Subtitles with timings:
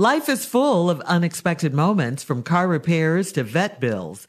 [0.00, 4.28] Life is full of unexpected moments from car repairs to vet bills.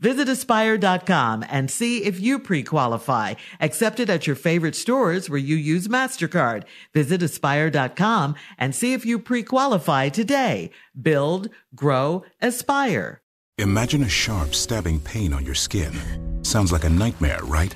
[0.00, 3.34] Visit aspire.com and see if you pre-qualify.
[3.60, 6.64] Accepted at your favorite stores where you use MasterCard.
[6.92, 10.70] Visit aspire.com and see if you pre-qualify today.
[11.00, 13.22] Build, grow, aspire.
[13.58, 15.94] Imagine a sharp, stabbing pain on your skin.
[16.42, 17.74] Sounds like a nightmare, right?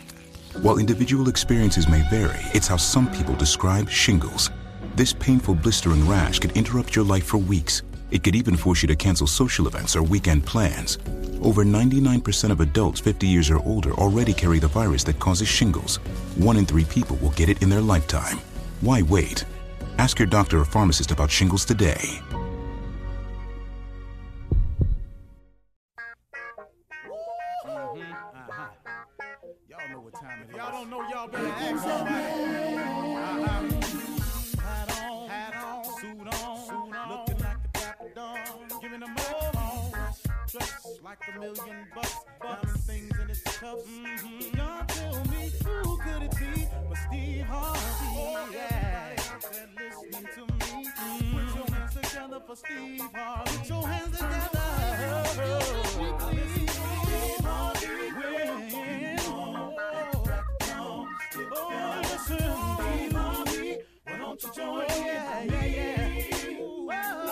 [0.61, 4.51] While individual experiences may vary, it's how some people describe shingles.
[4.95, 7.83] This painful blistering rash could interrupt your life for weeks.
[8.11, 10.99] It could even force you to cancel social events or weekend plans.
[11.43, 15.97] Over 99% of adults 50 years or older already carry the virus that causes shingles.
[16.37, 18.39] One in three people will get it in their lifetime.
[18.81, 19.45] Why wait?
[19.99, 22.21] Ask your doctor or pharmacist about shingles today.
[27.67, 28.01] Mm-hmm.
[28.01, 28.69] Uh-huh.
[29.69, 30.57] Y'all know what time it is.
[30.57, 32.25] Y'all don't know, y'all better ask somebody.
[33.17, 33.90] Uh-huh.
[41.11, 43.83] Like a million bucks, diamond things in its cuffs.
[43.85, 44.57] Mm-hmm.
[44.57, 47.81] Y'all tell me who could it be but Steve Harvey?
[48.15, 49.17] Oh yeah,
[49.51, 50.87] they're listening to me.
[50.87, 51.37] Mm-hmm.
[51.37, 53.59] Put your hands together for Steve Harvey.
[53.59, 54.61] Put your hands together.
[55.03, 56.61] Oh, Steve
[57.43, 57.91] Harvey.
[61.53, 62.39] Oh, listen,
[62.79, 63.79] Steve Harvey.
[64.05, 64.89] Why don't you join in?
[65.07, 66.59] Yeah, yeah, yeah.
[66.61, 67.30] Oh,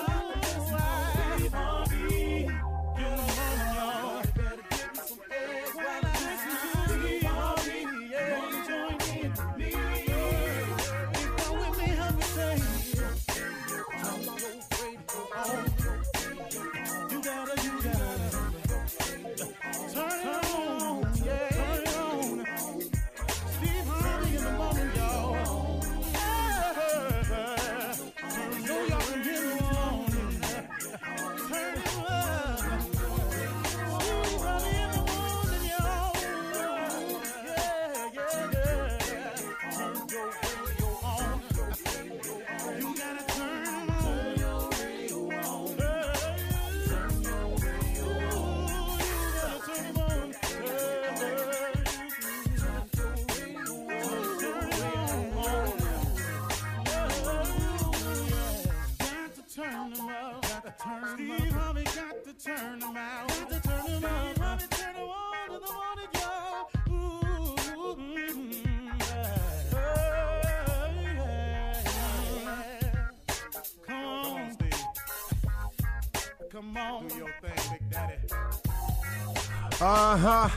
[79.80, 80.48] Uh huh.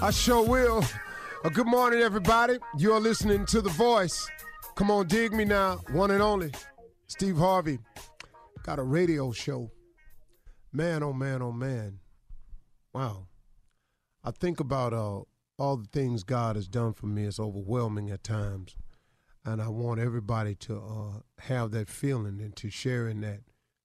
[0.00, 0.84] I sure will.
[1.44, 2.58] Uh, good morning, everybody.
[2.78, 4.28] You're listening to The Voice.
[4.76, 5.80] Come on, dig me now.
[5.90, 6.52] One and only,
[7.08, 7.80] Steve Harvey.
[8.62, 9.72] Got a radio show.
[10.72, 11.98] Man, oh man, oh man.
[12.92, 13.26] Wow.
[14.22, 15.22] I think about uh,
[15.58, 17.24] all the things God has done for me.
[17.24, 18.76] It's overwhelming at times.
[19.44, 23.40] And I want everybody to uh, have that feeling and to share in that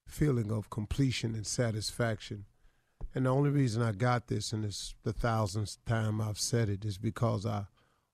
[0.09, 2.45] feeling of completion and satisfaction
[3.15, 6.85] and the only reason I got this, and it's the thousandth time I've said it,
[6.85, 7.65] is because I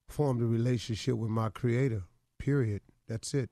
[0.08, 2.04] formed a relationship with my Creator.
[2.40, 2.82] Period.
[3.08, 3.50] That's it.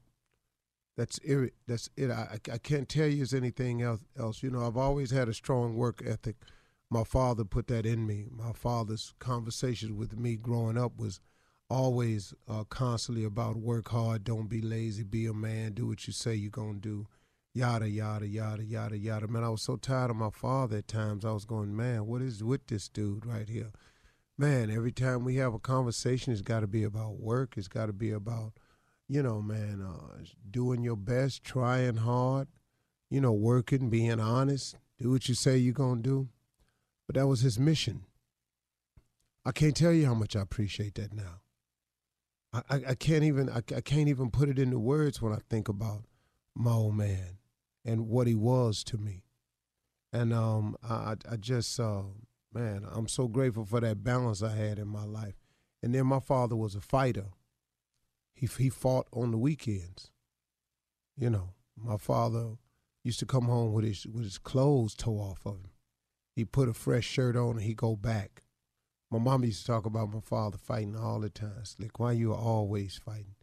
[0.96, 1.54] That's it.
[1.68, 2.12] That's it.
[2.12, 4.42] I, I can't tell you anything else, else.
[4.42, 6.38] You know, I've always had a strong work ethic.
[6.90, 8.28] My father put that in me.
[8.30, 11.20] My father's conversations with me growing up was
[11.70, 16.14] always uh, constantly about work hard, don't be lazy, be a man, do what you
[16.14, 17.08] say you're going to do
[17.54, 19.28] yada yada yada yada yada.
[19.28, 21.24] Man, I was so tired of my father at times.
[21.24, 23.72] I was going, man, what is with this dude right here?
[24.38, 27.54] Man, every time we have a conversation, it's got to be about work.
[27.56, 28.54] It's got to be about,
[29.08, 32.48] you know, man, uh, doing your best, trying hard,
[33.12, 36.30] you know, working, being honest, do what you say you're gonna do.
[37.06, 38.06] But that was his mission.
[39.46, 41.42] I can't tell you how much I appreciate that now.
[42.54, 45.40] I, I, I can't even I, I can't even put it into words when I
[45.50, 46.04] think about
[46.56, 47.38] my old man
[47.86, 49.24] and what he was to me.
[50.12, 52.04] And um, I, I just, uh,
[52.54, 55.36] man, I'm so grateful for that balance I had in my life.
[55.82, 57.26] And then my father was a fighter.
[58.34, 60.12] He he fought on the weekends.
[61.18, 62.58] You know, my father
[63.04, 65.70] used to come home with his with his clothes tore off of him.
[66.36, 68.44] He put a fresh shirt on and he go back.
[69.12, 71.58] My mom used to talk about my father fighting all the time.
[71.60, 73.36] It's like, why you always fighting?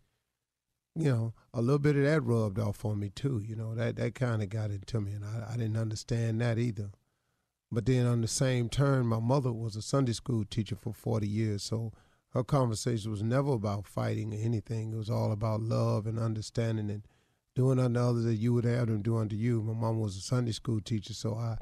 [0.95, 3.43] You know, a little bit of that rubbed off on me too.
[3.45, 6.59] You know, that that kind of got into me, and I, I didn't understand that
[6.59, 6.91] either.
[7.73, 11.29] But then on the same turn, my mother was a Sunday school teacher for 40
[11.29, 11.93] years, so
[12.31, 14.93] her conversation was never about fighting or anything.
[14.93, 17.07] It was all about love and understanding and
[17.55, 19.63] doing unto others that you would have them do unto you.
[19.63, 21.57] My mom was a Sunday school teacher, so I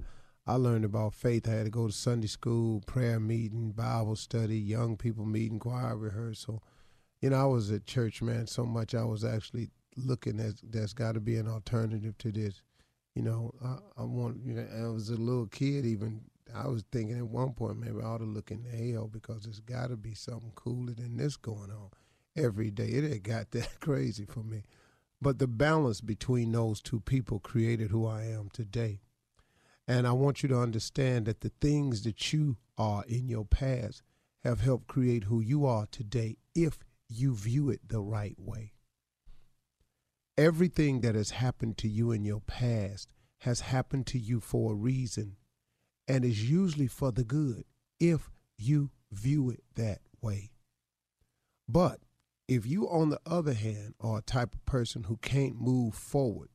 [0.47, 1.47] I learned about faith.
[1.47, 5.95] I had to go to Sunday school, prayer meeting, Bible study, young people meeting, choir
[5.95, 6.63] rehearsal
[7.20, 10.93] you know, I was at church, man, so much I was actually looking at there's
[10.93, 12.62] got to be an alternative to this.
[13.15, 16.23] You know, I, I want, you know, I was a little kid even.
[16.55, 19.61] I was thinking at one point maybe I ought to look in hell because there's
[19.61, 21.91] got to be something cooler than this going on
[22.37, 22.87] every day.
[22.87, 24.62] It had got that crazy for me.
[25.20, 29.00] But the balance between those two people created who I am today.
[29.88, 34.03] And I want you to understand that the things that you are in your past
[34.44, 38.72] have helped create who you are today if you view it the right way.
[40.37, 43.08] Everything that has happened to you in your past
[43.38, 45.37] has happened to you for a reason
[46.06, 47.64] and is usually for the good
[47.99, 50.50] if you view it that way.
[51.69, 52.00] But
[52.46, 56.49] if you, on the other hand, are a type of person who can't move forward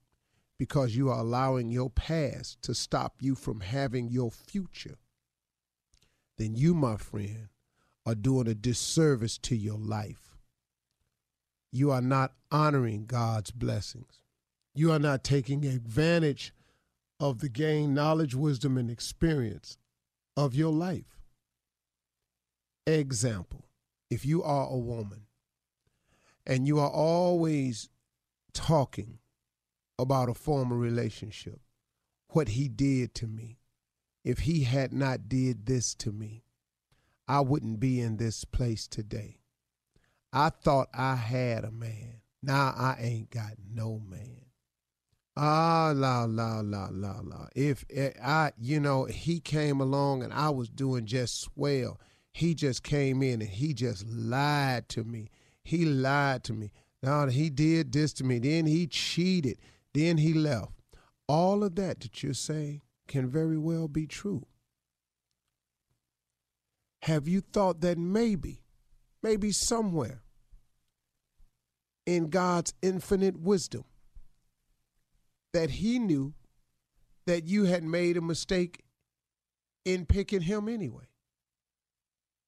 [0.57, 4.97] because you are allowing your past to stop you from having your future,
[6.38, 7.50] then you, my friend,
[8.05, 10.33] are doing a disservice to your life
[11.74, 14.22] you are not honoring God's blessings.
[14.75, 16.53] You are not taking advantage
[17.20, 19.80] of the gain knowledge, wisdom, and experience
[20.38, 21.20] of your life.
[22.86, 23.65] Example
[24.12, 25.24] if you are a woman
[26.46, 27.89] and you are always
[28.53, 29.18] talking
[29.98, 31.60] about a former relationship,
[32.30, 33.58] what he did to me,
[34.24, 36.44] if he had not did this to me,
[37.27, 39.39] I wouldn't be in this place today.
[40.34, 42.22] I thought I had a man.
[42.42, 44.42] Now I ain't got no man.
[45.38, 47.48] Ah, la, la, la, la, la.
[47.56, 52.00] If eh, I, you know, he came along and I was doing just swell,
[52.32, 55.30] he just came in and he just lied to me.
[55.63, 56.72] He lied to me.
[57.04, 58.40] Now he did this to me.
[58.40, 59.60] Then he cheated.
[59.94, 60.72] Then he left.
[61.28, 64.48] All of that that you're saying can very well be true.
[67.04, 68.63] Have you thought that maybe,
[69.22, 70.23] maybe somewhere,
[72.05, 73.86] in God's infinite wisdom
[75.53, 76.33] that he knew
[77.25, 78.83] that you had made a mistake
[79.86, 81.07] in picking him anyway.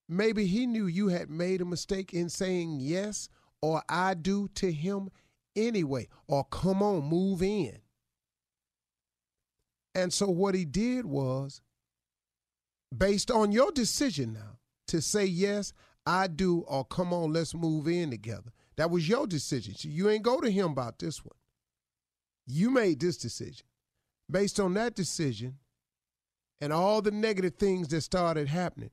[0.07, 3.29] Maybe he knew you had made a mistake in saying yes
[3.61, 5.09] or I do to him
[5.55, 7.79] anyway, or come on, move in.
[9.95, 11.61] And so what he did was,
[12.95, 15.73] based on your decision now to say yes,
[16.05, 18.51] I do, or come on, let's move in together.
[18.77, 19.75] That was your decision.
[19.75, 21.35] So you ain't go to him about this one.
[22.47, 23.65] You made this decision.
[24.29, 25.57] Based on that decision
[26.61, 28.91] and all the negative things that started happening,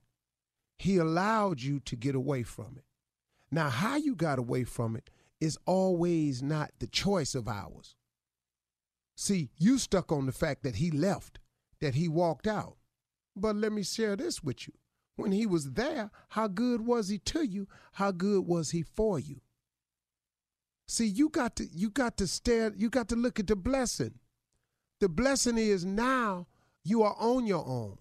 [0.79, 2.85] He allowed you to get away from it.
[3.53, 5.11] Now, how you got away from it
[5.41, 7.95] is always not the choice of ours.
[9.17, 11.39] See, you stuck on the fact that he left,
[11.81, 12.79] that he walked out.
[13.37, 14.75] But let me share this with you.
[15.17, 17.69] When he was there, how good was he to you?
[17.93, 19.41] How good was he for you?
[20.89, 24.15] See, you got to you got to stare, you got to look at the blessing.
[25.01, 26.47] The blessing is now
[26.85, 27.99] you are on your own.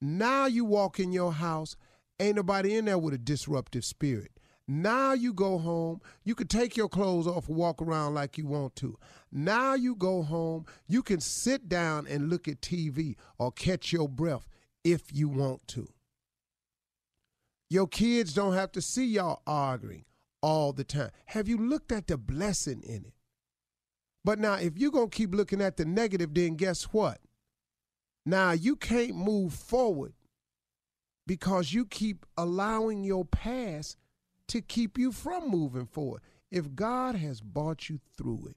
[0.00, 1.76] Now you walk in your house,
[2.20, 4.32] ain't nobody in there with a disruptive spirit.
[4.68, 8.46] Now you go home, you can take your clothes off and walk around like you
[8.46, 8.98] want to.
[9.30, 14.08] Now you go home, you can sit down and look at TV or catch your
[14.08, 14.48] breath
[14.82, 15.88] if you want to.
[17.70, 20.04] Your kids don't have to see y'all arguing
[20.42, 21.10] all the time.
[21.26, 23.14] Have you looked at the blessing in it?
[24.24, 27.18] But now, if you're going to keep looking at the negative, then guess what?
[28.24, 30.14] Now, you can't move forward
[31.26, 33.96] because you keep allowing your past
[34.48, 36.22] to keep you from moving forward.
[36.50, 38.56] If God has brought you through it,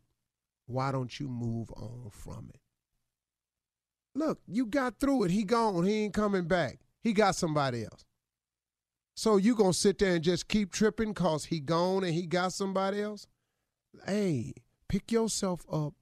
[0.65, 2.61] why don't you move on from it?
[4.15, 5.31] Look, you got through it.
[5.31, 5.85] He gone.
[5.85, 6.79] He ain't coming back.
[7.01, 8.05] He got somebody else.
[9.19, 12.53] So you gonna sit there and just keep tripping cause he gone and he got
[12.53, 13.27] somebody else?
[14.05, 14.53] Hey,
[14.87, 15.93] pick yourself up.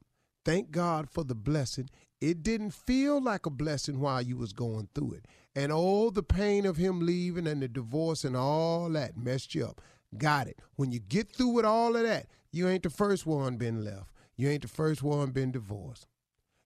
[0.46, 1.90] Thank God for the blessing.
[2.22, 5.26] It didn't feel like a blessing while you was going through it.
[5.56, 9.66] And all the pain of him leaving and the divorce and all that messed you
[9.66, 9.82] up.
[10.16, 10.60] Got it.
[10.76, 14.12] When you get through with all of that, you ain't the first one been left.
[14.36, 16.06] You ain't the first one been divorced.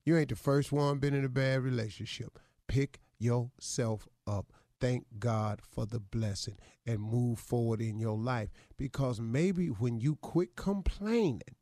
[0.03, 2.37] You ain't the first one been in a bad relationship.
[2.67, 8.49] Pick yourself up thank God for the blessing and move forward in your life.
[8.77, 11.55] Because maybe when you quit complaining,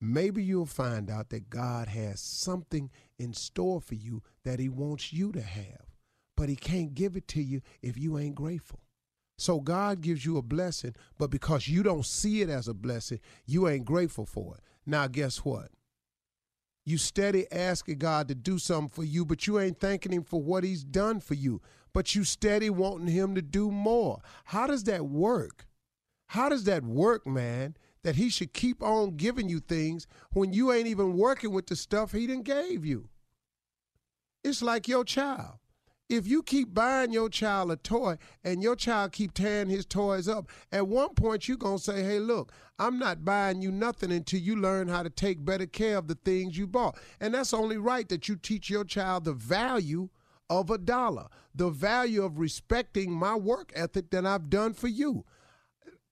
[0.00, 5.12] maybe you'll find out that God has something in store for you that He wants
[5.12, 5.86] you to have.
[6.36, 8.80] But He can't give it to you if you ain't grateful.
[9.38, 13.20] So God gives you a blessing, but because you don't see it as a blessing,
[13.46, 14.62] you ain't grateful for it.
[14.86, 15.68] Now, guess what?
[16.86, 20.40] You steady asking God to do something for you, but you ain't thanking Him for
[20.40, 21.60] what He's done for you
[21.96, 24.20] but you steady wanting him to do more.
[24.44, 25.66] How does that work?
[26.26, 27.74] How does that work, man?
[28.02, 31.74] That he should keep on giving you things when you ain't even working with the
[31.74, 33.08] stuff he done gave you.
[34.44, 35.54] It's like your child.
[36.10, 40.28] If you keep buying your child a toy and your child keep tearing his toys
[40.28, 44.12] up, at one point you're going to say, hey, look, I'm not buying you nothing
[44.12, 46.98] until you learn how to take better care of the things you bought.
[47.22, 50.10] And that's only right that you teach your child the value
[50.48, 55.24] of a dollar, the value of respecting my work ethic that I've done for you.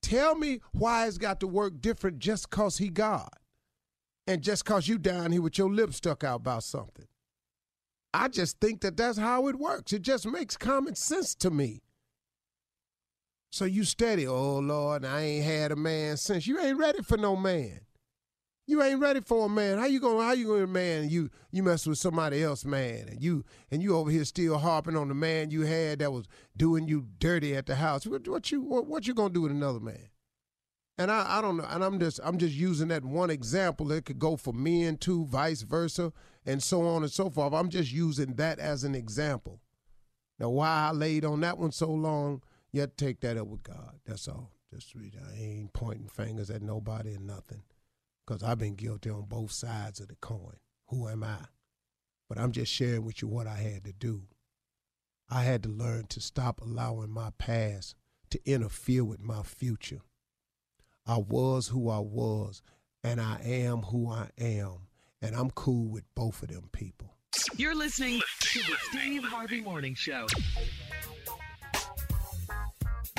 [0.03, 3.31] Tell me why it's got to work different just because he God
[4.26, 7.07] and just because you down here with your lips stuck out about something.
[8.12, 9.93] I just think that that's how it works.
[9.93, 11.83] It just makes common sense to me.
[13.50, 16.47] So you steady, oh Lord, I ain't had a man since.
[16.47, 17.81] You ain't ready for no man.
[18.66, 19.76] You ain't ready for a man.
[19.76, 20.25] How you going?
[20.25, 21.11] How you gonna man?
[21.11, 24.97] You you mess with somebody else, man, and you and you over here still harping
[24.97, 28.06] on the man you had that was doing you dirty at the house.
[28.06, 30.09] What, what you what, what, you gonna do with another man?
[30.97, 31.66] And I, I don't know.
[31.68, 33.92] And I'm just I'm just using that one example.
[33.92, 36.14] It could go for men too, vice versa,
[36.47, 37.52] and so on and so forth.
[37.52, 39.61] I'm just using that as an example.
[40.38, 42.42] Now, why I laid on that one so long,
[42.73, 44.00] yet take that up with God.
[44.06, 44.52] That's all.
[44.73, 47.62] Just read I ain't pointing fingers at nobody and nothing
[48.26, 50.57] because I've been guilty on both sides of the coin.
[50.88, 51.38] Who am I?
[52.28, 54.23] But I'm just sharing with you what I had to do.
[55.31, 57.95] I had to learn to stop allowing my past
[58.31, 60.00] to interfere with my future.
[61.07, 62.62] I was who I was,
[63.02, 64.88] and I am who I am,
[65.21, 67.14] and I'm cool with both of them people.
[67.57, 70.26] You're listening to the Steve Harvey Morning Show.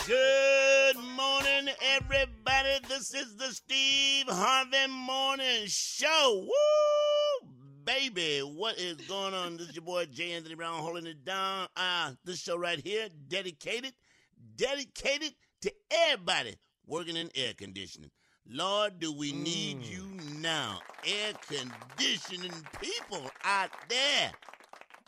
[0.08, 2.78] Good morning, everybody.
[2.88, 6.46] This is the Steve Harvey Morning Show.
[6.48, 7.50] Woo!
[7.84, 9.58] Baby, what is going on?
[9.58, 10.34] This is your boy J.
[10.34, 11.70] Anthony Brown holding it down.
[11.76, 13.94] Uh, this show right here, dedicated,
[14.56, 18.12] dedicated to everybody working in air conditioning.
[18.48, 19.92] Lord, do we need mm.
[19.92, 20.08] you
[20.40, 20.82] now?
[21.04, 24.32] Air conditioning people out there.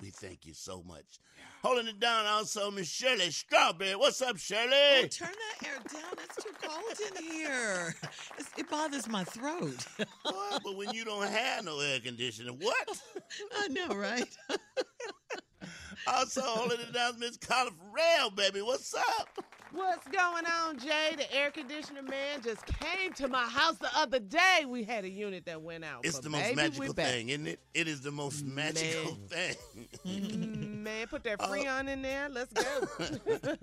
[0.01, 1.20] We thank you so much.
[1.63, 3.96] Holding it down also, Miss Shirley Strawberry.
[3.96, 4.70] What's up, Shirley?
[4.72, 6.13] Oh, turn that air down.
[6.24, 7.96] It's too cold in here.
[8.38, 9.86] It's, it bothers my throat.
[10.22, 10.62] what?
[10.63, 13.01] But when you don't have no air conditioning, what?
[13.58, 14.30] I know, right?
[16.08, 18.62] also holding it down, Miss Ferrell, baby.
[18.62, 19.44] What's up?
[19.74, 21.13] What's going on, Jay?
[21.17, 24.65] The air conditioner man just came to my house the other day.
[24.67, 26.05] We had a unit that went out.
[26.05, 27.59] It's the most magical thing, isn't it?
[27.74, 29.55] It is the most magical man.
[30.03, 30.83] thing.
[30.83, 31.07] man.
[31.07, 31.47] Put that oh.
[31.47, 32.29] Freon in there.
[32.29, 32.63] Let's go.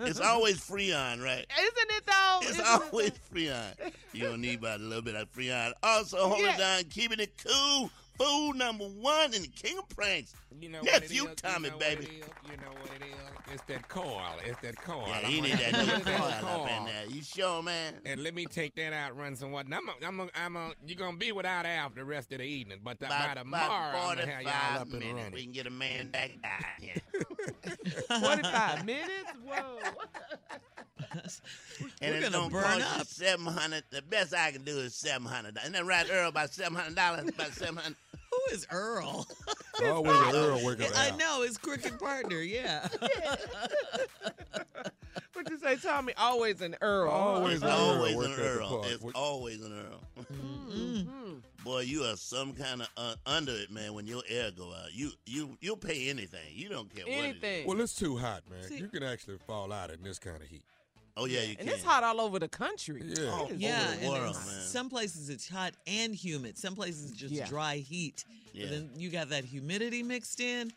[0.01, 1.47] it's always Freon, right?
[1.59, 2.39] Isn't it though?
[2.43, 3.93] It's Isn't always It Freon.
[4.13, 5.73] You don't need about a little bit of Freon.
[5.83, 6.55] Also, hold Yeah.
[6.55, 7.91] it down, keeping it cool.
[8.19, 10.35] Food number one in the king of pranks.
[10.61, 11.35] You know what it Nephew is?
[11.37, 11.97] Tommy, you know baby.
[11.97, 12.51] What it is?
[12.51, 13.53] You know what it is?
[13.55, 14.23] It's that coil.
[14.45, 15.05] It's that coil.
[15.09, 17.07] Yeah, he need that have new to coil up in there.
[17.09, 17.95] You sure, man?
[18.07, 19.69] And let me take that out, run some water.
[19.73, 22.45] I'm, a, I'm, a, I'm a, you're gonna be without Alf the rest of the
[22.45, 25.17] evening, but the, by About, tomorrow about I'm gonna have y'all 45 up and minutes.
[25.19, 25.33] running.
[25.35, 27.03] We can get a man back down here.
[28.21, 29.33] 45 minutes?
[29.45, 29.79] Whoa.
[32.01, 33.07] And We're it's gonna gonna burn cost you up.
[33.07, 33.83] Seven hundred.
[33.91, 35.57] The best I can do is seven hundred.
[35.59, 36.29] Isn't that right, Earl?
[36.29, 37.29] About seven hundred dollars.
[37.29, 37.97] About seven hundred.
[38.31, 39.27] Who is Earl?
[39.85, 41.19] Always an Earl working I out.
[41.19, 42.39] know his crooked partner.
[42.41, 42.87] Yeah.
[45.33, 46.13] What you say, Tommy?
[46.17, 47.11] Always an Earl.
[47.11, 47.17] huh?
[47.17, 48.69] Always an Earl Always working an at the Earl.
[48.69, 48.87] park.
[48.91, 50.25] It's always an Earl.
[50.33, 51.43] Mhm.
[51.65, 53.95] Boy, you are some kind of uh, under it, man.
[53.95, 56.41] When your air go out, you you you'll pay anything.
[56.53, 57.25] You don't care what it is.
[57.25, 57.67] Anything.
[57.67, 58.63] Well, it's too hot, man.
[58.65, 60.63] See- you can actually fall out in this kind of heat.
[61.17, 61.69] Oh yeah, you and can.
[61.69, 63.03] it's hot all over the country.
[63.05, 63.45] Yeah.
[63.47, 64.61] It is Yeah, the world, it's- man.
[64.67, 66.59] some places it's hot and humid.
[66.59, 67.47] Some places it's just Yeah.
[67.47, 68.25] dry heat.
[68.53, 68.65] Yeah.
[68.65, 70.73] But then you got that humidity mixed in.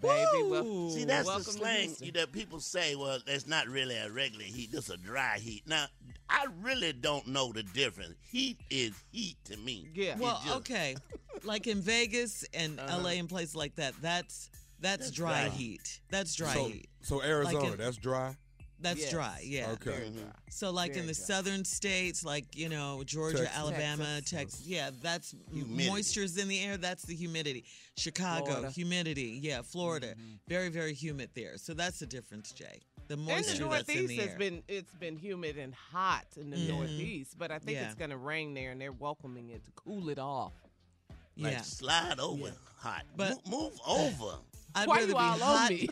[0.00, 2.94] Baby, well, See, that's the slang that people say.
[2.94, 4.72] Well, that's not really a regular heat.
[4.72, 5.64] This a dry heat.
[5.66, 5.86] Now,
[6.30, 8.14] I really don't know the difference.
[8.30, 9.88] Heat is heat to me.
[9.94, 10.16] Yeah.
[10.18, 10.96] Well, just- okay,
[11.42, 13.00] like in Vegas and uh-huh.
[13.02, 14.48] LA and places like that, that's
[14.80, 15.48] that's, That's dry dry.
[15.56, 16.00] heat.
[16.10, 16.88] That's dry so, heat.
[17.02, 18.36] so Arizona, in- that's dry.
[18.82, 19.10] That's Yes.
[19.10, 19.40] dry.
[19.44, 19.70] Yeah.
[19.72, 19.90] Okay.
[19.90, 20.22] Very dry.
[20.50, 21.24] So like in the dry.
[21.24, 23.56] southern states, like you know Georgia, Texas.
[23.56, 24.30] Alabama, Texas.
[24.30, 25.88] Texas, yeah, that's Humidity.
[25.88, 26.76] moisture's in the air.
[26.76, 27.64] That's the humidity.
[27.96, 28.70] Chicago, Florida.
[28.70, 29.38] humidity.
[29.42, 30.34] Yeah, Florida, Mm-hmm.
[30.48, 31.56] very very humid there.
[31.58, 32.80] So that's the difference, Jay.
[33.08, 34.38] The And moisture the that's in Northeast the has air.
[34.38, 36.68] been it's been humid and hot in the Mhm.
[36.68, 37.86] Northeast, but I think Yeah.
[37.86, 40.52] it's gonna rain there, and they're welcoming it to cool it off.
[41.36, 41.62] Like yeah.
[41.62, 42.50] slide over Yeah.
[42.78, 43.06] hot.
[43.16, 44.38] But- Mo- move over.
[44.74, 45.70] I'd Why rather you be all on hot.
[45.70, 45.88] me?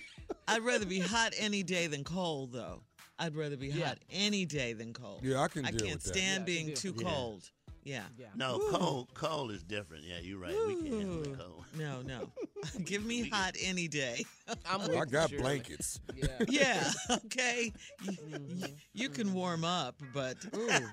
[0.48, 2.82] I'd rather be hot any day than cold, though.
[3.18, 3.88] I'd rather be Yeah.
[3.88, 5.20] hot any day than cold.
[5.22, 5.64] Yeah, I can.
[5.64, 6.08] I can't with that.
[6.14, 7.50] stand Yeah, I can being too cold.
[7.82, 8.02] Yeah.
[8.18, 8.26] Yeah.
[8.34, 8.68] No, Ooh.
[8.70, 10.04] cold cold is different.
[10.04, 10.52] Yeah, you're right.
[10.66, 11.64] We can't handle the cold.
[11.78, 12.30] No, no.
[12.84, 14.24] Give me hot any day.
[14.70, 15.42] I'm with I got Shirley.
[15.42, 15.98] blankets.
[16.14, 16.26] Yeah.
[16.48, 17.72] yeah, okay.
[18.02, 18.64] You, Mm-hmm.
[18.92, 20.36] you can warm up, but.
[20.54, 20.90] Yeah.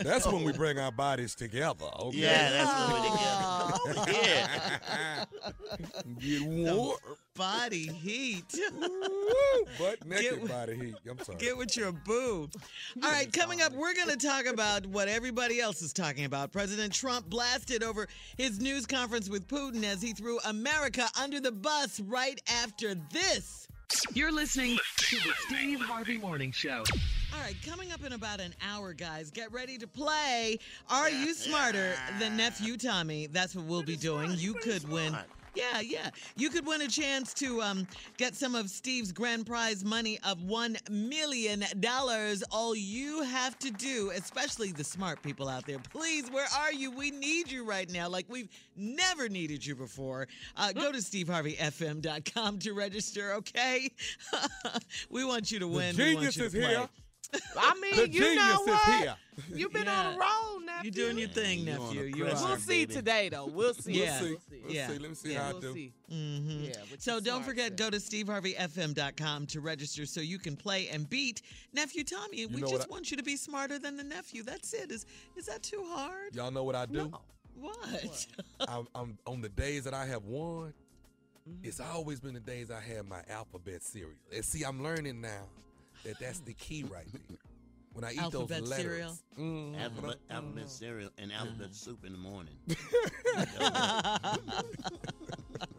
[0.00, 1.86] That's when we bring our bodies together.
[2.00, 2.18] Okay.
[2.18, 4.12] Yeah, that's what we together.
[4.12, 5.24] yeah.
[6.18, 6.96] Get warm.
[7.34, 8.44] Body heat.
[9.78, 10.94] Butt naked Get- body heat.
[11.08, 11.38] I'm sorry.
[11.38, 12.48] Get with your boo.
[13.02, 16.52] All right, coming up, we're going to talk about what everybody else is talking about.
[16.52, 21.52] President Trump blasted over his news conference with Putin as he threw America under the
[21.52, 23.66] bus right after this.
[24.14, 26.82] You're listening to the Steve Harvey Morning Show.
[27.34, 30.58] All right, coming up in about an hour, guys, get ready to play.
[30.88, 33.26] Are you smarter than nephew Tommy?
[33.26, 34.32] That's what we'll be doing.
[34.36, 35.14] You could win.
[35.54, 36.10] Yeah, yeah.
[36.36, 37.86] You could win a chance to um,
[38.16, 41.64] get some of Steve's grand prize money of $1 million.
[42.50, 46.90] All you have to do, especially the smart people out there, please, where are you?
[46.90, 50.28] We need you right now, like we've never needed you before.
[50.56, 53.90] Uh, go to steveharveyfm.com to register, okay?
[55.10, 55.96] we want you to win.
[55.96, 56.86] The genius is play.
[57.32, 57.40] Here.
[57.56, 58.98] I mean, The you genius know is what?
[58.98, 59.16] here.
[59.54, 60.00] You've been Yeah.
[60.08, 60.90] on a roll, nephew.
[60.94, 62.02] You're doing your thing, you on a nephew.
[62.02, 62.36] You pressure.
[62.36, 62.48] are.
[62.48, 62.94] We'll see baby.
[62.94, 63.46] today, though.
[63.46, 63.92] We'll see.
[63.92, 64.04] Yeah.
[64.04, 64.60] Let's see.
[64.62, 64.88] We'll Yeah.
[64.88, 64.98] see.
[64.98, 65.74] Let me see Yeah, how I we'll do.
[65.74, 65.92] see.
[66.10, 66.66] Mhm.
[66.68, 67.76] Yeah, So don't forget, said.
[67.78, 71.42] go to steveharveyfm.com to register so you can play and beat
[71.72, 72.42] nephew Tommy.
[72.44, 74.42] And we just I- want you to be smarter than the nephew.
[74.42, 74.90] That's it.
[74.90, 76.34] Is is that too hard?
[76.34, 77.12] Y'all know what I do?
[77.54, 78.26] What?
[78.60, 80.74] I'm, I'm on the days that I have won.
[81.48, 81.64] Mm-hmm.
[81.64, 84.16] It's always been the days I had my alphabet cereal.
[84.32, 85.48] And see, I'm learning now
[86.04, 87.51] that that's the key right there.
[87.92, 89.18] When I eat Alphabet those letters, cereal?
[89.38, 92.54] Mm, Alphabet, alphabet cereal and alphabet soup in the morning.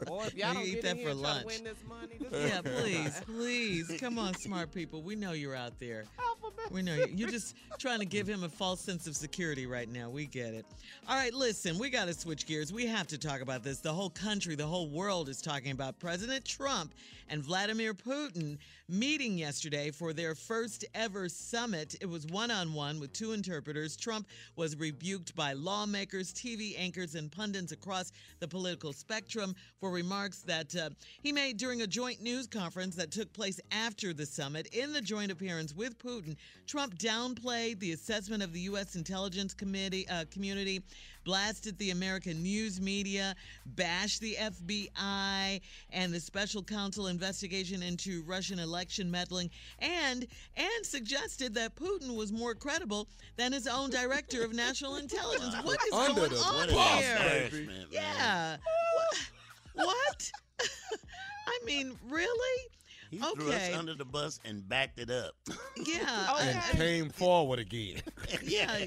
[0.06, 1.46] Boy, if y'all don't eat get that in for and lunch.
[1.46, 5.02] win this money, this yeah, please, please, come on, smart people.
[5.02, 6.06] We know you're out there.
[6.20, 6.72] Alphabet.
[6.72, 7.08] We know you.
[7.14, 10.10] You're just trying to give him a false sense of security right now.
[10.10, 10.66] We get it.
[11.08, 12.72] All right, listen, we got to switch gears.
[12.72, 13.80] We have to talk about this.
[13.80, 16.94] The whole country, the whole world is talking about President Trump
[17.30, 18.58] and Vladimir Putin
[18.90, 21.96] meeting yesterday for their first ever summit.
[22.04, 23.96] It was one on one with two interpreters.
[23.96, 28.12] Trump was rebuked by lawmakers, TV anchors, and pundits across
[28.42, 30.90] the political spectrum for remarks that uh,
[31.22, 34.68] he made during a joint news conference that took place after the summit.
[34.74, 36.36] In the joint appearance with Putin,
[36.68, 38.98] Trump downplayed the assessment of the U.S.
[38.98, 40.84] intelligence committee uh, community,
[41.24, 48.60] blasted the American news media, bashed the FBI and the special counsel investigation into Russian
[48.60, 53.08] election meddling, and and suggested that Putin was more credible
[53.38, 55.56] than his own director of national intelligence.
[55.64, 57.16] What is Under going on What bus, an here?
[57.18, 57.86] embarrassment, man.
[57.92, 58.58] Yeah.
[59.74, 60.32] what?
[61.48, 62.68] I mean, really?
[63.14, 63.74] He threw us Okay.
[63.74, 65.34] under the bus and backed it up.
[65.86, 66.00] Yeah.
[66.40, 68.02] And I- I- came forward again.
[68.44, 68.86] yeah,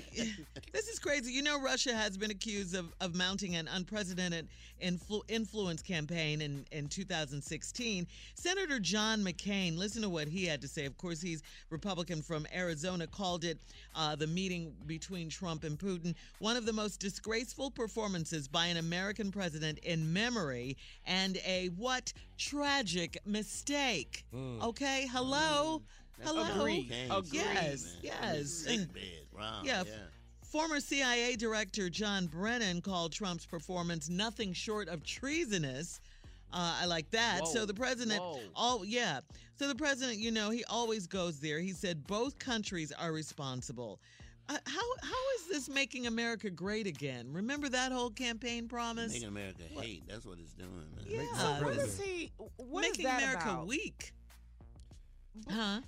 [0.73, 1.33] this is crazy.
[1.33, 4.49] You know, Russia has been accused of, of mounting an unprecedented
[4.83, 8.07] influ- influence campaign in, in 2016.
[8.35, 10.85] Senator John McCain, listen to what he had to say.
[10.87, 13.59] Of course, he's Republican from Arizona, called it
[13.95, 18.77] uh, the meeting between Trump and Putin one of the most disgraceful performances by an
[18.77, 24.25] American president in memory and a what tragic mistake.
[24.63, 25.83] Okay, hello.
[26.23, 26.43] Hello.
[26.61, 26.93] Agreed.
[27.11, 27.33] Agreed.
[27.33, 28.51] Yes, Man, yes.
[28.51, 29.03] Sick And- bed.
[29.37, 29.61] Wow.
[29.65, 29.93] yeah, yeah.
[30.43, 36.01] Former CIA Director John Brennan called Trump's performance nothing short of treasonous.
[36.53, 37.47] Uh, I like that.
[37.49, 38.41] so the president, whoa.
[38.55, 39.21] oh yeah.
[39.59, 41.59] So the president, you know, he always goes there.
[41.61, 44.01] He said both countries are responsible.
[44.49, 47.33] Uh, how how is this making America great again?
[47.33, 49.13] Remember that whole campaign promise?
[49.13, 50.05] Making America hate.
[50.09, 51.05] That's what it's doing, man.
[51.07, 52.33] yeah, What this- is he?
[52.57, 53.67] What is making that America about?
[53.67, 54.13] weak.
[55.49, 55.81] Huh?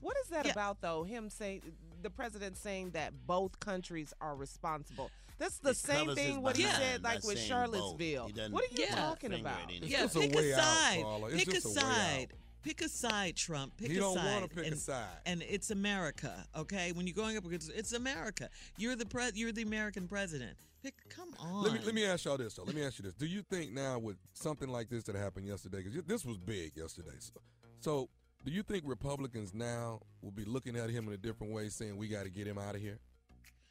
[0.00, 0.52] What is that Yeah.
[0.52, 1.04] about, though?
[1.04, 1.62] Him saying
[2.02, 5.10] the president saying that both countries are responsible.
[5.38, 8.22] That's the It same thing what he said, by like with Charlottesville.
[8.24, 8.26] both.
[8.28, 8.94] He doesn't What are you Yeah.
[8.96, 9.70] talking about?
[9.70, 9.82] at.
[9.82, 11.02] Yeah, just a pick a side.
[11.02, 11.30] Carla.
[11.30, 11.62] Pick a a way out.
[11.82, 12.32] side.
[12.62, 13.76] Pick a side, Trump.
[13.76, 14.32] Pick He a don't side.
[14.34, 15.06] wanna pick a and, side.
[15.26, 16.92] And it's America, okay?
[16.92, 18.48] When you're going up against, it's America.
[18.76, 20.56] You're the pre- You're the American president.
[20.82, 20.94] Pick.
[21.10, 21.62] Come on.
[21.62, 22.64] Let me let me ask y'all this though.
[22.64, 23.14] Let me ask you this.
[23.14, 26.76] Do you think now with something like this that happened yesterday, because this was big
[26.76, 27.40] yesterday, so,
[27.80, 28.08] so
[28.44, 31.96] do you think Republicans now will be looking at him in a different way, saying
[31.96, 32.98] we got to get him out of here?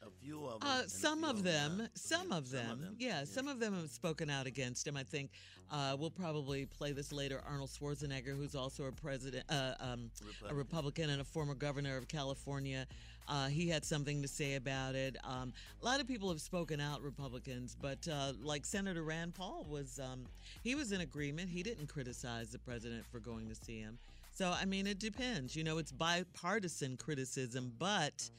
[0.02, 0.68] A few of them.
[0.68, 2.96] Uh, some of them, some of them, them.
[2.98, 4.96] yeah, some of them have spoken out against him.
[4.96, 5.30] I think
[5.70, 7.42] uh, we'll probably play this later.
[7.46, 10.10] Arnold Schwarzenegger, who's also a president, uh, um,
[10.48, 12.86] a Republican and a former governor of California,
[13.28, 15.16] uh, he had something to say about it.
[15.22, 19.66] Um, a lot of people have spoken out, Republicans, but uh, like Senator Rand Paul
[19.68, 20.24] was, um,
[20.64, 21.50] he was in agreement.
[21.50, 23.98] He didn't criticize the president for going to see him.
[24.32, 25.54] So I mean, it depends.
[25.54, 28.30] You know, it's bipartisan criticism, but.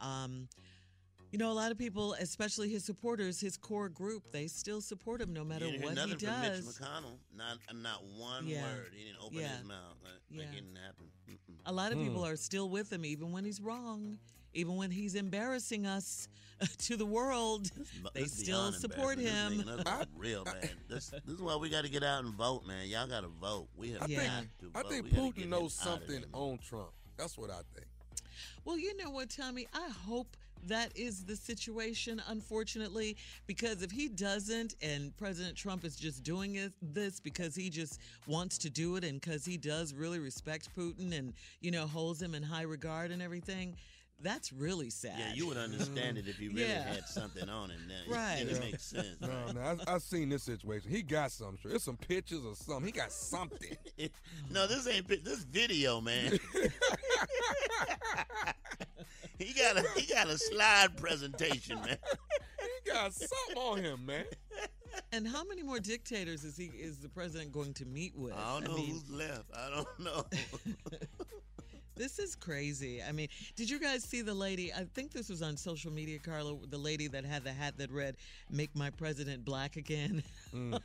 [0.00, 0.48] Um,
[1.34, 5.20] you know, a lot of people, especially his supporters, his core group, they still support
[5.20, 6.60] him no matter You what he nothing from Mitch.
[6.62, 7.18] McConnell.
[7.36, 8.62] Not not one Yeah.
[8.62, 8.92] word.
[8.96, 9.56] He didn't open Yeah.
[9.56, 9.96] his mouth.
[10.04, 10.38] Like, Yeah.
[10.42, 11.10] like it didn't happen.
[11.28, 11.56] Mm-mm.
[11.66, 12.04] A lot of Hmm.
[12.04, 14.20] people are still with him, even when he's wrong,
[14.52, 16.28] even when he's embarrassing us
[16.86, 17.68] to the world.
[18.00, 19.56] But They this still support him.
[19.56, 20.70] This making real bad.
[20.88, 22.86] This, this is why we got to get out and vote, man.
[22.88, 23.66] Y'all got to vote.
[23.74, 24.24] We have I Yeah.
[24.24, 24.88] got think to I vote.
[24.92, 26.92] think We gotta Putin knows something on Trump.
[27.16, 27.88] That's what I think.
[28.64, 29.66] Well, you know what, Tommy?
[29.74, 30.36] I hope
[30.68, 36.56] that is the situation, unfortunately, because if he doesn't and President Trump is just doing
[36.56, 40.68] it, this because he just wants to do it and because he does really respect
[40.76, 43.76] Putin and, you know, holds him in high regard and everything,
[44.22, 45.18] that's really sad.
[45.18, 46.82] Yeah, you would understand it if you really Yeah.
[46.94, 47.80] had something on him.
[47.88, 48.40] Then Right.
[48.40, 48.58] It Yeah.
[48.60, 49.20] makes sense.
[49.20, 50.90] No, no, I, I seen this situation.
[50.90, 51.56] He got some.
[51.56, 51.72] Sure.
[51.72, 52.86] It's some pictures or something.
[52.86, 53.76] He got something.
[54.50, 56.38] no, this ain't this video, man.
[59.38, 61.98] he got a he got a slide presentation, man.
[62.84, 64.24] he got something on him, man.
[65.12, 68.32] And how many more dictators is he is the president going to meet with?
[68.32, 69.50] I don't know mean, who's left.
[69.54, 70.24] I don't know.
[71.96, 73.02] This is crazy.
[73.02, 74.72] I mean, did you guys see the lady?
[74.72, 76.56] I think this was on social media, Carla.
[76.68, 78.16] The lady that had the hat that read
[78.50, 80.80] "Make my president black again," Mm.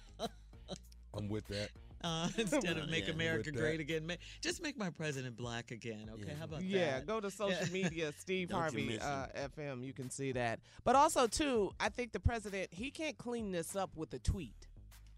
[1.15, 1.69] I'm with that.
[2.03, 3.13] uh, instead of "Make Yeah.
[3.13, 3.59] America With that.
[3.61, 6.09] great again." Ma- Just make my president black again.
[6.13, 6.33] Okay, Yeah.
[6.37, 6.85] how about Yeah, that?
[6.85, 7.65] Yeah, go to social Yeah.
[7.83, 9.25] media, Steve Don't you Harvey uh,
[9.57, 9.83] FM.
[9.83, 10.59] You can see that.
[10.83, 14.67] But also, too, I think the president he can't clean this up with a tweet.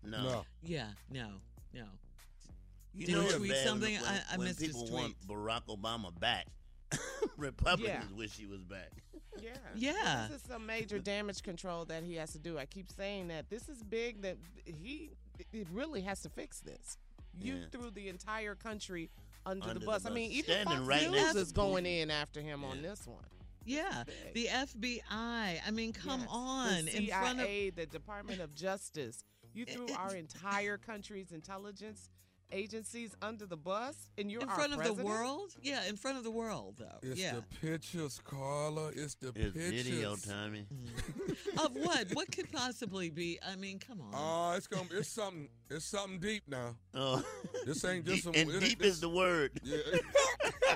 [0.03, 0.23] No.
[0.23, 0.45] No.
[0.63, 1.27] Yeah, no,
[1.73, 1.83] no.
[2.93, 3.93] You Did know he it's tweet something?
[3.95, 4.93] When, I- I when missed his people tweet.
[4.93, 6.47] want Barack Obama back.
[7.37, 8.89] Republicans wish he was back.
[9.41, 9.49] Yeah.
[9.75, 10.27] Yeah.
[10.29, 12.57] This is some major damage control that he has to do.
[12.57, 14.21] I keep saying that this is big.
[14.23, 15.11] That he
[15.53, 16.97] it really has to fix this.
[17.39, 17.65] You Yeah.
[17.71, 19.09] threw the entire country
[19.45, 20.05] under, Under the the bus.
[20.05, 23.07] I mean, even Standing Fox right News next is going in after him on this
[23.07, 23.23] one.
[23.63, 25.01] Yeah, the FBI.
[25.65, 26.29] I mean, come Yes.
[26.31, 29.23] on, the in front of CIA, the Department of Justice.
[29.53, 32.09] You threw our entire country's intelligence
[32.51, 35.55] agencies under the bus, and you're in our front of the world.
[35.61, 36.99] Yeah, in front of the world, though.
[37.01, 37.33] It's yeah.
[37.35, 38.87] the pictures, Carla.
[38.95, 39.83] It's the It's pictures.
[39.83, 40.65] video, Tommy.
[40.73, 41.65] Mm.
[41.65, 42.07] of what?
[42.13, 43.39] What could possibly be?
[43.45, 44.11] I mean, come on.
[44.13, 44.87] Oh, it's gonna.
[44.91, 45.49] It's something.
[45.69, 46.75] It's something deep now.
[46.93, 47.23] Oh,
[47.65, 48.33] This ain't just some.
[48.35, 49.51] and it- deep this- is the word.
[49.63, 49.77] Yeah.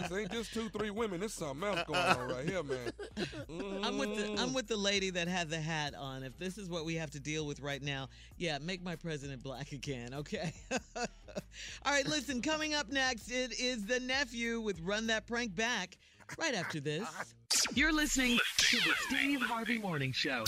[0.00, 1.20] this ain't just two, three women.
[1.20, 2.92] There's something else going on right here, man.
[3.84, 4.38] I'm with the Mm.
[4.40, 6.22] I'm with the lady that had the hat on.
[6.22, 9.42] If this is what we have to deal with right now, yeah, make my president
[9.42, 10.52] black again, okay?
[10.96, 15.96] All right, listen, coming up next it is the nephew with Run That Prank Back
[16.38, 17.08] right after this.
[17.74, 20.44] You're listening to the Steve Harvey Morning Show.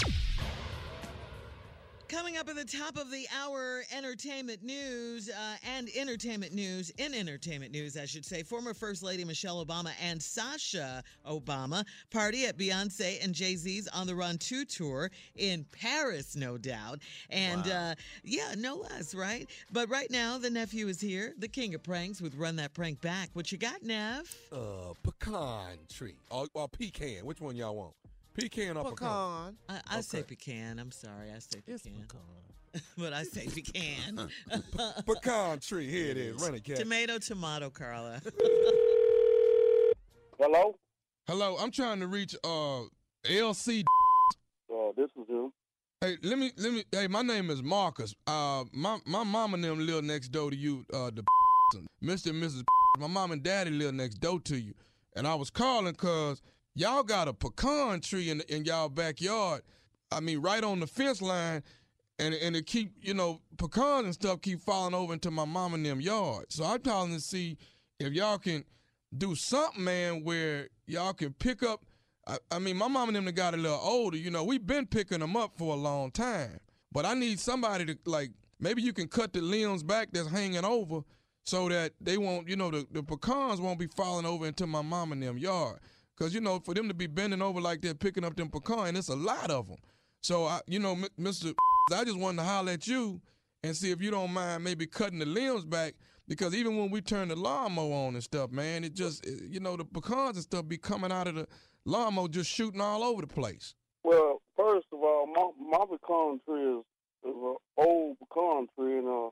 [2.11, 7.15] Coming up at the top of the hour, entertainment news uh, and entertainment news in
[7.15, 8.43] entertainment news, I should say.
[8.43, 14.09] Former First Lady Michelle Obama and Sasha Obama party at Beyonce and Jay Z's On
[14.09, 16.99] the Run 2 tour in Paris, no doubt.
[17.31, 17.95] And uh,
[18.25, 19.49] yeah, no less, right?
[19.71, 23.01] But right now, the nephew is here, the king of pranks with Run That Prank
[23.01, 23.31] Back.
[23.35, 24.35] What you got, Nev?
[24.51, 27.25] Uh, pecan tree or, or pecan.
[27.25, 27.95] Which one y'all want?
[28.35, 29.57] Pecan or pecan?
[29.69, 30.79] I, I say pecan.
[30.79, 32.07] I'm sorry, I say pecan.
[32.99, 34.29] but I say pecan.
[35.07, 35.91] Pecan tree.
[35.91, 36.41] Here it is.
[36.41, 36.77] Run it, cat.
[36.77, 38.21] tomato, tomato, Carla.
[40.39, 40.77] Hello?
[41.27, 42.83] Hello, I'm trying to reach uh
[43.25, 43.85] LC.
[44.73, 45.53] Uh, this is him.
[46.01, 46.85] Hey, let me let me.
[46.93, 48.15] Hey, my name is Marcus.
[48.27, 50.85] Uh, my my mom and them live next door to you.
[50.93, 51.25] Uh, the
[52.03, 52.31] Mr.
[52.31, 52.65] and Mrs.
[52.99, 54.75] My mom and daddy live next door to you,
[55.15, 56.41] and I was calling cause
[56.81, 59.63] y'all got a pecan tree in in y'all backyard.
[60.11, 61.63] I mean, right on the fence line,
[62.19, 65.75] and and it keep you know pecans and stuff keep falling over into my mom
[65.75, 66.47] and them yard.
[66.49, 67.59] So I'm calling to see
[67.99, 68.65] if y'all can
[69.17, 71.85] do something, man, where y'all can pick up.
[72.27, 74.17] I, I mean, my mom and them got a little older.
[74.17, 76.61] You know, we've been picking them up for a long time.
[76.93, 78.31] But I need somebody to like.
[78.63, 81.01] Maybe you can cut the limbs back that's hanging over,
[81.45, 82.49] so that they won't.
[82.49, 85.79] You know, the, the pecans won't be falling over into my mom and them yard.
[86.21, 88.95] Cause you know, for them to be bending over like they're picking up them pecan,
[88.95, 89.79] it's a lot of them.
[90.21, 91.55] So I, you know, Mr.
[91.95, 93.23] I just wanted to holler at you
[93.63, 95.95] and see if you don't mind maybe cutting the limbs back
[96.29, 99.79] because even when we turn the lawnmower on and stuff, man, it just you know
[99.79, 101.49] the pecans and stuff be coming out of the
[101.87, 103.75] lawnmower just shooting all over the place.
[104.05, 106.85] Well, first of all, my my pecan tree is,
[107.25, 109.31] is an old pecan tree, and uh,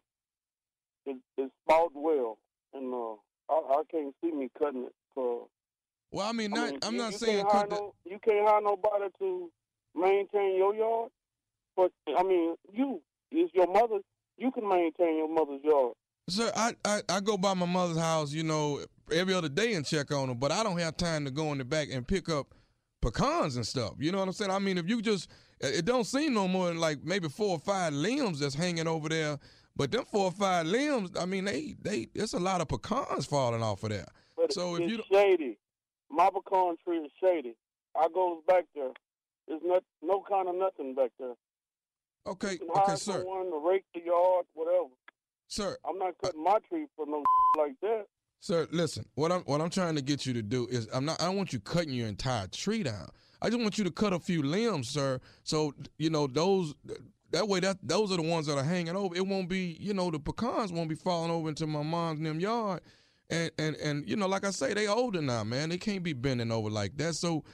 [1.05, 2.38] it, it's sprouted well,
[2.72, 4.94] and uh, I, I can't see me cutting it.
[6.11, 7.77] Well, I mean, I mean, I'm you, not you saying can't cut the.
[7.77, 9.51] no, you can't hire nobody to
[9.94, 11.11] maintain your yard,
[11.77, 13.99] but I mean, you is your mother.
[14.37, 15.94] You can maintain your mother's yard.
[16.29, 19.85] Sir, I, I, I go by my mother's house, you know, every other day and
[19.85, 22.29] check on her, but I don't have time to go in the back and pick
[22.29, 22.55] up
[23.01, 23.94] pecans and stuff.
[23.99, 24.51] You know what I'm saying?
[24.51, 27.59] I mean, if you just, it don't seem no more than like maybe four or
[27.59, 29.38] five limbs that's hanging over there,
[29.75, 33.25] but them four or five limbs, I mean, they, they, it's a lot of pecans
[33.25, 34.07] falling off of there.
[34.37, 35.57] But So if you, shady.
[36.11, 37.55] My pecan tree is shady.
[37.97, 38.90] I goes back there.
[39.47, 41.35] There's not no kind of nothing back there.
[42.27, 44.88] okay, okay, sir, someone to rake the yard, whatever.
[45.49, 47.23] sir, I'm not cutting my tree for no
[47.59, 48.07] like that.
[48.40, 49.05] Sir, listen.
[49.14, 51.21] What I'm what I'm trying to get you to do is I'm not.
[51.21, 53.09] I don't want you cutting your entire tree down.
[53.42, 55.21] I just want you to cut a few limbs, sir.
[55.42, 56.75] So you know those.
[57.31, 59.14] That way, that those are the ones that are hanging over.
[59.14, 62.27] It won't be, you know, the pecans won't be falling over into my mom's and
[62.27, 62.81] them yard.
[63.31, 65.69] And and and you know, like I say, they older now, man.
[65.69, 67.14] They can't be bending over like that.
[67.14, 67.45] So,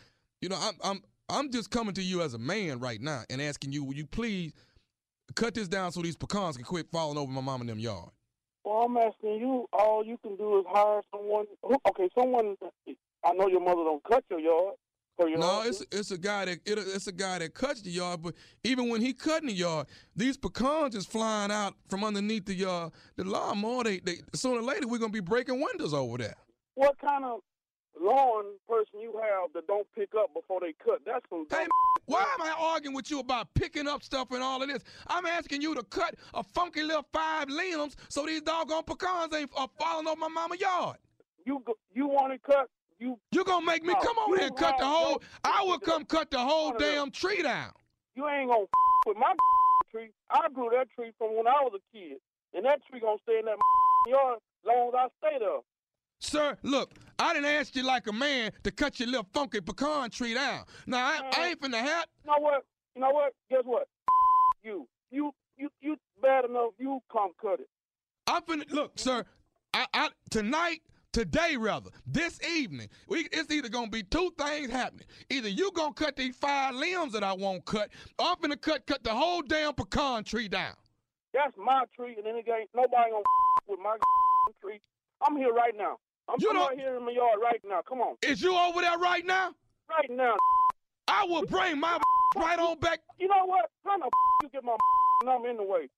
[0.41, 3.41] you know, I'm I'm I'm just coming to you as a man right now and
[3.43, 4.53] asking you, will you please
[5.35, 8.11] cut this down so these pecans can quit falling over my mom and them yard?
[8.65, 9.67] Well, I'm asking you.
[9.73, 11.47] All you can do is hire someone.
[11.89, 12.57] Okay, someone.
[13.25, 14.75] I know your mother don't cut your yard.
[15.19, 18.35] No, it's it's a guy that it, it's a guy that cuts the yard, but
[18.65, 22.93] even when he cutting the yard, these pecans is flying out from underneath the yard.
[23.17, 26.35] The lawnmower, they, they sooner or later we're gonna be breaking windows over there.
[26.75, 27.41] What kind of
[28.01, 31.01] lawn person you have that don't pick up before they cut?
[31.07, 31.47] That's some.
[31.49, 31.67] Hey,
[32.07, 34.83] why am I arguing with you about picking up stuff and all of this?
[35.07, 39.51] I'm asking you to cut a funky little five limbs so these doggone pecans ain't
[39.57, 40.97] are falling over my mama yard.
[41.45, 42.69] You you want to cut?
[43.05, 45.23] You You gonna make me No, come over here and cut the whole?
[45.45, 47.71] I will come cut the whole damn tree down.
[48.15, 48.65] you ain't gonna
[49.07, 49.35] with my
[49.91, 50.09] tree.
[50.31, 52.17] I grew that tree from when I was a kid,
[52.55, 53.59] and that tree gonna stay in that
[54.09, 55.59] yard long as I stay there.
[56.21, 60.09] Sir, look, I didn't ask you like a man to cut your little funky pecan
[60.09, 60.65] tree down.
[60.87, 62.07] Now, I, I ain't finna have.
[62.25, 62.65] You know what?
[62.95, 63.35] You know what?
[63.51, 63.87] Guess what?
[64.63, 66.71] You, you, you, you bad enough.
[66.79, 67.69] You come cut it.
[68.27, 69.27] I'm finna look, sir.
[69.75, 70.81] I, I tonight,
[71.15, 75.07] today rather, this evening, we it's either gonna be two things happening.
[75.31, 78.85] Either you gonna cut these five limbs that I won't cut, or I'm finna cut
[78.87, 80.75] cut the whole damn pecan tree down.
[81.33, 83.23] That's my tree, and then it ain't nobody gonna
[83.69, 83.97] with my
[84.61, 84.81] tree.
[85.27, 85.97] I'm here right now.
[86.29, 87.81] I'm, You I'm right here in my yard right now.
[87.89, 89.55] Come on, Is you over there right now?
[89.89, 90.35] right now.
[91.07, 91.99] I will bring my
[92.35, 93.01] right on back.
[93.19, 93.71] You know what?
[93.85, 94.09] How the
[94.43, 94.77] you get my
[95.25, 95.89] number in the way?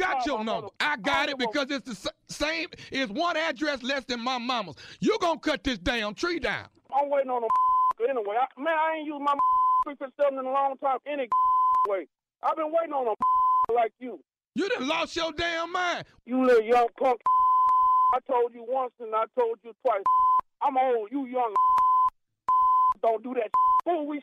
[0.00, 0.68] Got your number.
[0.80, 2.68] I got it because it's the same.
[2.90, 4.76] It's one address less than my mama's.
[5.00, 6.66] You gonna cut this damn tree down?
[6.92, 7.50] I'm waiting on them
[8.08, 8.36] anyway.
[8.40, 9.34] I, man, I ain't used my
[9.84, 11.28] tree for something in a long time any
[11.88, 12.06] way.
[12.42, 13.14] I've been waiting on them
[13.74, 14.20] like you.
[14.56, 16.04] You done lost your damn mind.
[16.26, 17.20] You little young punk.
[18.14, 20.02] I told you once and I told you twice.
[20.62, 21.08] I'm old.
[21.10, 21.52] You young.
[23.02, 23.50] Don't do that.
[23.84, 24.20] Fool, we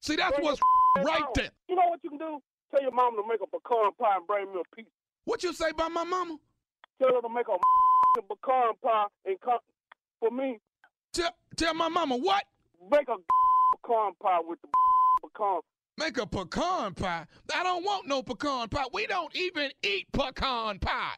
[0.00, 0.60] See, that's what's
[1.04, 1.34] right out.
[1.34, 1.50] there.
[1.68, 2.40] You know what you can do?
[2.70, 4.86] tell your mama to make a pecan pie and bring me a piece.
[5.24, 6.36] What you say about my mama?
[7.00, 9.58] Tell her to make a pecan pie and come
[10.20, 10.58] for me.
[11.12, 12.44] Tell, tell my mama what?
[12.90, 13.16] Make a
[13.82, 14.68] pecan pie with the
[15.28, 15.60] pecan.
[15.98, 17.26] Make a pecan pie.
[17.54, 18.84] I don't want no pecan pie.
[18.92, 21.16] We don't even eat pecan pie.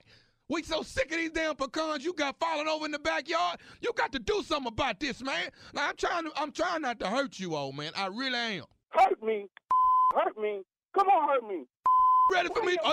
[0.51, 3.59] We so sick of these damn pecans you got falling over in the backyard.
[3.83, 5.51] You got to do something about this, man.
[5.75, 7.93] Now I'm trying to I'm trying not to hurt you, old man.
[7.95, 8.65] I really am.
[8.91, 9.47] Hurt me,
[10.19, 10.63] hurt me.
[10.95, 11.65] Come on, hurt me.
[12.33, 12.77] Ready for me?
[12.83, 12.93] Oh,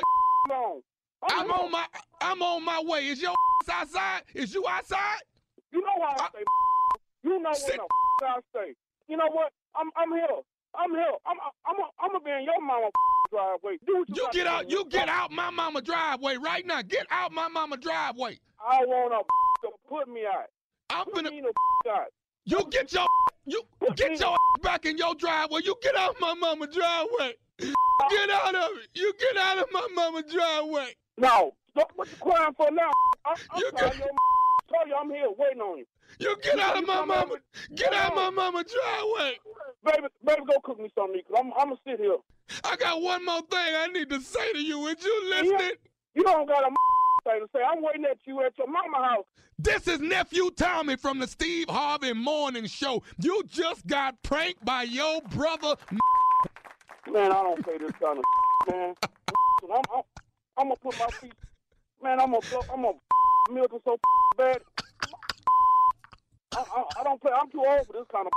[0.51, 0.81] Are on?
[1.21, 1.85] Oh, I'm on my
[2.21, 3.07] I'm on my way.
[3.07, 3.33] Is your
[3.71, 4.21] outside?
[4.33, 5.19] Is you outside?
[5.71, 6.43] You know how I, I say.
[7.23, 7.79] You know sit.
[7.79, 7.87] what
[8.19, 8.73] the I say.
[9.07, 9.51] You know what?
[9.75, 10.27] I'm I'm here.
[10.77, 11.15] I'm here.
[11.25, 12.89] I'm I'm I'm gonna be in your mama
[13.31, 13.77] driveway.
[13.85, 14.69] Do what you, you get out.
[14.69, 16.83] You get out my mama driveway right now.
[16.83, 18.37] Get out my mama driveway.
[18.59, 20.49] I want a to put me out.
[20.91, 21.31] I'm finna.
[21.31, 22.07] Me the out.
[22.45, 23.07] You get your
[23.45, 25.61] you put get your back in your driveway.
[25.63, 27.35] You get out my mama driveway.
[28.09, 28.89] Get out of it.
[28.93, 30.89] You get out of my mama driveway.
[31.17, 32.91] No, what you crying for now?
[33.25, 34.07] I'm, I'm you sorry, your
[34.69, 35.85] tell you I'm here waiting on you.
[36.19, 37.25] You get out of my mama.
[37.27, 37.35] mama.
[37.73, 39.37] Get out of my mama driveway.
[39.85, 42.17] Baby, baby, go cook me something because I'm, I'm gonna sit here.
[42.65, 44.79] I got one more thing I need to say to you.
[44.79, 45.71] Would you listen?
[46.15, 46.69] You don't got a
[47.25, 47.59] thing to say.
[47.61, 49.25] I'm waiting at you at your mama house.
[49.57, 53.03] This is nephew Tommy from the Steve Harvey Morning Show.
[53.19, 55.75] You just got pranked by your brother.
[57.11, 58.23] Man, I don't say this kind of
[58.71, 58.93] man.
[59.63, 60.01] I'm, I'm,
[60.57, 61.33] I'm gonna put my feet.
[62.01, 62.97] Man, I'm gonna, I'm gonna
[63.51, 63.97] milk it so
[64.37, 64.57] bad.
[66.55, 67.31] I, I, I don't play.
[67.39, 68.31] I'm too old for this kind of.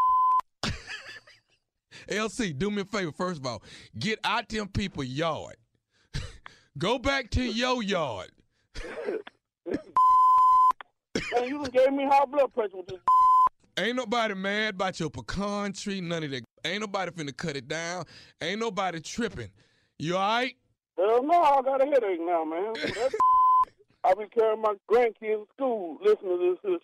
[2.09, 3.13] LC, do me a favor.
[3.13, 3.63] First of all,
[3.99, 5.57] get out them people yard.
[6.79, 8.31] Go back to your yard.
[11.33, 12.99] Man, you done gave me high blood pressure with this.
[13.79, 16.43] Ain't nobody mad about your pecan tree, none of that.
[16.65, 18.05] Ain't nobody finna cut it down.
[18.41, 19.51] Ain't nobody tripping.
[19.99, 20.57] You all right?
[20.97, 22.75] Hell no, I got a headache now, man.
[24.05, 26.79] I be carrying my grandkids to school listening to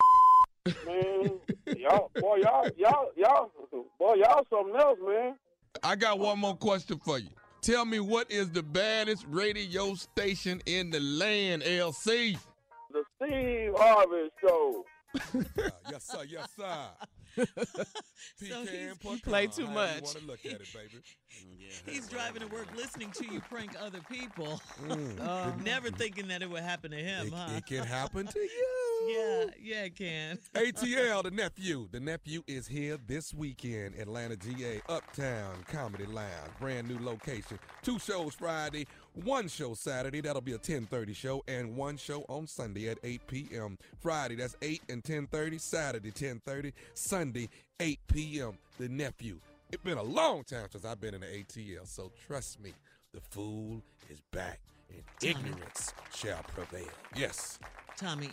[0.67, 0.77] this.
[0.87, 1.31] Man,
[1.77, 3.51] y'all, boy, y'all, y'all, y'all,
[3.99, 5.35] boy, y'all something else, man.
[5.83, 7.29] I got one more question for you.
[7.65, 12.37] Tell me what is the baddest radio station in the land, LC?
[12.91, 14.85] The Steve Harvey Show.
[15.15, 16.25] uh, yes, sir.
[16.29, 16.89] Yes, sir.
[17.35, 20.03] So he's play too much.
[20.03, 21.03] Want to look at it, baby.
[21.87, 25.21] he's driving to work, listening to you prank other people, mm.
[25.27, 27.29] uh, never thinking that it would happen to him.
[27.29, 27.49] It, huh?
[27.57, 28.85] it can happen to you.
[29.07, 30.39] Yeah, yeah, it can.
[30.55, 31.89] ATL, the nephew.
[31.91, 37.59] The nephew is here this weekend, Atlanta, GA, Uptown Comedy Lounge, brand new location.
[37.83, 40.21] Two shows Friday, one show Saturday.
[40.21, 43.79] That'll be a 10:30 show, and one show on Sunday at 8 p.m.
[44.01, 45.61] Friday, that's 8 and 10:30.
[45.61, 46.73] Saturday, 10:30.
[46.95, 47.49] Sunday,
[47.81, 48.59] 8 p.m.
[48.79, 49.39] The nephew.
[49.73, 52.73] It's been a long time since I've been in the ATL, so trust me,
[53.13, 56.87] the fool is back, and ignorance shall prevail.
[57.17, 57.59] Yes.
[57.97, 58.31] Tommy,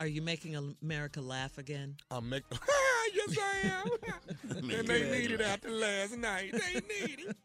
[0.00, 1.96] are you making America laugh again?
[2.10, 2.58] I'm making.
[3.14, 4.60] yes, I am.
[4.70, 6.52] and they need it after last night.
[6.52, 7.36] They need it.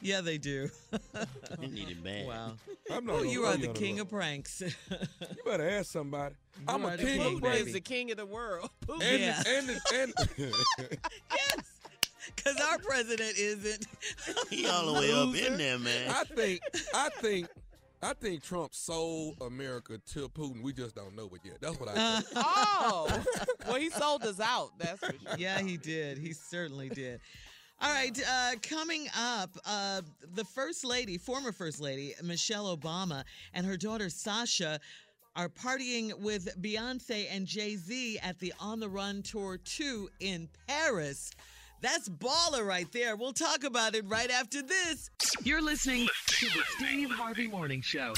[0.00, 0.70] Yeah, they do.
[1.58, 2.26] they need it bad.
[2.26, 2.52] Wow.
[2.90, 4.60] I'm not oh, you are the king of pranks.
[4.90, 6.34] you better ask somebody.
[6.58, 7.66] You I'm a king, king of pranks.
[7.66, 8.70] is the king of the world.
[8.90, 9.42] And, yeah.
[9.46, 10.54] and, and, and
[11.30, 11.56] yes.
[12.34, 13.86] Because our president isn't.
[14.50, 16.10] he all the way up in there, man.
[16.10, 16.60] I think.
[16.92, 17.48] I think.
[18.02, 20.62] I think Trump sold America to Putin.
[20.62, 21.58] We just don't know it yet.
[21.60, 22.32] That's what I think.
[22.36, 23.22] oh,
[23.66, 24.70] well, he sold us out.
[24.78, 25.36] That's for sure.
[25.38, 26.18] Yeah, he did.
[26.18, 27.20] He certainly did.
[27.82, 30.02] All right, uh, coming up, uh,
[30.34, 34.78] the First Lady, former First Lady, Michelle Obama, and her daughter Sasha
[35.34, 40.46] are partying with Beyonce and Jay Z at the On the Run Tour 2 in
[40.68, 41.30] Paris.
[41.80, 43.16] That's baller right there.
[43.16, 45.08] We'll talk about it right after this.
[45.42, 48.12] You're listening to the Steve Harvey Morning Show.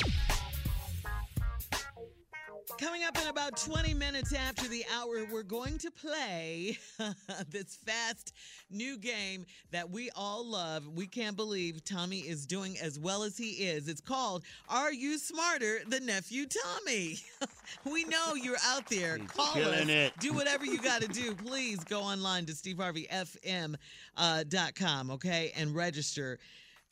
[2.78, 6.76] Coming up in about 20 minutes after the hour, we're going to play
[7.50, 8.34] this fast
[8.70, 10.88] new game that we all love.
[10.88, 13.86] We can't believe Tommy is doing as well as he is.
[13.88, 17.18] It's called Are You Smarter Than Nephew Tommy?
[17.90, 19.16] we know you're out there.
[19.16, 19.88] He's Call us.
[19.88, 20.12] it.
[20.18, 21.34] Do whatever you got to do.
[21.34, 23.76] Please go online to steveharveyfm.com,
[24.16, 26.38] uh, dot com, okay, and register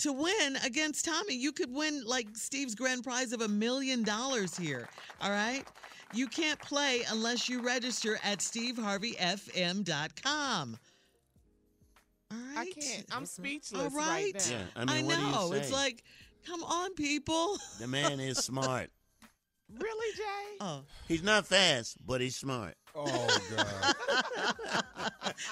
[0.01, 1.35] to win against Tommy.
[1.35, 4.89] You could win like Steve's grand prize of a million dollars here.
[5.21, 5.63] All right.
[6.13, 10.79] You can't play unless you register at steveharveyfm.com.
[12.33, 12.59] All right.
[12.59, 13.07] I can't.
[13.11, 13.25] I'm mm-hmm.
[13.25, 14.33] speechless All right.
[14.35, 14.57] right now.
[14.57, 15.51] Yeah, I mean, what do you know.
[15.53, 15.59] say?
[15.59, 16.03] It's like,
[16.47, 17.59] come on, people.
[17.79, 18.91] the man is smart.
[19.79, 20.57] Really, Jay?
[20.61, 20.81] Oh.
[21.07, 22.75] He's not fast, but he's smart.
[22.95, 23.67] Oh God.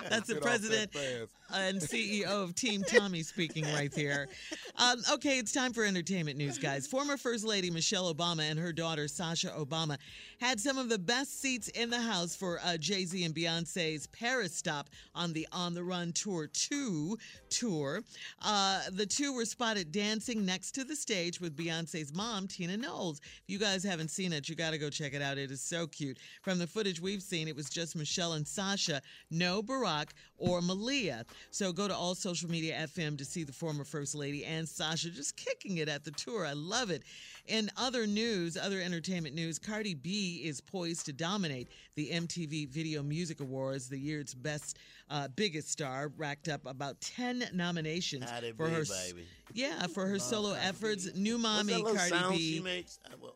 [0.08, 1.30] That's the Get off that president fast.
[1.54, 4.28] And CEO of Team Tommy speaking right there.
[4.76, 6.86] Um, okay, it's time for entertainment news, guys.
[6.86, 9.96] Former First Lady Michelle Obama and her daughter Sasha Obama
[10.40, 14.06] had some of the best seats in the house for uh, Jay Z and Beyonce's
[14.08, 17.16] Paris stop on the On the Run Tour 2
[17.50, 18.02] tour.
[18.42, 23.20] Uh, the two were spotted dancing next to the stage with Beyonce's mom, Tina Knowles.
[23.20, 25.38] If you guys haven't seen it, you got to go check it out.
[25.38, 26.18] It is so cute.
[26.42, 31.24] From the footage we've seen, it was just Michelle and Sasha, no Barack or Malia.
[31.50, 35.10] So go to all social media FM to see the former First Lady and Sasha
[35.10, 36.46] just kicking it at the tour.
[36.46, 37.02] I love it.
[37.46, 43.02] In other news, other entertainment news, Cardi B is poised to dominate the MTV Video
[43.02, 44.78] Music Awards, the year's best,
[45.10, 48.84] uh, biggest star, racked up about 10 nominations Cardi for B, her.
[48.84, 49.26] baby.
[49.54, 51.14] Yeah, for her solo efforts.
[51.14, 52.84] New What's mommy Cardi B.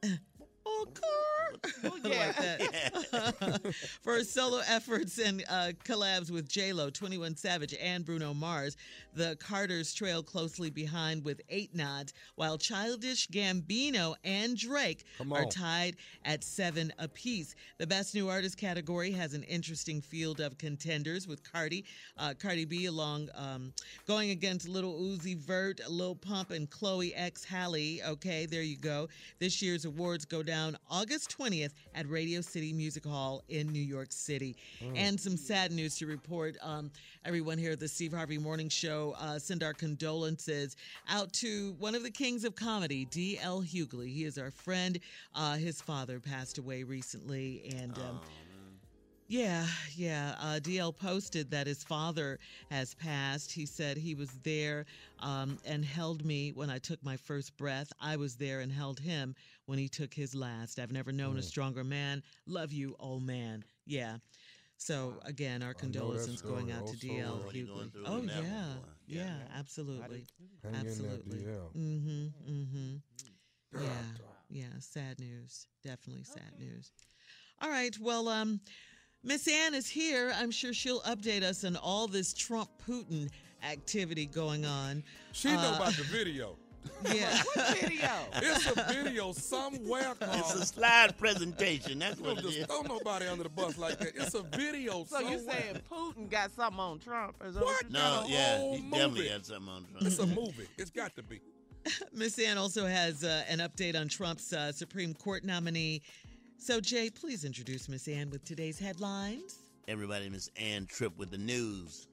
[0.65, 1.01] she makes?
[1.85, 3.75] I will- Oh, like that.
[4.03, 8.77] For her solo efforts and uh, collabs with J-Lo, 21 Savage, and Bruno Mars,
[9.15, 15.97] the Carters trail closely behind with eight nods, while Childish Gambino and Drake are tied
[16.25, 17.55] at seven apiece.
[17.79, 21.85] The Best New Artist category has an interesting field of contenders with Cardi,
[22.19, 23.73] uh, Cardi B along um,
[24.07, 28.01] going against Little Uzi Vert, Lil Pump, and Chloe X Halle.
[28.07, 29.09] Okay, there you go.
[29.39, 30.52] This year's awards go down
[30.91, 34.57] August 20th at Radio City Music Hall in New York City.
[34.83, 34.93] Mm.
[34.97, 36.57] And some sad news to report.
[36.63, 36.91] Um,
[37.25, 40.77] everyone here at the Steve Harvey Morning Show uh, send our condolences
[41.09, 43.63] out to one of the kings of comedy, D.L.
[43.63, 44.13] Hughley.
[44.13, 44.99] He is our friend.
[45.35, 47.97] Uh, his father passed away recently, and.
[47.99, 48.21] Um,
[49.33, 50.35] yeah, yeah.
[50.41, 52.39] Uh, DL posted that his father
[52.71, 53.53] has passed.
[53.53, 54.85] He said he was there
[55.21, 57.93] um, and held me when I took my first breath.
[58.01, 59.35] I was there and held him
[59.67, 60.79] when he took his last.
[60.79, 61.45] I've never known a Mm.
[61.45, 62.23] stronger man.
[62.47, 63.65] Love you, old man.
[63.87, 64.19] Yeah.
[64.77, 67.51] So again, our I know that condolences going out to DL well.
[67.53, 67.93] Hughley.
[68.07, 68.75] Oh with that one, yeah,
[69.07, 69.59] yeah, Yeah.
[69.59, 70.27] absolutely,
[70.63, 71.47] Hang absolutely.
[71.77, 72.53] Mm-hmm.
[72.53, 72.97] Mm-hmm.
[73.75, 74.05] Yeah,
[74.49, 74.79] yeah.
[74.81, 75.67] Sad news.
[75.83, 76.91] Definitely sad news.
[77.61, 77.97] All right.
[77.99, 78.61] Well, um,
[79.25, 80.33] Miss Ann is here.
[80.37, 83.31] I'm sure she'll update us on all this Trump Putin
[83.65, 85.03] activity going on.
[85.33, 86.57] She know Uh, about the video.
[87.15, 87.41] Yeah.
[87.55, 88.11] What video?
[88.35, 90.15] It's a video somewhere.
[90.17, 92.01] Called, It's a slide presentation.
[92.01, 92.67] That's Don't what it just is.
[92.67, 94.17] throw nobody under the bus like that.
[94.17, 95.55] It's a video So you somewhere.
[95.63, 97.37] saying Putin got something on Trump?
[97.45, 97.89] Is that What?
[97.91, 99.29] No, yeah, whole he definitely movie.
[99.29, 100.07] got something on Trump.
[100.07, 100.67] It's a movie.
[100.77, 101.41] It's got to be.
[102.13, 106.03] Miss Ann also has uh, an update on Trump's uh, Supreme Court nominee.
[106.65, 109.57] So, Jay, please introduce Miss Ann with today's headlines.
[109.89, 112.07] Everybody, Miss Ann Tripp with the news.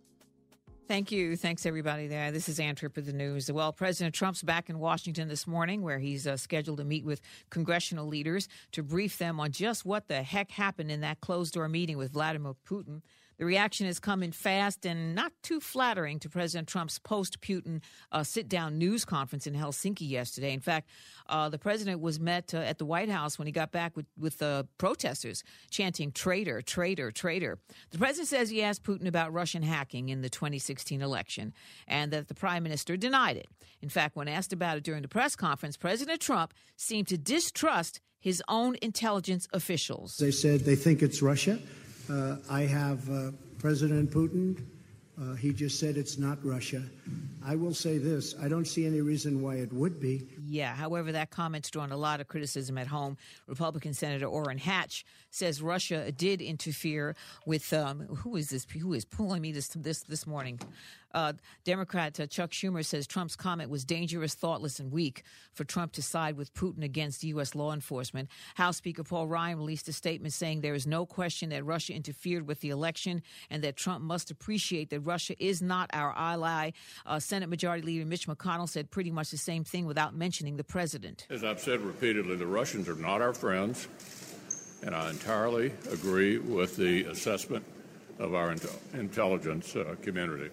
[0.87, 1.37] Thank you.
[1.37, 2.31] Thanks, everybody there.
[2.31, 3.51] This is Ann Tripp with the news.
[3.51, 7.21] Well, President Trump's back in Washington this morning, where he's uh, scheduled to meet with
[7.51, 11.69] congressional leaders to brief them on just what the heck happened in that closed door
[11.69, 13.03] meeting with Vladimir Putin.
[13.39, 17.81] The reaction is coming fast and not too flattering to President Trump's post Putin
[18.11, 20.51] uh, sit down news conference in Helsinki yesterday.
[20.51, 20.89] In fact,
[21.29, 24.07] uh, the president was met uh, at the White House when he got back with,
[24.17, 27.57] with uh, protesters chanting, traitor, traitor, traitor.
[27.91, 31.53] The president says he asked Putin about Russian hacking in the 2016 election
[31.87, 33.47] and that the prime minister denied it.
[33.81, 38.01] In fact, when asked about it during the press conference, President Trump seemed to distrust
[38.19, 40.17] his own intelligence officials.
[40.17, 41.57] They said they think it's Russia.
[42.09, 44.65] Uh, I have uh, President Putin.
[45.19, 46.81] Uh, he just said it's not Russia.
[47.45, 50.27] I will say this I don't see any reason why it would be.
[50.45, 53.17] Yeah, however, that comment's drawn a lot of criticism at home.
[53.47, 58.65] Republican Senator Orrin Hatch says Russia did interfere with um, who is this?
[58.81, 60.59] Who is pulling me this this this morning?
[61.13, 61.33] Uh,
[61.63, 66.01] Democrat uh, Chuck Schumer says Trump's comment was dangerous, thoughtless, and weak for Trump to
[66.01, 67.55] side with Putin against U.S.
[67.55, 68.29] law enforcement.
[68.55, 72.47] House Speaker Paul Ryan released a statement saying there is no question that Russia interfered
[72.47, 76.71] with the election and that Trump must appreciate that Russia is not our ally.
[77.05, 80.63] Uh, Senate Majority Leader Mitch McConnell said pretty much the same thing without mentioning the
[80.63, 81.25] president.
[81.29, 83.87] As I've said repeatedly, the Russians are not our friends,
[84.83, 87.65] and I entirely agree with the assessment
[88.19, 90.49] of our intel- intelligence uh, community.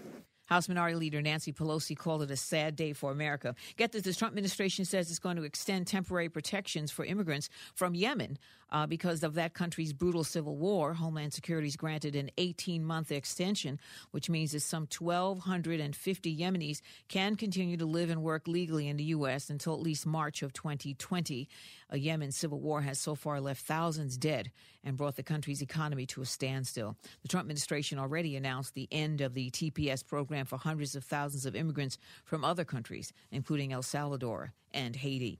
[0.46, 3.54] House Minority Leader Nancy Pelosi called it a sad day for America.
[3.76, 7.94] Get this: the Trump administration says it's going to extend temporary protections for immigrants from
[7.94, 8.38] Yemen
[8.70, 10.94] uh, because of that country's brutal civil war.
[10.94, 13.78] Homeland Security's granted an 18-month extension,
[14.10, 19.04] which means that some 1,250 Yemenis can continue to live and work legally in the
[19.04, 19.50] U.S.
[19.50, 21.48] until at least March of 2020.
[21.90, 24.50] A Yemen civil war has so far left thousands dead
[24.82, 26.96] and brought the country's economy to a standstill.
[27.22, 31.46] The Trump administration already announced the end of the TPS program for hundreds of thousands
[31.46, 35.38] of immigrants from other countries, including El Salvador and Haiti.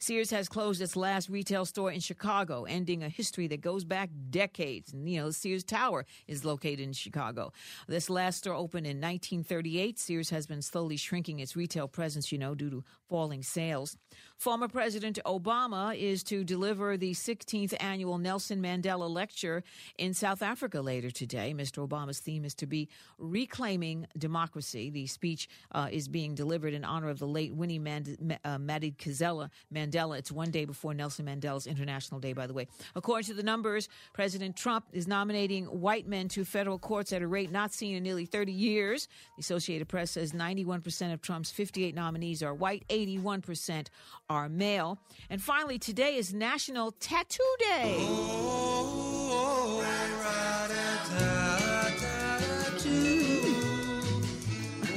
[0.00, 4.10] Sears has closed its last retail store in Chicago, ending a history that goes back
[4.30, 4.94] decades.
[4.94, 7.52] You know, Sears Tower is located in Chicago.
[7.88, 9.98] This last store opened in 1938.
[9.98, 13.96] Sears has been slowly shrinking its retail presence, you know, due to falling sales.
[14.38, 19.64] Former President Obama is to deliver the 16th annual Nelson Mandela Lecture
[19.98, 21.52] in South Africa later today.
[21.52, 21.84] Mr.
[21.86, 24.90] Obama's theme is to be reclaiming democracy.
[24.90, 29.50] The speech uh, is being delivered in honor of the late Winnie Mand- uh, Madikizela
[29.74, 30.18] Mandela.
[30.18, 32.68] It's one day before Nelson Mandela's International Day, by the way.
[32.94, 37.26] According to the numbers, President Trump is nominating white men to federal courts at a
[37.26, 39.08] rate not seen in nearly 30 years.
[39.36, 43.88] The Associated Press says 91% of Trump's 58 nominees are white, 81%
[44.28, 44.98] are male.
[45.30, 47.96] And finally, today is National Tattoo Day.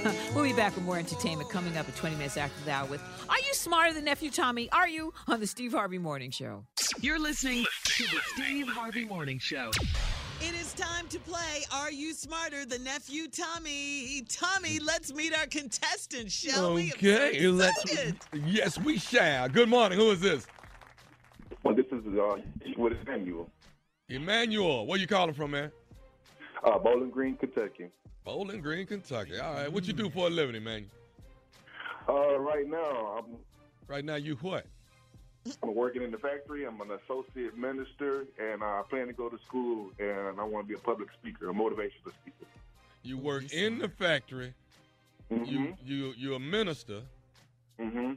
[0.36, 3.02] we'll be back with more entertainment coming up at 20 minutes after the hour with
[3.30, 4.70] Are You Smarter Than Nephew Tommy?
[4.72, 5.14] Are you?
[5.28, 6.66] on the Steve Harvey Morning Show.
[7.00, 9.72] You're listening to the Steve Harvey Morning Show.
[10.44, 14.24] It is time to play Are You Smarter Than Nephew Tommy?
[14.28, 16.92] Tommy, let's meet our contestants, shall we?
[16.94, 17.84] Okay, let's.
[18.34, 19.50] Yes, we shall.
[19.50, 20.00] Good morning.
[20.00, 20.48] Who is this?
[21.64, 22.38] Well, this is uh,
[22.76, 23.50] with Emmanuel,
[24.10, 24.88] Emmanuel.
[24.88, 25.72] Where you calling from, man?
[26.64, 27.90] uh, Bowling Green, Kentucky.
[28.24, 29.38] Bowling Green, Kentucky.
[29.40, 29.72] All right.
[29.72, 30.90] What you do for a living, Emmanuel?
[32.10, 33.26] Uh, right now, I'm
[33.88, 34.66] Right now, you what?
[35.64, 36.66] I'm working in the factory.
[36.66, 40.74] I'm an associate minister, and I plan to go to school, and I want to
[40.74, 42.46] be a public speaker, a motivational speaker.
[43.04, 44.54] You work in the factory.
[45.30, 45.72] You mm-hmm.
[45.84, 47.02] you you're a minister.
[47.80, 48.14] Mm-hmm.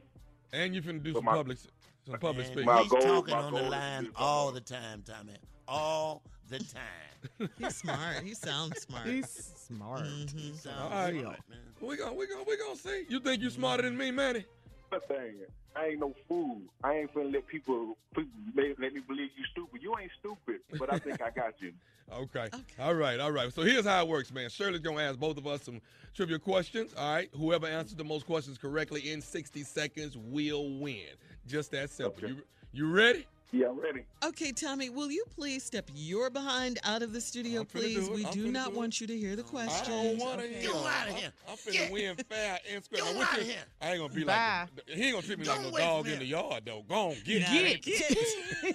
[0.52, 1.58] And you finna do But some my- public
[2.06, 2.68] some public speaking.
[2.68, 5.36] he's talking on the line all the time, Tommy.
[5.66, 7.48] All the time.
[7.58, 8.22] He's smart.
[8.22, 9.06] He sounds smart.
[9.06, 10.06] He's mm-hmm, smart.
[10.36, 11.18] He sounds All right.
[11.18, 11.58] smart, man.
[11.80, 13.06] We gonna we gonna we gonna see.
[13.08, 13.96] You think you're smarter mm-hmm.
[13.96, 14.44] than me, Manny?
[14.90, 15.36] One thing,
[15.76, 16.58] I ain't no fool.
[16.82, 19.82] I ain't finna let people, people let, let me believe you stupid.
[19.82, 21.72] You ain't stupid, but I think I got you.
[22.12, 22.48] Okay.
[22.78, 23.18] All right.
[23.18, 23.50] All right.
[23.50, 24.50] So here's how it works, man.
[24.50, 25.80] Shirley's gonna ask both of us some
[26.14, 26.92] trivia questions.
[26.96, 27.30] All right.
[27.34, 31.06] Whoever answers the most questions correctly in 60 seconds will win.
[31.46, 32.28] Just that simple.
[32.28, 33.26] You you ready?
[33.52, 34.04] Yeah, I'm ready.
[34.24, 38.08] Okay, Tommy, will you please step your behind out of the studio, I'm please?
[38.08, 39.86] do we I'm do not do want you to hear the I questions.
[39.88, 40.54] don't want to okay?
[40.54, 40.62] hear.
[40.62, 41.32] Get him outta here.
[41.46, 43.02] I'm, I'm finna win fair and square.
[43.02, 43.58] Get Now, him what outta you- here.
[43.80, 44.66] I ain't gonna be Bye.
[44.76, 46.82] like he ain't gonna treat me like Don't no dog in the yard though.
[46.88, 47.82] Go on, get Nah, get.
[47.82, 48.16] Get.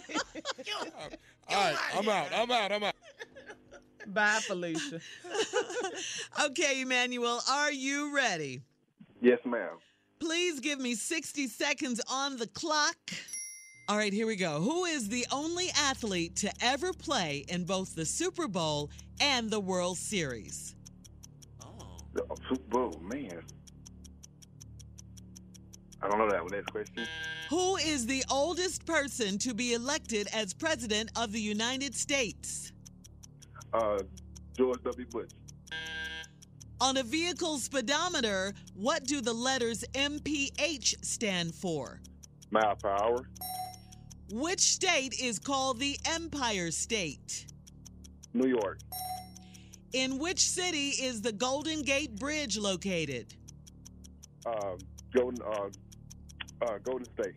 [1.50, 2.28] All right, I'm out.
[2.34, 2.72] I'm out.
[2.72, 2.96] I'm out.
[4.08, 5.02] Bye, Felicia.
[6.46, 8.62] okay, Emmanuel, are you ready?
[9.22, 9.78] Yes, ma'am.
[10.20, 12.96] Please give me 60 seconds on the clock.
[13.90, 14.62] All right, here we go.
[14.62, 19.60] Who is the only athlete to ever play in both the Super Bowl and the
[19.60, 20.76] World Series?
[21.66, 21.98] Oh.
[22.14, 23.42] The Super Bowl, man.
[26.04, 26.52] I don't know that one.
[26.52, 27.08] Next question.
[27.50, 32.72] Who is the oldest person to be elected as President of the United States?
[33.74, 33.98] Uh,
[34.56, 35.08] George W.
[35.08, 35.32] Bush.
[36.80, 42.00] On a vehicle speedometer, what do the letters MPH stand for?
[42.52, 43.26] Mile per hour.
[44.32, 47.48] Which state is called the Empire State?
[48.34, 48.80] New York.
[49.94, 53.34] In which city is the Golden Gate Bridge located?
[54.46, 54.76] Uh,
[55.16, 55.42] Golden.
[55.42, 55.70] Uh,
[56.62, 57.34] uh, Golden State.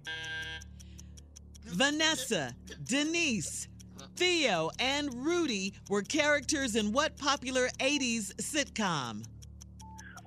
[1.64, 3.68] Vanessa, Denise,
[4.16, 9.24] Theo, and Rudy were characters in what popular 80s sitcom?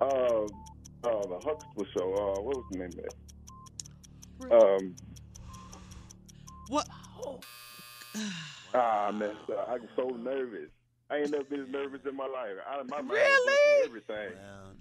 [0.00, 0.46] Uh, uh,
[1.02, 2.12] the Huxtable Show.
[2.12, 4.52] Uh, what was the name of that?
[4.52, 4.96] Um,
[6.68, 6.88] What?
[8.74, 9.68] ah, I messed up.
[9.70, 10.70] I'm so nervous.
[11.08, 12.56] I ain't never been as nervous in my life.
[12.68, 13.84] I, my mind Really?
[13.84, 14.30] Everything.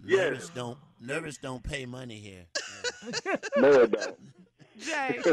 [0.03, 0.49] Nervous Yes.
[0.49, 2.45] don't nervous don't pay money here.
[3.57, 4.17] No, it don't.
[4.79, 5.19] Jay.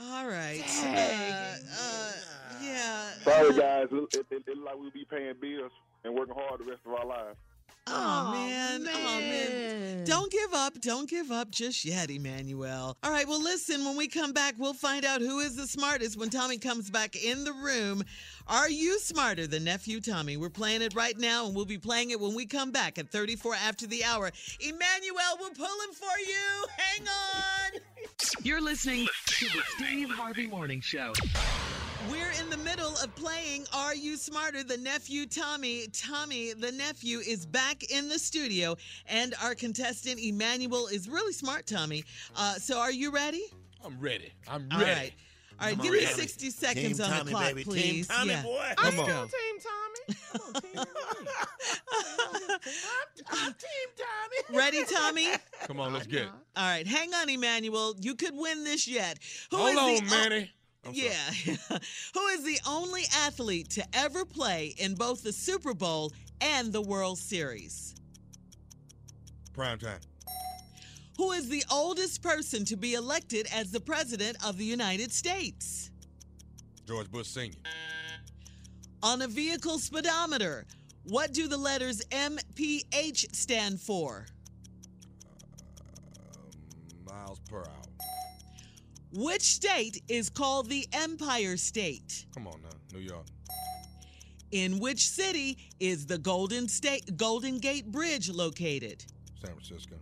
[0.00, 0.62] All right.
[0.82, 2.12] Uh, uh,
[2.62, 3.10] yeah.
[3.22, 3.88] Sorry, guys.
[3.92, 5.70] It, it, it, it like we'll be paying bills
[6.04, 7.36] and working hard the rest of our lives.
[7.86, 8.86] Oh, man.
[8.92, 10.04] Oh, man.
[10.04, 10.80] Don't give up.
[10.80, 12.96] Don't give up just yet, Emmanuel.
[13.02, 13.26] All right.
[13.26, 16.58] Well, listen, when we come back, we'll find out who is the smartest when Tommy
[16.58, 18.04] comes back in the room.
[18.50, 20.36] Are you smarter than nephew Tommy?
[20.36, 23.08] We're playing it right now, and we'll be playing it when we come back at
[23.08, 24.32] 34 after the hour.
[24.58, 26.66] Emmanuel, we're pulling for you.
[26.76, 27.80] Hang on.
[28.42, 31.12] You're listening to the Steve Harvey Morning Show.
[32.10, 34.64] We're in the middle of playing Are You Smarter?
[34.64, 35.86] The nephew Tommy.
[35.92, 38.76] Tommy, the nephew, is back in the studio,
[39.06, 42.02] and our contestant Emmanuel is really smart, Tommy.
[42.34, 43.44] Uh, so are you ready?
[43.84, 44.32] I'm ready.
[44.48, 44.84] I'm ready.
[44.84, 45.12] right.
[45.60, 46.16] All right, Come give on, me Tommy.
[46.22, 47.64] 60 seconds Team on Tommy, the clock, baby.
[47.64, 48.08] Team please.
[48.08, 48.42] Tommy, yeah.
[48.42, 48.72] boy.
[48.76, 49.06] Come I'm on.
[49.06, 50.16] Team Tommy.
[50.32, 50.86] Come on, Team Tommy.
[53.30, 54.38] I'm Team Tommy.
[54.58, 55.28] Ready, Tommy?
[55.66, 56.28] Come on, let's get it.
[56.56, 57.94] All right, hang on, Emmanuel.
[58.00, 59.18] You could win this yet.
[59.50, 60.50] Who Hold is the on, o- Manny.
[60.86, 61.04] I'm sorry.
[61.04, 61.30] yeah.
[62.14, 66.80] Who is the only athlete to ever play in both the Super Bowl and the
[66.80, 67.94] World Series?
[69.52, 70.00] Prime time.
[71.20, 75.90] Who is the oldest person to be elected as the President of the United States?
[76.86, 77.58] George Bush Sr.
[79.02, 80.64] On a vehicle speedometer,
[81.04, 84.28] what do the letters MPH stand for?
[86.26, 88.06] Uh, miles per hour.
[89.12, 92.24] Which state is called the Empire State?
[92.32, 93.26] Come on now, New York.
[94.52, 99.04] In which city is the Golden State Golden Gate Bridge located?
[99.38, 99.96] San Francisco.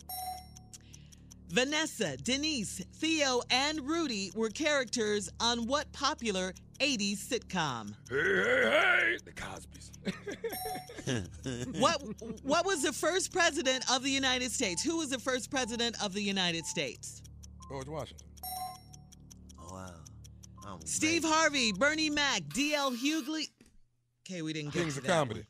[1.50, 7.94] Vanessa, Denise, Theo, and Rudy were characters on what popular 80s sitcom?
[8.10, 9.18] Hey, hey, hey!
[9.24, 9.90] The Cosbys.
[11.80, 12.02] What
[12.42, 14.82] what was the first president of the United States?
[14.82, 17.22] Who was the first president of the United States?
[17.68, 18.26] George Washington.
[19.58, 19.94] Oh, wow.
[20.66, 22.92] Oh, Steve Harvey, Bernie Mac, D.L.
[22.92, 23.48] Hughley.
[24.28, 25.44] Okay, we didn't get Kings to of that comedy.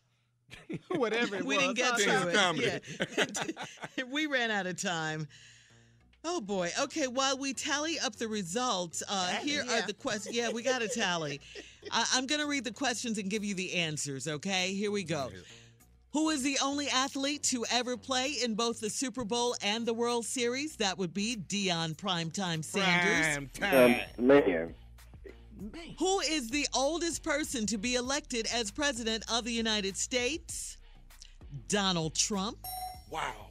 [0.97, 1.65] Whatever it we was.
[1.65, 2.35] didn't get to Kings of it.
[2.35, 2.81] comedy.
[3.97, 4.05] Yeah.
[4.13, 5.27] we ran out of time.
[6.25, 6.71] Oh boy.
[6.81, 10.35] Okay, while we tally up the results, uh, here are the questions.
[10.35, 11.41] Yeah, we got a tally.
[11.93, 14.75] I- I'm going to read the questions and give you the answers, okay?
[14.75, 15.31] Here we go.
[16.12, 19.93] Who is the only athlete to ever play in both the Super Bowl and the
[19.95, 20.77] World Series?
[20.77, 23.49] That would be Deion Primetime Sanders.
[23.59, 24.01] Prime time.
[24.19, 24.75] man.
[25.99, 30.79] Who is the oldest person to be elected as President of the United States?
[31.69, 32.59] Donald Trump.
[33.11, 33.48] wow.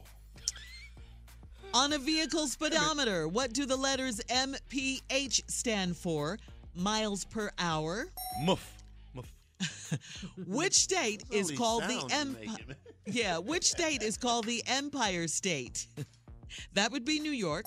[1.74, 6.38] On a vehicle speedometer, what do the letters MPH stand for?
[6.74, 8.06] Miles per hour.
[8.42, 8.82] Muff.
[9.14, 9.30] Muff.
[10.46, 12.76] Which state is called the Empire?
[13.10, 15.86] Yeah, which state is called the Empire State?
[16.74, 17.64] that would be New York.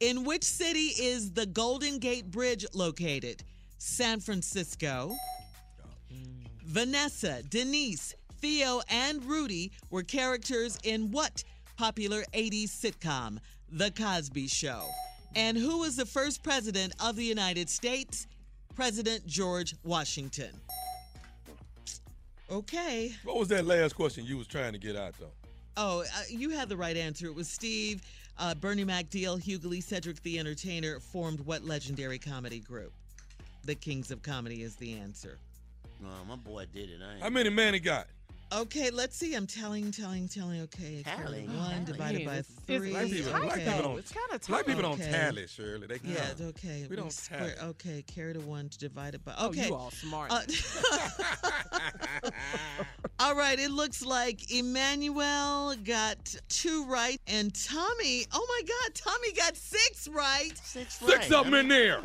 [0.00, 3.44] In which city is the Golden Gate Bridge located?
[3.76, 5.14] San Francisco.
[6.64, 11.44] Vanessa, Denise, Theo, and Rudy were characters in what
[11.78, 13.38] popular 80s sitcom?
[13.70, 14.88] The Cosby Show.
[15.36, 18.26] And who was the first president of the United States?
[18.74, 20.50] President George Washington.
[22.50, 23.12] Okay.
[23.24, 25.32] What was that last question you was trying to get out though?
[25.76, 27.26] Oh, uh, you had the right answer.
[27.26, 28.02] It was Steve.
[28.38, 29.38] Uh, Bernie Mac, D.L.
[29.38, 32.92] Hughley, Cedric the Entertainer formed what legendary comedy group?
[33.64, 35.38] The Kings of Comedy is the answer.
[36.00, 37.00] No, my boy did it.
[37.02, 37.22] I.
[37.22, 38.06] How many man he got?
[38.50, 39.34] Okay, let's see.
[39.34, 40.62] I'm telling, telling, telling.
[40.62, 41.54] Okay, Tallying.
[41.54, 42.90] one divided by It's- it's- three.
[42.92, 43.64] Black people, tight, black okay.
[43.66, 43.98] people don't.
[43.98, 45.10] It's kinda Black people don't Okay.
[45.10, 45.86] tally, Shirley.
[45.86, 46.30] They Yeah, count.
[46.30, 46.86] it's okay.
[46.88, 47.68] We don't square- tally.
[47.70, 49.34] Okay, carry to one divided by.
[49.36, 49.66] Oh, Okay.
[49.68, 50.32] you all smart.
[50.32, 50.40] Uh,
[53.20, 59.32] all right, it looks like Emmanuel got two right, and Tommy, oh my God, Tommy
[59.32, 60.52] got six right.
[60.64, 61.32] Six, Six right.
[61.32, 62.00] of them I in mean, there.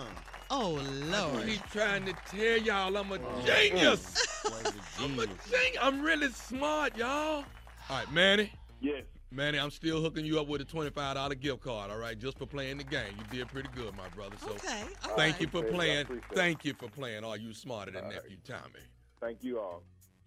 [0.50, 1.46] Come Oh, Lord.
[1.48, 4.18] keep trying to tell y'all I'm a genius.
[4.46, 4.52] on.
[4.52, 5.46] Boy, he's a I'm a genius.
[5.50, 5.78] genius.
[5.82, 7.46] I'm really smart, y'all.
[7.90, 8.52] All right, Manny.
[8.82, 9.04] Yes.
[9.32, 12.46] Manny, I'm still hooking you up with a $25 gift card, all right, just for
[12.46, 13.16] playing the game.
[13.18, 14.38] You did pretty good, my brother.
[14.38, 15.42] So Okay, all thank right.
[15.42, 15.74] you for Appreciate it.
[15.74, 16.22] I playing.
[16.36, 17.24] Thank you for playing.
[17.24, 18.24] Are you smarter than All right.
[18.24, 18.80] nephew Tommy?
[19.20, 19.84] Thank you all.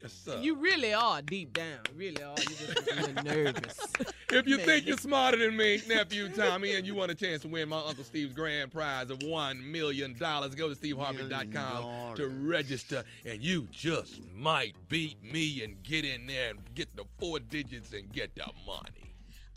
[0.06, 0.38] Yes, sir.
[0.40, 1.80] you really are deep down.
[1.90, 2.34] You really are.
[2.38, 3.92] You're just a little nervous.
[4.30, 7.48] If you think you're smarter than me, nephew Tommy, and you want a chance to
[7.48, 13.42] win my Uncle Steve's grand prize of $1 million, go to steveharvey.com to register, and
[13.42, 18.12] you just might beat me and get in there and get the four digits and
[18.12, 19.05] get the money.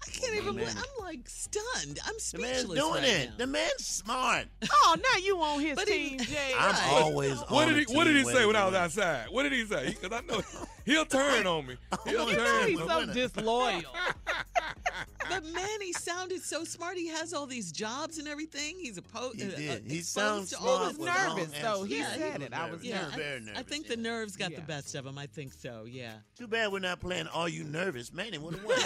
[0.06, 0.66] I can't even man.
[0.66, 2.00] believe I'm like stunned.
[2.06, 2.22] I'm speechless.
[2.32, 2.68] The speechless.
[2.68, 3.30] man's doing right it.
[3.32, 3.36] now.
[3.38, 4.46] The man's smart.
[4.72, 6.54] oh, now you on his But he- team, Jay.
[6.60, 7.02] I'm Right.
[7.04, 9.28] always What on did he the What did he say when I was outside?
[9.30, 9.96] What did he say?
[10.00, 10.42] Because I know
[10.86, 11.76] he'll turn on me.
[12.06, 13.82] He'll you know turn he's on so disloyal.
[15.30, 16.98] But man, he sounded so smart.
[16.98, 18.78] He has all these jobs and everything.
[18.80, 19.86] He's a po- He uh, did.
[19.86, 20.70] uh, He sounds to smart.
[20.72, 21.84] all was this with long nervous, though.
[21.84, 22.16] He answers.
[22.18, 22.54] said was it.
[22.54, 22.84] I was.
[22.84, 23.96] Yeah, He I, very I think yeah.
[23.96, 25.18] the nerves got the best of him.
[25.20, 25.86] I think so.
[25.88, 26.14] Yeah.
[26.38, 28.12] Too bad we're not playing Are You Nervous?
[28.12, 28.78] Man, it would have won.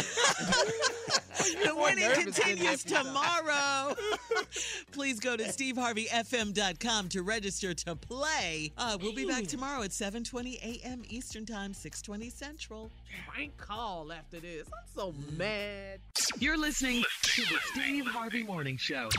[1.64, 3.96] The winning continues tomorrow.
[4.92, 8.72] Please go to steveharveyfm.com to register to play.
[8.78, 11.04] Uh, we'll be back tomorrow at 7:20 a.m.
[11.10, 12.92] Eastern Time, 6:20 Central.
[13.28, 14.68] Prank call after this.
[14.68, 16.00] I'm so mad.
[16.40, 19.10] You're listening to the Steve Harvey Morning Show.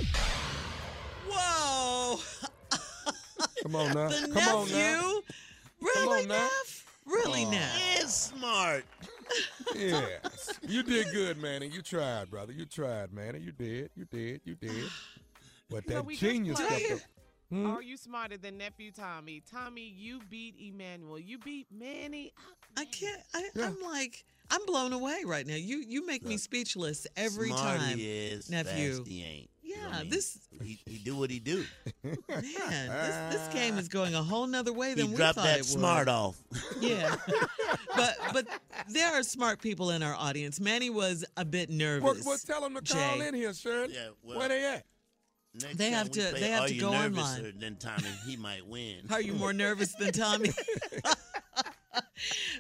[1.29, 2.21] Whoa!
[3.63, 4.09] Come on now.
[4.09, 5.01] The Come on now.
[5.03, 5.21] nephew?
[5.81, 6.35] Really, on now.
[6.39, 6.84] Neff?
[7.07, 7.51] Really, Aw.
[7.51, 7.77] Neff?
[8.01, 8.85] He's smart.
[9.75, 10.53] Yes.
[10.63, 12.53] You did good, man, and you tried, brother.
[12.53, 13.91] You tried, man, and you did.
[13.97, 14.41] You did.
[14.45, 14.71] You did.
[15.71, 16.87] But that we just genius played.
[16.87, 17.09] stuff.
[17.51, 17.67] Hmm?
[17.71, 19.43] Are you smarter than nephew Tommy?
[19.51, 21.19] Tommy, you beat Emmanuel.
[21.19, 22.33] You beat Manny.
[22.77, 23.21] I can't.
[23.35, 23.67] I, Yeah.
[23.69, 25.55] I'm like, I'm blown away right now.
[25.57, 28.97] You you make me speechless every Smart time, he is, nephew.
[28.99, 29.51] fast he ain't.
[29.63, 30.11] You know Yeah, I mean?
[30.11, 31.65] this he, he do what he do.
[32.05, 35.45] man, this, this game is going a whole nother way He than we dropped thought
[35.45, 35.67] that it would.
[35.67, 36.37] smart off.
[36.81, 37.17] Yeah,
[37.97, 38.47] but but
[38.89, 40.61] there are smart people in our audience.
[40.61, 42.05] Manny was a bit nervous.
[42.05, 43.91] Well, well, tell them to call in here, Sharon.
[43.91, 44.85] Yeah, well- Where they at?
[45.57, 47.45] Next They have to- play they have Are to You go Nervous online.
[47.47, 49.03] Or Then Tommy, he might win.
[49.11, 50.51] Are you more nervous than Tommy?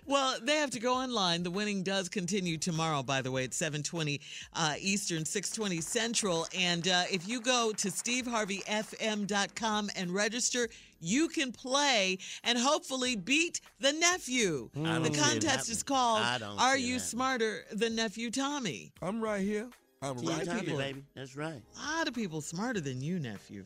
[0.07, 1.43] well, they have to go online.
[1.43, 4.20] The winning does continue tomorrow, by the way, at 720
[4.55, 6.47] uh, Eastern, 620 Central.
[6.57, 10.68] And uh, if you go to steveharveyfm.com and register,
[11.01, 14.70] you can play and hopefully beat the nephew.
[14.74, 16.99] The don't see it contest is called Are You happening.
[17.01, 18.93] Smarter Than Nephew Tommy?
[19.03, 19.68] I'm right here.
[20.03, 20.76] I'm Team right Tommy, here.
[20.76, 21.03] baby.
[21.14, 21.62] That's right.
[21.82, 23.64] A lot of people smarter than you, nephew.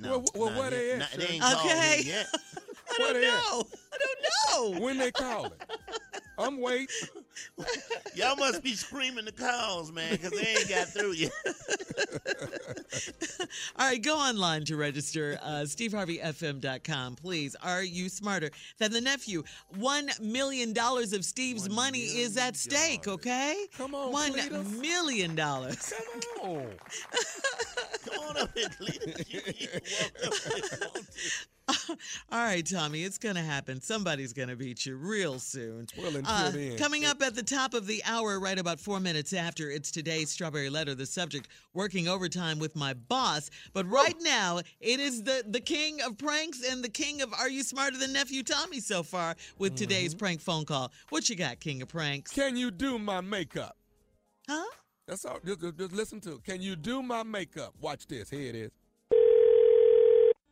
[0.00, 0.98] No, well, well, not where they at?
[1.00, 2.22] Not- they ain't called Okay.
[2.90, 3.64] I don't know.
[3.92, 4.80] I don't know.
[4.84, 5.52] When they calling?
[6.38, 6.86] I'm waiting.
[8.14, 11.32] Y'all must be screaming the calls, man, because they ain't got through yet.
[13.76, 15.38] All right, go online to register.
[15.42, 17.56] Uh, SteveHarveyFM.com, please.
[17.62, 19.42] Are you smarter than the nephew?
[19.76, 23.08] One million dollars of Steve's money is at stake.
[23.08, 24.80] Okay, come on, one Cletus.
[24.80, 25.92] million dollars.
[26.40, 26.72] Come on.
[28.04, 29.66] Come on up here, Cletus.
[32.30, 33.80] All right, Tommy, it's going to happen.
[33.80, 35.86] Somebody's going to beat you real soon.
[35.96, 36.76] Well, until Uh, then.
[36.76, 40.30] Coming up at the top of the hour, right about four minutes after, it's today's
[40.30, 40.94] Strawberry Letter.
[40.94, 43.50] The subject, working overtime with my boss.
[43.72, 47.48] But right now, it is the, the king of pranks and the king of Are
[47.48, 49.78] You Smarter Than Nephew Tommy so far with mm-hmm.
[49.78, 50.92] today's prank phone call.
[51.10, 52.32] What you got, king of pranks?
[52.32, 53.76] Can you do my makeup?
[54.48, 54.64] Huh?
[55.06, 55.38] That's all.
[55.44, 56.44] Just, just- just listen to it.
[56.44, 57.74] Can you do my makeup?
[57.80, 58.30] Watch this.
[58.30, 58.70] Here it is.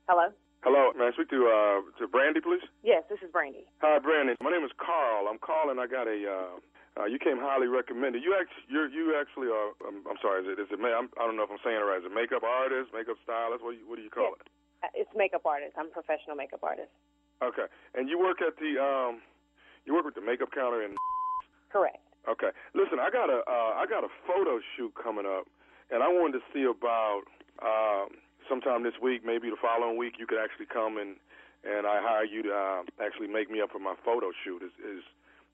[0.08, 0.28] Hello?
[0.60, 2.60] Hello, may I speak to uh to Brandy, please?
[2.84, 3.64] Yes, this is Brandy.
[3.80, 4.36] Hi, Brandy.
[4.44, 5.24] My name is Carl.
[5.28, 5.80] I'm calling.
[5.80, 6.18] I got a.
[6.20, 6.56] Uh,
[7.00, 8.20] uh, you came highly recommended.
[8.20, 9.72] You actually, you're, you actually are.
[9.88, 10.42] Um, I'm sorry.
[10.44, 10.60] Is it?
[10.60, 10.76] Is it?
[10.76, 12.02] ma- I'm, I don't know if I'm saying it right.
[12.02, 13.64] Is it makeup artist, makeup stylist?
[13.64, 14.42] What do you, what do you call it?
[14.84, 15.78] Uh, It's makeup artist.
[15.80, 16.92] I'm a professional makeup artist.
[17.40, 17.64] Okay.
[17.96, 19.24] And you work at the um,
[19.88, 20.92] you work with the makeup counter in.
[21.72, 22.04] Correct.
[22.28, 22.52] Okay.
[22.76, 25.48] Listen, I got a uh, I got a photo shoot coming up,
[25.88, 27.24] and I wanted to see about
[27.64, 28.12] um,
[28.50, 31.14] sometime this week, maybe the following week, you could actually come and
[31.62, 34.66] and I hire you to uh, actually make me up for my photo shoot.
[34.66, 35.06] Is is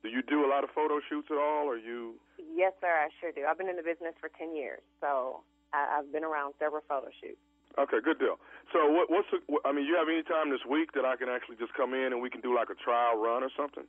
[0.03, 2.17] do you do a lot of photo shoots at all, or you?
[2.41, 3.45] Yes, sir, I sure do.
[3.45, 5.43] I've been in the business for 10 years, so
[5.75, 7.43] I, I've been around several photo shoots.
[7.77, 8.41] Okay, good deal.
[8.73, 11.29] So what what's the, I mean, you have any time this week that I can
[11.29, 13.85] actually just come in and we can do like a trial run or something?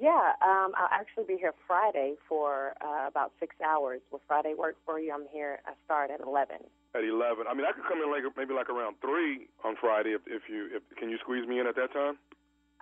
[0.00, 4.00] Yeah, um, I'll actually be here Friday for uh, about six hours.
[4.10, 5.12] Will Friday work for you?
[5.12, 5.60] I'm here.
[5.66, 6.64] I start at 11.
[6.94, 7.44] At eleven.
[7.48, 10.44] I mean, I could come in like maybe like around three on Friday if if
[10.44, 12.20] you if can you squeeze me in at that time?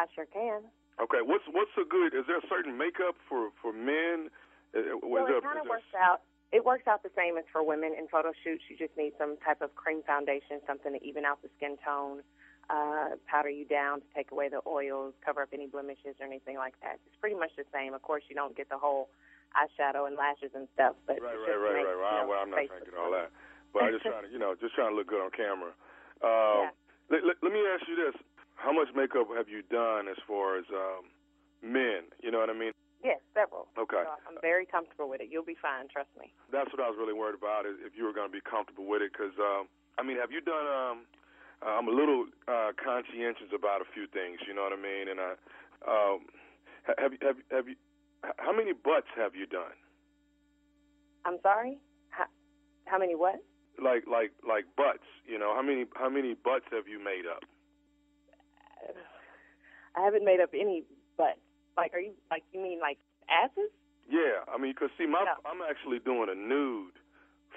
[0.03, 0.67] I sure can.
[0.99, 1.23] Okay.
[1.23, 2.11] What's what's so good?
[2.11, 4.27] Is there a certain makeup for for men?
[4.75, 6.27] Uh, uh, Well, it kind of works out.
[6.51, 8.67] It works out the same as for women in photo shoots.
[8.67, 12.27] You just need some type of cream foundation, something to even out the skin tone,
[12.71, 16.55] uh, powder you down to take away the oils, cover up any blemishes or anything
[16.55, 17.03] like that.
[17.07, 17.95] It's pretty much the same.
[17.95, 19.11] Of course, you don't get the whole
[19.59, 22.51] eyeshadow and lashes and stuff, but Right, it right, right, right, you know, Well, I'm
[22.55, 23.35] not trying to get all that,
[23.75, 25.75] but I just trying to, you know, just trying to look good on camera.
[26.23, 26.71] Um,
[27.11, 28.15] let, let, let me ask you this:
[28.55, 31.11] How much makeup have you done as far as um,
[31.59, 32.07] men?
[32.23, 32.71] You know what I mean?
[33.03, 33.67] Yes, several.
[33.81, 34.05] Okay.
[34.05, 35.33] So I'm very comfortable with it.
[35.33, 36.31] You'll be fine, trust me.
[36.53, 38.85] That's what I was really worried about is if you were going to be comfortable
[38.85, 39.11] with it.
[39.11, 39.67] Because um,
[39.99, 40.69] I mean, have you done?
[40.69, 41.11] Um,
[41.65, 44.41] uh, I'm a little uh, conscientious about a few things.
[44.47, 45.09] You know what I mean?
[45.09, 45.31] And I
[45.87, 46.19] um,
[46.99, 47.77] have you have you- have you
[48.39, 49.73] how many butts have you done?
[51.25, 51.79] I'm sorry.
[52.11, 52.25] How,
[52.87, 53.41] how many what?
[53.83, 55.07] Like like like butts.
[55.27, 57.45] You know how many how many butts have you made up?
[59.97, 60.85] I haven't made up any,
[61.17, 61.37] but
[61.77, 62.99] like, are you like you mean like
[63.29, 63.71] asses?
[64.09, 66.99] Yeah, I mean, cause see, my I'm actually doing a nude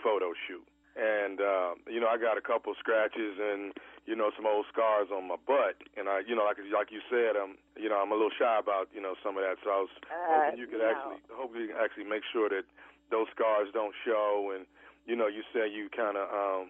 [0.03, 3.73] photo shoot, and uh, you know, I got a couple scratches and
[4.05, 6.99] you know some old scars on my butt, and I, you know, like like you
[7.09, 9.69] said, um, you know, I'm a little shy about you know some of that, so
[9.71, 10.91] I was Uh, hoping you could no.
[10.91, 12.65] actually hoping you can actually make sure that
[13.11, 14.65] those scars don't show, and
[15.05, 16.69] you know, you said you kind of um,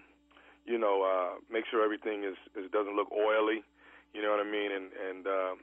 [0.66, 3.64] you know, uh, make sure everything is, is doesn't look oily,
[4.14, 5.56] you know what I mean, and and um,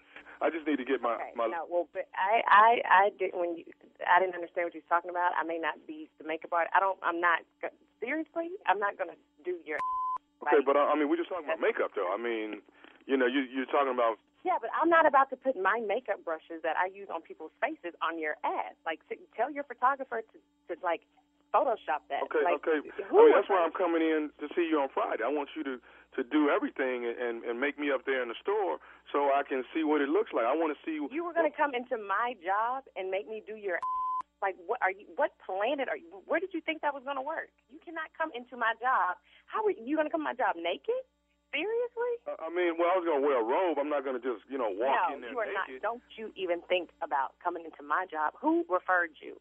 [0.43, 3.39] I just need to get my Okay, my no, well, but I, I, I didn't
[3.39, 3.64] when you,
[4.05, 5.33] I didn't understand what you were talking about.
[5.39, 6.73] I may not be the makeup artist.
[6.75, 6.99] I don't.
[7.03, 7.41] I'm not.
[8.01, 9.79] Seriously, I'm not gonna do your.
[10.41, 12.09] Okay, but uh, I mean, we're just talking about makeup, though.
[12.09, 12.64] I mean,
[13.05, 14.16] you know, you, you're talking about.
[14.41, 17.53] Yeah, but I'm not about to put my makeup brushes that I use on people's
[17.61, 18.72] faces on your ass.
[18.88, 20.36] Like, t- tell your photographer to,
[20.72, 21.05] to like
[21.53, 22.22] Photoshop that.
[22.30, 22.78] Okay, like, okay.
[22.78, 25.26] I mean, that's why I'm coming in to see you on Friday.
[25.26, 25.76] I want you to
[26.16, 28.78] to do everything and and make me up there in the store
[29.12, 30.47] so I can see what it looks like.
[30.47, 30.97] I want to see.
[30.97, 33.82] You were gonna come into my job and make me do your.
[34.41, 35.05] Like, what are you?
[35.20, 36.09] What planet are you?
[36.24, 37.53] Where did you think that was going to work?
[37.68, 39.20] You cannot come into my job.
[39.45, 40.97] How are you going to come to my job naked?
[41.53, 42.14] Seriously?
[42.30, 43.74] Uh, I mean, well, I was gonna wear a robe.
[43.82, 45.82] I'm not gonna just, you know, walk no, in there you are naked.
[45.82, 45.99] not.
[45.99, 48.38] Don't you even think about coming into my job?
[48.38, 49.34] Who referred you?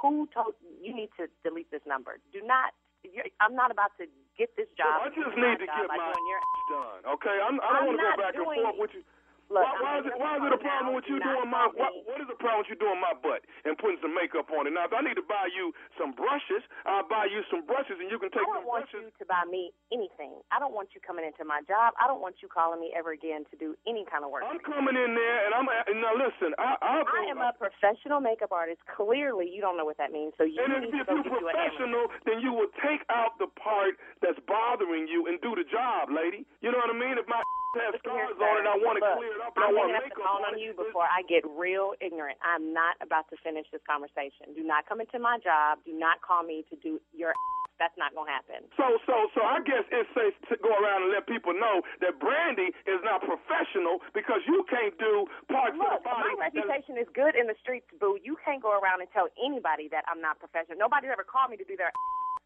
[0.00, 2.16] Who told you need to delete this number?
[2.32, 2.72] Do not.
[3.04, 4.08] You're, I'm not about to
[4.40, 5.04] get this job.
[5.04, 6.40] I just do my need to job get my your
[6.72, 7.00] done.
[7.20, 9.04] Okay, I'm, I don't want to go not back and doing- forth with you.
[9.50, 11.90] Look, why, why is it why is it a problem with you doing my what,
[12.06, 14.72] what is the problem with you doing my butt and putting some makeup on it?
[14.72, 18.06] Now if I need to buy you some brushes, I'll buy you some brushes and
[18.06, 19.10] you can take I don't want brushes.
[19.10, 20.38] you to buy me anything.
[20.54, 21.98] I don't want you coming into my job.
[21.98, 24.46] I don't want you calling me ever again to do any kind of work.
[24.46, 28.22] I'm coming in there and I'm and now listen, I I'll I am a professional
[28.22, 28.78] makeup artist.
[28.86, 30.30] Clearly, you don't know what that means.
[30.38, 32.70] So you and need if, if to go you're get you professional, then you will
[32.86, 36.46] take out the part that's bothering you and do the job, lady.
[36.62, 37.18] You know what I mean?
[37.18, 37.42] If my
[37.78, 39.94] has Look scars on it, I want it Look, cleared up, and I I'm want
[39.94, 42.38] hanging up the makeup on on you before I get real ignorant.
[42.42, 44.50] I'm not about to finish this conversation.
[44.58, 45.78] Do not come into my job.
[45.86, 47.32] Do not call me to do your.
[47.80, 48.68] That's not gonna happen.
[48.76, 52.20] So, so, so I guess it's safe to go around and let people know that
[52.20, 56.28] Brandy is not professional because you can't do parts Look, of the body.
[56.36, 58.20] my reputation is good in the streets, boo.
[58.20, 60.76] You can't go around and tell anybody that I'm not professional.
[60.76, 61.88] Nobody's ever called me to do their.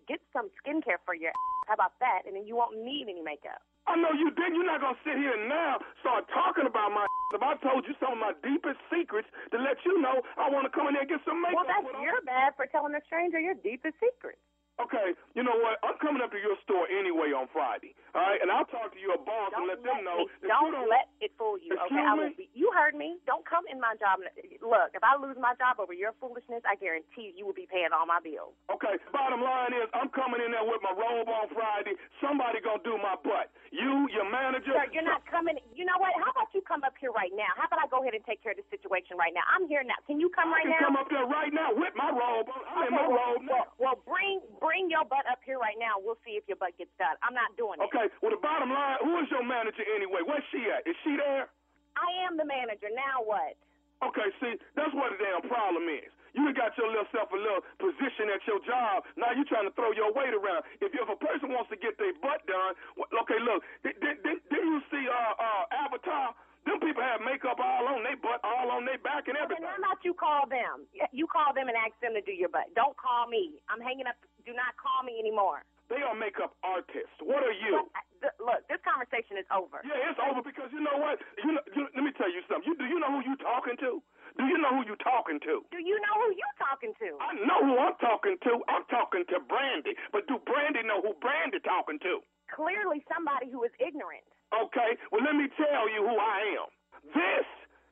[0.06, 1.32] Get some skincare for your.
[1.68, 2.28] How about that?
[2.28, 3.64] And then you won't need any makeup.
[3.86, 4.52] I know you did.
[4.56, 7.04] You're not gonna sit here and now start talking about my.
[7.32, 10.64] If I told you some of my deepest secrets to let you know, I want
[10.64, 11.64] to come in there and get some makeup.
[11.64, 14.40] Well, that's your bad for telling a stranger your deepest secrets.
[14.82, 15.78] Okay, you know what?
[15.86, 17.94] I'm coming up to your store anyway on Friday.
[18.10, 20.90] All right, and I'll talk to your boss and let them know that Don't don't.
[20.90, 21.78] let it fool you.
[21.78, 22.50] Okay, I will be.
[22.58, 23.22] You heard me.
[23.22, 24.18] Don't come in my job.
[24.62, 27.94] Look, if I lose my job over your foolishness, I guarantee you will be paying
[27.94, 28.54] all my bills.
[28.66, 31.94] Okay, bottom line is I'm coming in there with my robe on Friday.
[32.18, 33.54] Somebody gonna do my butt.
[33.70, 34.74] You, your manager.
[34.74, 35.58] Sir, you're not coming.
[35.74, 36.14] You know what?
[36.18, 37.50] How about you come up here right now?
[37.54, 39.46] How about I go ahead and take care of the situation right now?
[39.50, 39.98] I'm here now.
[40.06, 40.82] Can you come I right can now?
[40.90, 42.62] come up there right now with my robe on.
[42.70, 43.70] I'm in my well, robe now.
[43.78, 46.00] well, well, bring bring your butt up here right now.
[46.00, 47.20] We'll see if your butt gets done.
[47.20, 47.84] I'm not doing it.
[47.92, 50.24] Okay, well the bottom line, who is your manager anyway?
[50.24, 50.88] Where's she at?
[50.88, 51.52] Is she there?
[52.00, 52.88] I am the manager.
[52.88, 53.60] Now what?
[54.00, 56.08] Okay, see, that's what the damn problem is.
[56.34, 59.06] You got your little self a little position at your job.
[59.14, 60.66] Now you're trying to throw your weight around.
[60.82, 64.42] If if a person wants to get their butt done, okay, look, did, did, did,
[64.50, 66.34] didn't you see uh, uh, Avatar?
[66.64, 69.68] Them people have makeup all on their butt, all on their back, and everything.
[69.68, 70.88] how about you call them?
[71.12, 72.72] You call them and ask them to do your butt.
[72.72, 73.60] Don't call me.
[73.68, 74.16] I'm hanging up.
[74.48, 75.60] Do not call me anymore.
[75.92, 77.12] They are makeup artists.
[77.20, 77.84] What are you?
[77.92, 79.84] Uh, look, this conversation is over.
[79.84, 81.20] Yeah, it's over because you know what?
[81.44, 82.64] You know, you, let me tell you something.
[82.64, 84.00] You do you know who you're talking to?
[84.40, 85.62] Do you know who you're talking to?
[85.68, 87.08] Do you know who you're talking to?
[87.20, 88.52] I know who I'm talking to.
[88.66, 89.94] I'm talking to Brandy.
[90.10, 92.24] But do Brandy know who Brandy talking to?
[92.50, 94.24] Clearly, somebody who is ignorant.
[94.62, 96.70] Okay, well, let me tell you who I am.
[97.10, 97.46] This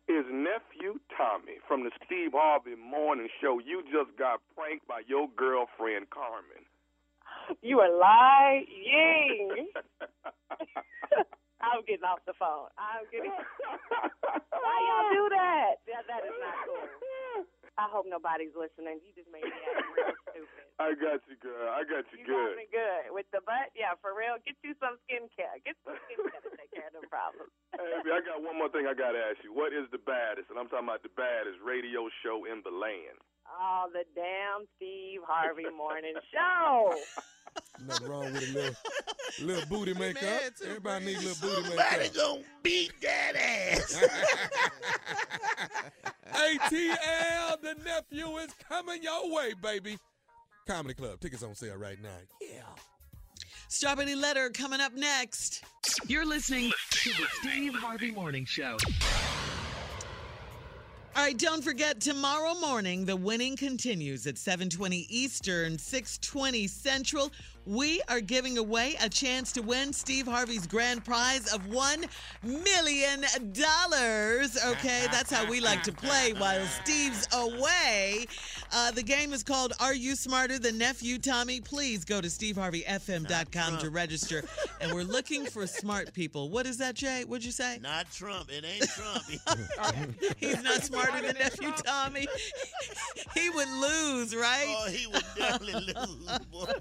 [0.09, 3.59] is Nephew Tommy from the Steve Harvey Morning Show.
[3.59, 6.63] You just got pranked by your girlfriend, Carmen.
[7.63, 8.67] You are lying.
[11.63, 12.71] I'm getting off the phone.
[12.79, 13.31] I'm getting.
[14.63, 15.83] Why y'all do that?
[15.87, 16.89] That that is not cool.
[17.81, 19.01] I hope nobody's listening.
[19.01, 20.65] You just made me act real stupid.
[20.77, 21.69] I got you, girl.
[21.73, 22.55] I got you, You good.
[22.61, 23.73] me good with the butt.
[23.73, 24.37] Yeah, for real.
[24.45, 25.57] Get you some skincare.
[25.65, 27.49] Get some skincare to take care of them problems.
[27.73, 29.49] Hey, I got one more thing I got to ask you.
[29.57, 33.17] What is the baddest, and I'm talking about the baddest radio show in the land?
[33.49, 36.93] Oh, the damn Steve Harvey Morning Show.
[37.87, 38.75] Nothing wrong with a little,
[39.43, 40.23] little booty makeup.
[40.23, 42.15] mad too, Everybody needs a little booty Somebody makeup.
[42.15, 44.05] gonna beat that ass.
[46.33, 49.99] ATL, the nephew is coming your way, baby.
[50.67, 52.09] Comedy Club tickets on sale right now.
[52.41, 52.63] Yeah.
[53.69, 55.65] Strawberry Letter coming up next.
[56.07, 58.77] You're listening to the Steve Harvey Morning Show.
[61.15, 67.31] All right, don't forget tomorrow morning the winning continues at 7:20 Eastern, 6:20 Central.
[67.65, 72.05] We are giving away a chance to win Steve Harvey's grand prize of 1
[72.43, 74.59] million dollars.
[74.65, 78.27] Okay, that's how we like to play while Steve's away.
[78.73, 81.61] Uh, the game is called Are You Smarter Than Nephew Tommy?
[81.61, 84.43] Please go to steveharveyfm.com to register.
[84.81, 86.51] And we're looking for smart people.
[86.51, 87.25] What is that, Jay?
[87.25, 87.79] What'd you say?
[87.81, 88.51] Not Trump.
[88.51, 89.23] It ain't Trump.
[90.39, 92.27] He's not smarter than nephew Tommy.
[93.35, 94.75] he would lose, right?
[94.79, 96.73] Oh, he would definitely lose, boy.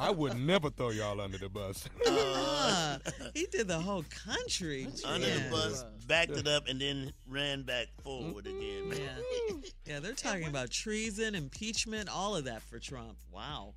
[0.00, 1.86] I would never throw y'all under the bus.
[2.06, 2.98] Ah,
[3.34, 4.88] he did the whole country.
[5.04, 5.34] Under Yeah.
[5.44, 8.88] the bus, backed it up, and then ran back forward again.
[8.88, 8.98] man.
[8.98, 9.54] Yeah.
[9.86, 13.18] yeah, they're talking about treason, impeachment, all of that for Trump.
[13.30, 13.74] Wow.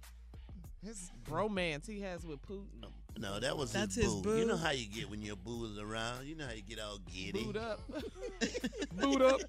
[0.85, 2.85] His bromance he has with Putin.
[3.17, 4.37] No, that was That's his his boo.
[4.39, 6.25] You know how you get when your boo is around.
[6.25, 7.43] You know how you get all giddy.
[7.43, 7.79] Boot up.
[8.95, 9.41] Boot up.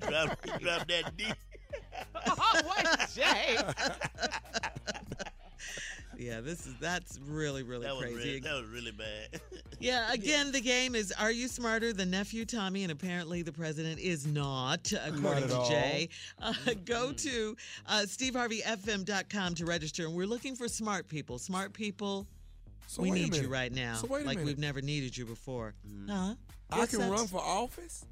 [0.00, 1.24] drop, drop that D.
[3.18, 3.62] right.
[6.18, 8.16] Yeah, this is that's really really that was crazy.
[8.16, 9.40] really, that was really bad.
[9.78, 12.82] Yeah, again, the game is Are you smarter than nephew Tommy?
[12.84, 15.64] And apparently the president is not, according at to.
[15.68, 16.08] Jay.
[16.40, 16.54] Uh,
[16.86, 17.54] go to
[17.86, 20.06] uh, steveharveyfm.com to register.
[20.06, 21.38] And we're looking for smart people.
[21.38, 22.26] Smart people,
[22.86, 23.96] So we need you right now.
[23.96, 24.46] So wait a like minute.
[24.46, 25.74] we've never needed you before.
[26.08, 26.34] Huh?
[26.70, 28.06] I Guess can that's- run for office.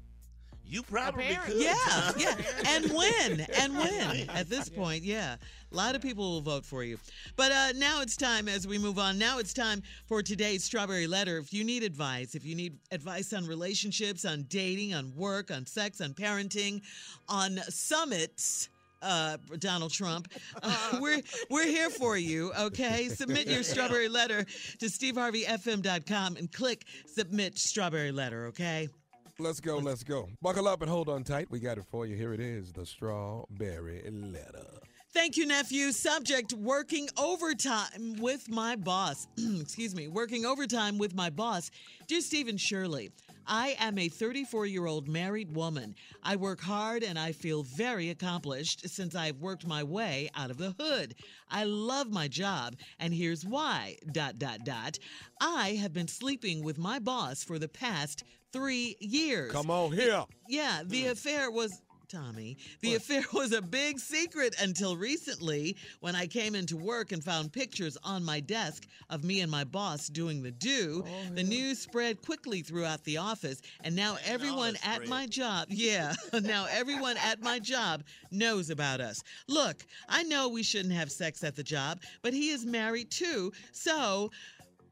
[0.67, 1.53] You probably Apparently.
[1.55, 1.63] could.
[1.63, 2.35] Yeah, yeah,
[2.67, 4.29] and win, and win.
[4.33, 5.35] At this point, yeah,
[5.71, 6.97] a lot of people will vote for you.
[7.35, 9.17] But uh, now it's time, as we move on.
[9.17, 11.37] Now it's time for today's strawberry letter.
[11.37, 15.65] If you need advice, if you need advice on relationships, on dating, on work, on
[15.65, 16.81] sex, on parenting,
[17.29, 18.69] on summits.
[19.01, 20.31] Uh, Donald Trump,
[20.63, 22.51] uh, we're we're here for you.
[22.59, 24.45] Okay, submit your strawberry letter
[24.79, 28.47] to steveharveyfm.com and click submit strawberry letter.
[28.47, 28.89] Okay.
[29.37, 30.29] Let's go, let's go.
[30.41, 31.51] Buckle up and hold on tight.
[31.51, 32.15] We got it for you.
[32.15, 34.65] Here it is the strawberry letter.
[35.13, 35.91] Thank you, nephew.
[35.91, 39.27] Subject working overtime with my boss.
[39.59, 41.69] Excuse me, working overtime with my boss.
[42.07, 43.11] Dear Stephen Shirley,
[43.45, 45.95] I am a 34 year old married woman.
[46.23, 50.57] I work hard and I feel very accomplished since I've worked my way out of
[50.57, 51.15] the hood.
[51.49, 53.97] I love my job, and here's why.
[54.13, 54.97] Dot, dot, dot.
[55.41, 58.23] I have been sleeping with my boss for the past
[58.55, 59.51] three years.
[59.51, 60.23] Come on here.
[60.47, 61.11] Yeah, the mm.
[61.11, 61.81] affair was.
[62.07, 67.21] Tommy, the affair was a big secret until recently when I came into work and
[67.21, 71.03] found pictures on my desk of me and my boss doing the do.
[71.05, 75.09] Oh, the news spread quickly throughout the office, and now everyone at spread.
[75.09, 79.23] my job, yeah, now everyone at my job knows about us.
[79.47, 83.51] Look, I know we shouldn't have sex at the job, but he is married too,
[83.71, 84.29] so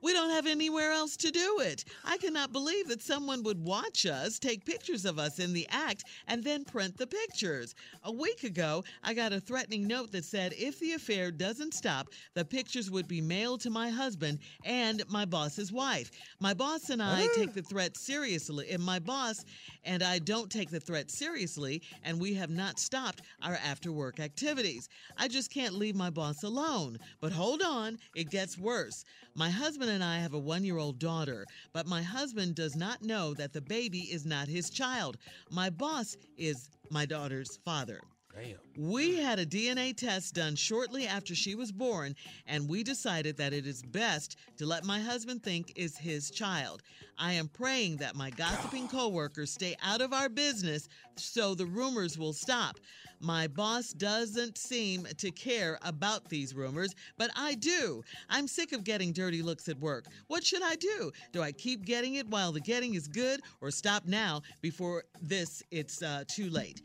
[0.03, 1.85] we don't have anywhere else to do it.
[2.03, 6.03] I cannot believe that someone would watch us, take pictures of us in the act,
[6.27, 7.73] and then print the pictures.
[8.03, 12.09] A week ago, I got a threatening note that said if the affair doesn't stop,
[12.33, 16.11] the pictures would be mailed to my husband and my boss's wife.
[16.41, 19.45] My boss and I take the threat seriously, and my boss
[19.85, 24.19] and I don't take the threat seriously, and we have not stopped our after work
[24.19, 24.89] activities.
[25.17, 26.97] I just can't leave my boss alone.
[27.21, 29.05] But hold on, it gets worse.
[29.35, 33.03] My husband and I have a one year old daughter, but my husband does not
[33.03, 35.17] know that the baby is not his child.
[35.49, 38.01] My boss is my daughter's father.
[38.35, 38.57] Damn.
[38.75, 42.15] We had a DNA test done shortly after she was born,
[42.47, 46.81] and we decided that it is best to let my husband think is his child.
[47.19, 52.17] I am praying that my gossiping coworkers stay out of our business so the rumors
[52.17, 52.79] will stop.
[53.19, 58.03] My boss doesn't seem to care about these rumors, but I do.
[58.29, 60.07] I'm sick of getting dirty looks at work.
[60.27, 61.11] What should I do?
[61.31, 65.61] Do I keep getting it while the getting is good, or stop now before this
[65.69, 66.81] it's uh, too late?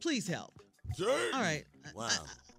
[0.00, 0.61] Please help.
[1.34, 1.64] All right.
[1.94, 2.08] Wow.
[2.10, 2.51] I,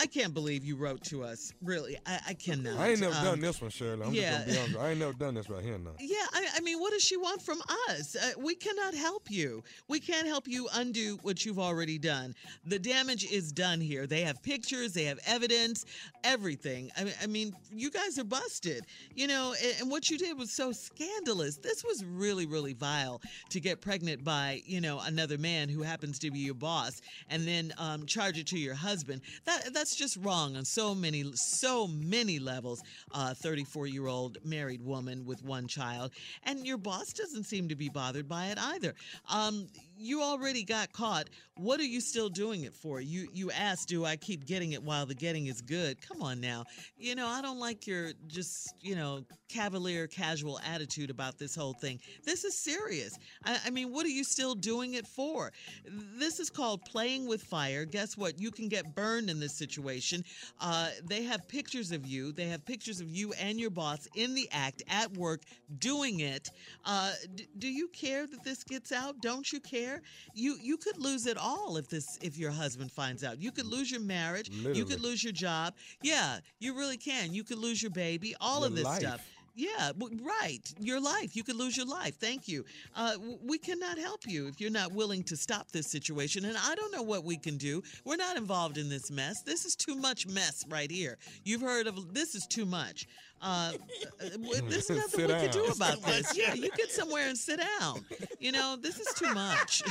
[0.00, 1.52] I can't believe you wrote to us.
[1.62, 2.78] Really, I, I cannot.
[2.78, 4.06] I ain't never Um, done this one, Shirley.
[4.06, 4.44] I'm yeah.
[4.44, 4.78] just gonna be honest.
[4.78, 5.90] I ain't never done this right here now.
[6.00, 8.14] Yeah, I, I mean, what does she want from us?
[8.14, 9.62] Uh, we cannot help you.
[9.88, 12.34] We can't help you undo what you've already done.
[12.66, 14.06] The damage is done here.
[14.06, 15.84] They have pictures, they have evidence,
[16.22, 16.90] everything.
[16.96, 18.84] I mean, I mean you guys are busted.
[19.14, 21.56] You know, and, and what you did was so scandalous.
[21.56, 23.20] This was really, really vile
[23.50, 27.00] to get pregnant by, you know, another man who happens to be your boss
[27.30, 29.20] and then um, charge it to your husband.
[29.44, 32.82] That That's just wrong on so many, so many levels.
[33.14, 36.12] 34 year old married woman with one child,
[36.44, 38.94] and your boss doesn't seem to be bothered by it either.
[39.30, 41.30] Um, you already got caught.
[41.56, 43.00] What are you still doing it for?
[43.00, 46.00] You you asked, do I keep getting it while the getting is good?
[46.06, 46.64] Come on now.
[46.96, 51.74] You know, I don't like your just, you know, cavalier, casual attitude about this whole
[51.74, 52.00] thing.
[52.24, 53.18] This is serious.
[53.44, 55.52] I, I mean, what are you still doing it for?
[55.86, 57.84] This is called playing with fire.
[57.84, 58.40] Guess what?
[58.40, 60.24] You can get burned in this situation.
[60.60, 62.32] Uh, they have pictures of you.
[62.32, 65.42] They have pictures of you and your boss in the act at work
[65.78, 66.50] doing it.
[66.84, 69.20] Uh, d- do you care that this gets out?
[69.20, 70.02] Don't you care?
[70.34, 73.40] You you could lose it all if this if your husband finds out.
[73.40, 74.50] You could lose your marriage.
[74.50, 74.78] Literally.
[74.78, 75.74] You could lose your job.
[76.02, 77.32] Yeah, you really can.
[77.32, 78.34] You could lose your baby.
[78.40, 79.00] All Your of this life.
[79.00, 79.26] stuff.
[79.54, 79.92] Yeah,
[80.22, 80.60] right.
[80.80, 81.36] Your life.
[81.36, 82.16] You could lose your life.
[82.18, 82.64] Thank you.
[82.96, 86.44] Uh, we cannot help you if you're not willing to stop this situation.
[86.44, 87.82] And I don't know what we can do.
[88.04, 89.42] We're not involved in this mess.
[89.42, 91.18] This is too much mess right here.
[91.44, 93.06] You've heard of this is too much.
[93.40, 93.72] Uh,
[94.20, 96.36] uh, w- there's nothing Sit we can do about this.
[96.36, 98.04] Yeah, you get somewhere and sit down.
[98.40, 99.82] You know, this is too much.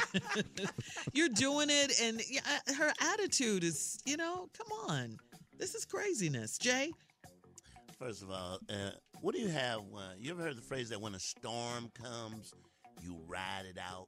[1.13, 5.17] you're doing it, and uh, her attitude is, you know, come on.
[5.57, 6.91] This is craziness, Jay.
[8.03, 8.89] First of all, uh,
[9.21, 9.79] what do you have?
[9.89, 12.53] When, you ever heard the phrase that when a storm comes,
[13.01, 14.07] you ride it out?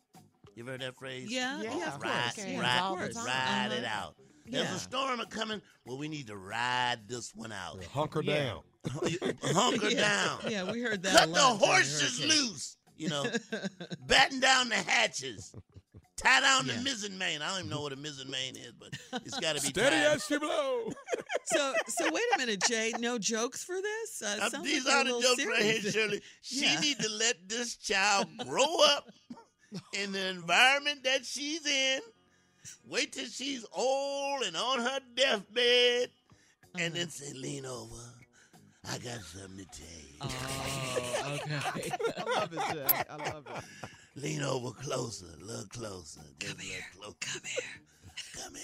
[0.54, 1.32] You ever heard that phrase?
[1.32, 2.46] Yeah, yeah, of ride, course.
[2.46, 3.26] Yeah, ride, all the time.
[3.26, 4.08] ride it Uh-huh.
[4.08, 4.16] out.
[4.48, 4.76] There's Yeah.
[4.76, 5.62] a storm coming.
[5.86, 7.82] Well, we need to ride this one out.
[7.86, 8.64] hunker down.
[9.42, 10.02] Hunker Yeah.
[10.02, 10.52] down.
[10.52, 12.78] Yeah, we heard that Cut the lot during horses loose.
[12.98, 13.26] You know,
[14.08, 15.56] batten down the hatches.
[16.18, 16.74] Tie down Yeah.
[16.78, 17.42] the mizzen main.
[17.42, 18.90] I don't even know what a mizzen main is, but
[19.26, 20.16] it's got to be Steady tied.
[20.16, 20.92] as she blow.
[21.48, 22.92] So, so wait a minute, Jay.
[22.98, 24.22] No jokes for this?
[24.24, 25.92] Uh, Uh, these like you're the little jokes right here.
[25.92, 26.22] Shirley.
[26.42, 26.80] She Yeah.
[26.80, 29.08] need to let this child grow up
[29.94, 32.00] in the environment that she's in.
[32.88, 36.10] Wait till she's old and on her deathbed,
[36.80, 38.02] and then say, "Lean over.
[38.90, 41.40] I got something to tell you." Oh,
[41.76, 41.92] okay.
[42.18, 43.04] I love it, Jay.
[43.08, 43.90] I love it.
[44.18, 46.22] Lean over closer, a little closer.
[46.40, 46.80] Come here.
[46.98, 47.16] Closer.
[47.20, 47.82] Come here.
[48.34, 48.64] Come here.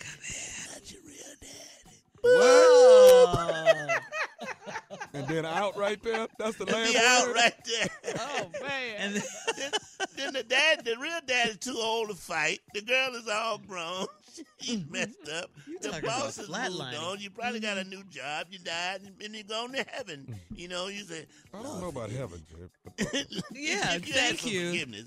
[0.00, 0.66] Come here.
[0.72, 2.02] Not your real daddy.
[2.24, 3.86] Oh.
[5.14, 6.26] and then out right there.
[6.38, 7.36] That's the last Be out word.
[7.36, 8.14] right there.
[8.20, 8.96] Oh man.
[8.98, 9.14] And
[9.56, 9.70] then,
[10.16, 12.60] then the dad, the real dad, is too old to fight.
[12.72, 14.06] The girl is all grown.
[14.60, 14.92] She's mm-hmm.
[14.92, 15.50] messed up.
[15.66, 17.02] You the boss is moved flatlining.
[17.02, 17.20] on.
[17.20, 17.90] You probably got a mm-hmm.
[17.90, 18.46] new job.
[18.50, 20.26] You died, and, and you're going to heaven.
[20.28, 20.58] Mm.
[20.58, 23.24] You know, you say, I don't know about heaven, Jay.
[23.52, 24.70] Yeah, you thank you.
[24.70, 25.06] Forgiveness.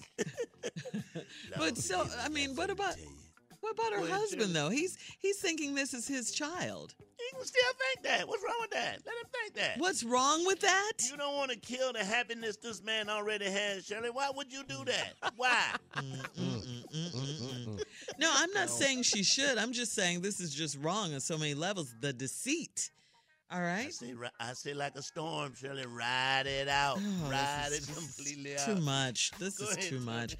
[1.58, 2.96] But so, I mean, what about
[3.62, 4.70] what about her husband though?
[4.70, 6.95] He's he's thinking this is his child.
[6.99, 8.28] You can still think that.
[8.28, 8.99] What's wrong with that?
[9.05, 9.80] Let him think that.
[9.80, 10.93] What's wrong with that?
[11.10, 14.12] You don't want to kill the happiness this man already has, Shirley.
[14.12, 15.14] Why would you do that?
[15.36, 15.64] Why?
[18.20, 19.58] No, I'm not saying she should.
[19.58, 21.93] I'm just saying this is just wrong on so many levels.
[21.99, 22.91] The deceit.
[23.50, 25.86] All I say, I say like a storm, Shirley.
[25.86, 26.98] Ride it out.
[27.00, 29.32] Oh, Ride this it is completely Too much.
[29.39, 30.36] This Go is ahead, too much.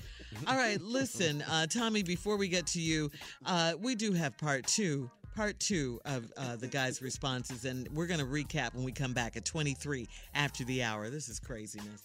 [0.46, 2.04] All right, listen, uh, Tommy.
[2.04, 3.10] Before we get to you,
[3.46, 5.10] uh, we do have part two.
[5.36, 9.14] Part two of uh, the guys' responses, and we're going to recap when we come
[9.14, 11.10] back at 23 after the hour.
[11.12, 12.04] This is craziness.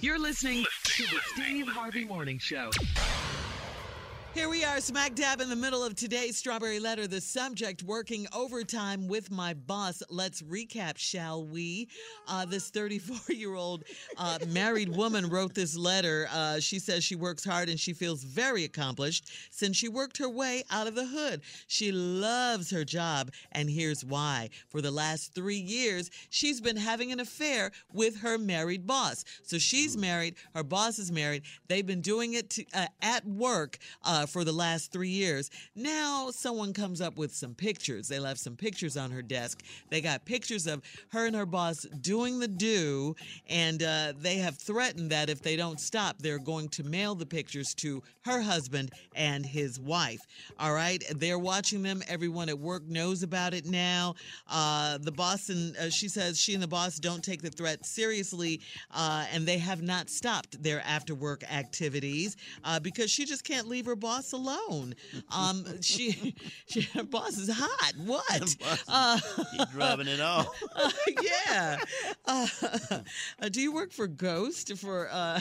[0.00, 2.70] You're listening to the Steve Harvey Morning Show.
[4.34, 7.06] Here we are, smack dab in the middle of today's Strawberry Letter.
[7.06, 10.02] The subject working overtime with my boss.
[10.08, 11.88] Let's recap, shall we?
[12.26, 13.84] Uh, this 34 year old
[14.16, 16.28] uh, married woman wrote this letter.
[16.32, 20.30] Uh, she says she works hard and she feels very accomplished since she worked her
[20.30, 21.42] way out of the hood.
[21.66, 24.48] She loves her job, and here's why.
[24.70, 29.26] For the last three years, she's been having an affair with her married boss.
[29.42, 31.42] So she's married, her boss is married.
[31.68, 35.50] They've been doing it to, uh, at work uh, for the last three years.
[35.74, 38.08] Now, someone comes up with some pictures.
[38.08, 39.62] They left some pictures on her desk.
[39.90, 43.16] They got pictures of her and her boss doing the do,
[43.48, 47.26] and uh, they have threatened that if they don't stop, they're going to mail the
[47.26, 50.20] pictures to her husband and his wife.
[50.58, 52.02] All right, they're watching them.
[52.08, 54.14] Everyone at work knows about it now.
[54.48, 57.84] Uh, the boss and uh, she says she and the boss don't take the threat
[57.84, 58.60] seriously,
[58.92, 63.68] uh, and they have not stopped their after work activities uh, because she just can't
[63.68, 64.94] leave her boss alone.
[65.34, 66.34] Um, she,
[66.66, 67.94] she her boss is hot.
[68.04, 68.56] What?
[68.88, 69.18] Uh,
[69.56, 70.48] Keep driving it off.
[70.76, 70.90] uh,
[71.22, 71.78] yeah.
[72.26, 72.46] Uh,
[73.40, 75.40] uh, do you work for Ghost for uh,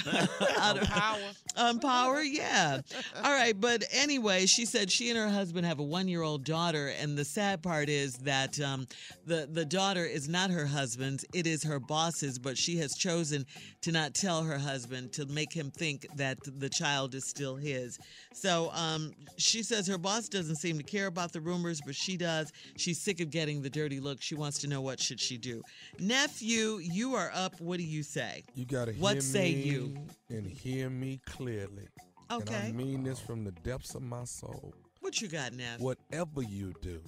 [0.58, 1.20] out of Power.
[1.58, 2.82] Um, power, yeah.
[3.24, 7.18] All right, but anyway, she said she and her husband have a one-year-old daughter, and
[7.18, 8.88] the sad part is that um,
[9.26, 12.40] the the daughter is not her husband's; it is her boss's.
[12.40, 13.46] But she has chosen
[13.82, 18.00] to not tell her husband to make him think that the child is still his.
[18.34, 22.16] So um, she says her boss doesn't seem to care about the rumors, but she
[22.18, 22.52] does.
[22.78, 24.22] She's sick of getting the dirty look.
[24.22, 25.64] She wants to know what should she do.
[26.00, 27.60] Nephew, you are up.
[27.60, 28.44] What do you say?
[28.54, 29.98] You gotta hear What say you?
[30.30, 31.88] and hear me clearly.
[32.32, 32.36] Okay.
[32.36, 32.68] And Okay.
[32.68, 34.74] I mean this from the depths of my soul.
[35.02, 35.80] What you got, Neff?
[35.80, 37.02] Whatever you do,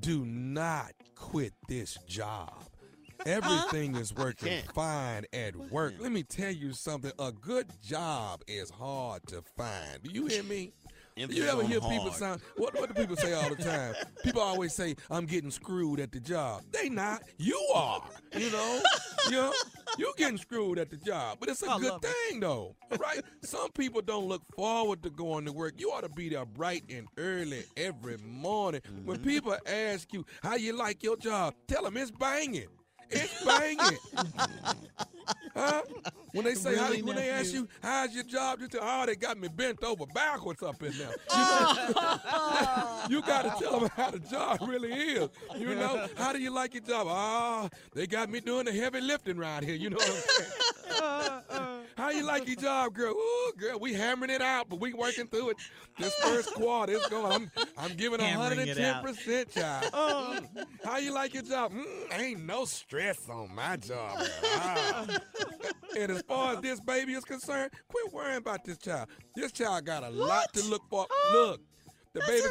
[0.00, 2.64] do not quit this job.
[3.24, 5.94] Everything is working fine at work.
[5.98, 7.12] Let me tell you something.
[7.18, 10.02] A good job is hard to find.
[10.02, 10.72] Do you hear me?
[11.16, 12.12] You ever hear people hard.
[12.14, 13.94] sound what what do people say all the time?
[14.22, 16.62] People always say, I'm getting screwed at the job.
[16.72, 17.22] They not.
[17.38, 18.02] You are.
[18.36, 18.80] You know?
[19.26, 19.52] you know?
[19.98, 21.38] You getting screwed at the job.
[21.40, 22.10] But it's a I good love it.
[22.30, 22.74] thing though.
[22.98, 23.22] Right?
[23.42, 25.74] Some people don't look forward to going to work.
[25.78, 28.80] You ought to be there bright and early every morning.
[29.04, 29.28] When Mm-hmm.
[29.28, 32.66] people ask you how you like your job, tell them it's banging.
[33.10, 33.98] It's banging.
[35.54, 35.82] huh?
[36.32, 38.60] When they say, how, when they ask you, how's your job?
[38.60, 41.14] You say, oh, they got me bent over backwards up in there.
[43.08, 45.28] You got to tell them how the job really is.
[45.56, 47.06] You know, how do you like your job?
[47.08, 49.74] Ah, they got me doing the heavy lifting right here.
[49.74, 50.14] You know what I'm
[50.44, 51.82] saying?
[51.96, 53.12] how you like your job, girl?
[53.14, 55.56] Ooh, girl, we hammering it out, but we working through it.
[55.98, 57.32] This first quarter is going.
[57.32, 59.92] I'm, I'm giving Hammering 110 percent, child.
[59.92, 60.66] Mm.
[60.84, 61.72] How you like your job?
[61.72, 62.95] Mm, ain't no stress
[63.28, 64.18] on my job.
[64.44, 65.06] Ah.
[65.98, 69.08] and as far as this baby is concerned, quit worrying about this child.
[69.34, 71.06] This child got a lot to look for.
[71.32, 71.60] Look.
[72.14, 72.48] The baby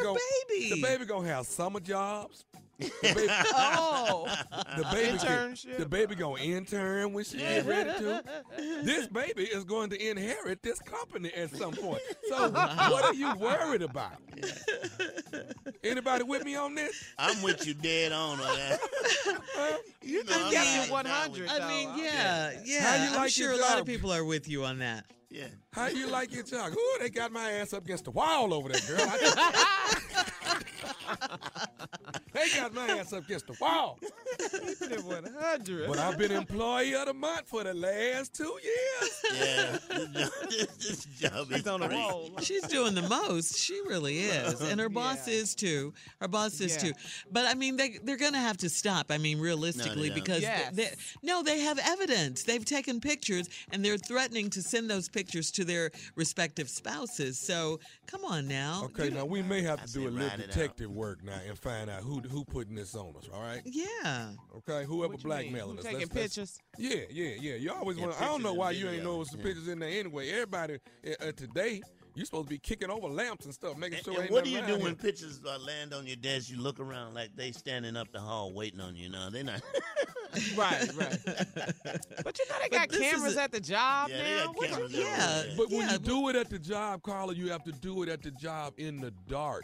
[0.49, 0.69] baby.
[0.69, 2.45] The baby gonna have summer jobs.
[2.77, 4.27] The baby, Oh.
[4.77, 8.23] the baby, can- the baby gonna intern when she get ready to.
[8.83, 12.01] This baby is going to inherit this company at some point.
[12.27, 14.17] So oh, what are you worried about?
[15.83, 17.01] Anybody with me on this?
[17.17, 18.79] I'm with you dead on on that.
[20.01, 21.49] You know, can I'm get right me 100.
[21.49, 22.03] I mean, though.
[22.03, 22.81] yeah, yeah.
[22.81, 25.05] How you I'm like sure your a lot of people are with you on that.
[25.29, 25.47] Yeah.
[25.73, 26.71] How you like your job?
[26.73, 29.05] Ooh, they got my ass up against the wall over there, girl.
[31.07, 31.37] I
[32.33, 33.97] they got my ass up against the wall.
[34.01, 35.87] Keeping it 100.
[35.87, 39.21] But I've been employee of the month for the last two years.
[39.33, 39.77] Yeah.
[39.89, 40.29] this,
[40.77, 42.01] this job is She's on a crazy.
[42.01, 42.31] roll.
[42.41, 43.57] She's doing the most.
[43.57, 44.59] She really is.
[44.61, 45.93] And her boss is too.
[46.19, 46.89] Her boss is Yeah.
[46.89, 46.91] too.
[47.31, 49.07] But I mean, they, they're going to have to stop.
[49.11, 50.15] I mean, realistically, don't.
[50.15, 50.73] because Yes.
[50.75, 50.89] they,
[51.23, 52.43] no, they have evidence.
[52.43, 57.39] They've taken pictures and they're threatening to send those pictures to their respective spouses.
[57.39, 58.81] So come on now.
[58.85, 60.51] Okay, now we may have to do a little ride it out.
[60.53, 63.29] detective work now and find out who who putting this on us.
[63.33, 63.61] All right?
[63.65, 64.31] Yeah.
[64.57, 65.37] Okay, whoever What you mean?
[65.51, 65.83] blackmailing us.
[65.83, 66.59] taking let's- let's- pictures?
[66.77, 67.55] Yeah, yeah, yeah.
[67.55, 68.21] You always Yeah, want.
[68.21, 69.45] I don't know why you ain't video, know some yeah.
[69.45, 70.29] pictures in there anyway.
[70.31, 71.81] Everybody uh, uh, today,
[72.15, 74.13] you supposed to be kicking over lamps and stuff, making And, sure.
[74.15, 75.11] and ain't what do you nothing do around when here.
[75.11, 76.49] pictures uh, land on your desk?
[76.49, 79.09] You look around like they standing up the hall waiting on you.
[79.09, 79.61] Now they're not.
[80.57, 81.17] Right, right.
[82.25, 84.45] But you know they got cameras a- at the job Yeah, they now.
[84.47, 84.97] got What you cameras do?
[84.99, 85.43] Yeah.
[85.55, 88.09] But when Yeah, you do it at the job, Carla, you have to do it
[88.09, 89.63] at the job in the dark.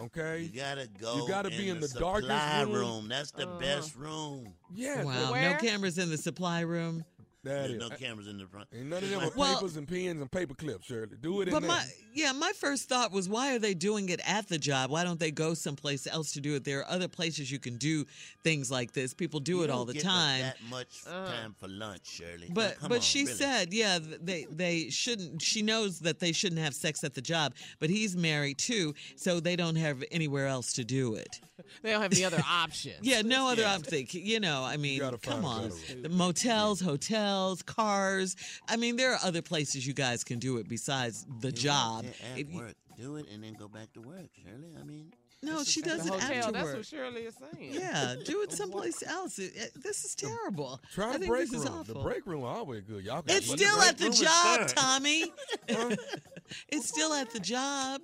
[0.00, 0.42] Okay.
[0.52, 1.16] You gotta go.
[1.16, 3.08] You gotta be in the darkest supply room.
[3.08, 3.58] That's the Uh-huh.
[3.58, 4.54] best room.
[4.74, 5.04] Yeah.
[5.04, 5.32] Wow.
[5.32, 5.50] Where?
[5.52, 7.04] No cameras in the supply room.
[7.42, 7.78] That There's is.
[7.78, 8.68] no cameras in the front.
[8.74, 11.16] Ain't none of them with Well- papers and pens and paper clips, Shirley.
[11.20, 11.68] Do it in But there.
[11.68, 14.90] my yeah, my first thought was why are they doing it at the job?
[14.90, 16.64] Why don't they go someplace else to do it?
[16.64, 18.04] There are other places you can do
[18.44, 19.14] things like this.
[19.14, 20.40] People do You it don't all the get time.
[20.42, 21.26] That much Uh.
[21.28, 22.48] time for lunch, Shirley.
[22.50, 23.34] But come but on, she really.
[23.38, 25.40] said, yeah, they they shouldn't.
[25.40, 29.40] She knows that they shouldn't have sex at the job, but he's married too, so
[29.40, 31.40] they don't have anywhere else to do it.
[31.82, 32.96] They don't have any other options.
[33.02, 33.74] Yeah, no other Yeah.
[33.76, 34.06] option.
[34.10, 35.70] You know, I mean, come on,
[36.02, 37.29] the motels, hotels,
[37.66, 38.36] cars.
[38.68, 41.62] I mean, there are other places you guys can do it besides the Do it
[41.62, 42.04] job.
[42.06, 42.74] at- At If you- work.
[42.98, 44.74] Do it and then go back to work, Shirley.
[44.78, 45.12] I mean,
[45.42, 46.38] no, she does the it hotel.
[46.48, 47.72] after That's what Shirley is saying.
[47.72, 49.38] Yeah, do it someplace else.
[49.38, 50.78] It- it- this is terrible.
[50.92, 51.94] Try I think break this is awful.
[51.94, 53.02] The break room always good.
[53.02, 54.68] Y'all got It's still break at the job.
[54.68, 55.32] Tommy.
[56.68, 58.02] it's still at the job.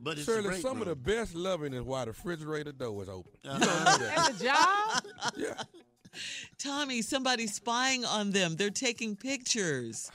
[0.00, 3.08] but it's Shirley, break some of the best loving is why the refrigerator door is
[3.08, 3.32] open.
[3.44, 3.58] Uh-huh.
[3.58, 4.06] don't know.
[4.16, 5.04] At the job?
[5.36, 5.62] yeah.
[6.58, 8.56] Tommy, somebody's spying on them.
[8.56, 10.10] They're taking pictures.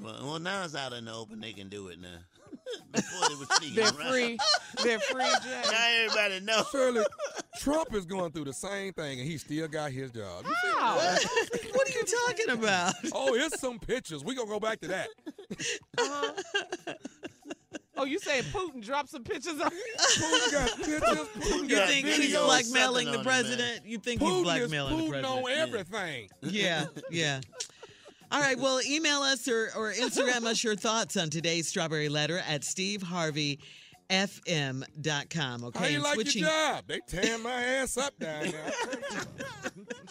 [0.00, 1.40] Well, well, now it's out in the open.
[1.40, 2.18] They can do it now.
[2.92, 4.10] Before they were sneaking They're around.
[4.12, 4.38] free.
[4.84, 5.62] They're free, Jay.
[5.70, 6.68] Now everybody knows.
[6.70, 7.04] Shirley,
[7.60, 10.44] Trump is going through the same thing, and he still got his job.
[10.46, 10.96] You see How?
[10.96, 11.24] that?
[11.72, 12.94] what are you talking about?
[13.12, 14.22] Oh, it's some pictures.
[14.24, 15.08] We gonna go back to that.
[15.98, 16.92] Uh-huh.
[17.98, 21.00] Oh, you saying Putin dropped some pictures on Putin got pictures.
[21.38, 22.44] Putin You got think he's videos.
[22.44, 23.24] blackmailing something the on it, man.
[23.24, 23.86] president?
[23.86, 25.44] You think he's Putin is blackmailing the Putin president?
[25.44, 26.28] on everything.
[26.42, 27.40] Yeah, yeah.
[28.30, 32.38] All right, well, email us or, or Instagram us your thoughts on today's Strawberry Letter
[32.46, 32.62] at
[34.08, 35.64] steveharveyfm.com.
[35.64, 36.84] Okay, How you and like switching, your job?
[36.86, 38.72] They tearing my ass up down there.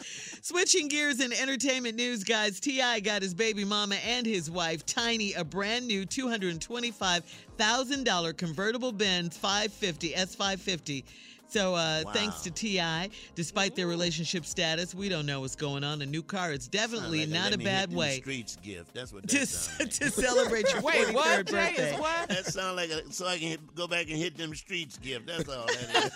[0.41, 2.59] switching gears in entertainment news, guys.
[2.59, 2.99] T.I.
[3.01, 10.13] got his baby mama and his wife, Tiny, a brand new $225,000 convertible Benz 550,
[10.13, 11.03] S550.
[11.49, 12.11] So uh, Wow.
[12.11, 16.01] thanks to Ti, despite their relationship status, we don't know what's going on.
[16.01, 18.93] A new car, it's definitely like not let a bad way Streets gift.
[18.93, 19.89] That's what to, that like.
[19.91, 21.93] to celebrate your Wait, 43rd what, birthday.
[21.93, 22.29] Is what?
[22.29, 25.25] That sounds like a, so I can hit, go back and hit them streets gift.
[25.27, 26.11] That's all that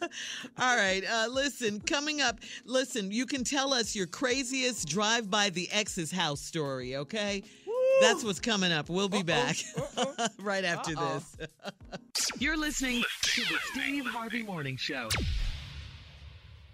[0.00, 0.08] is.
[0.58, 5.50] All right, uh, listen, coming up, listen, you can tell us your craziest drive by
[5.50, 7.42] the ex's house story, okay?
[8.00, 8.88] That's what's coming up.
[8.88, 9.56] We'll be back
[10.38, 11.22] right after Uh-oh.
[11.38, 11.48] this.
[12.38, 15.08] You're listening to the Steve Harvey Morning Show.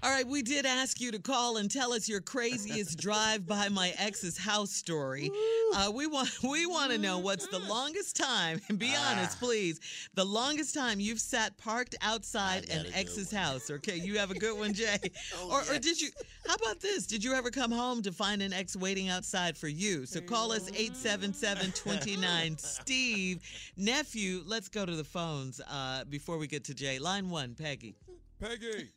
[0.07, 3.69] All right, we did ask you to call and tell us your craziest drive by
[3.69, 5.33] my ex's house story.
[5.75, 9.81] Uh, we want we want to know what's the longest time, and be honest, please,
[10.15, 13.69] the longest time you've sat parked outside an ex's house.
[13.69, 14.97] Okay, you have a good one, Jay.
[15.39, 16.11] Oh, or, or did you?
[16.47, 17.09] How about this?
[17.09, 20.07] Did you ever come home to find an ex waiting outside for you?
[20.07, 23.43] So call us 877-29 Steve
[23.77, 24.45] nephew.
[24.47, 27.01] Let's go to the phones uh, before we get to Jay.
[27.01, 27.97] Line one, Peggy.
[28.41, 28.91] Peggy.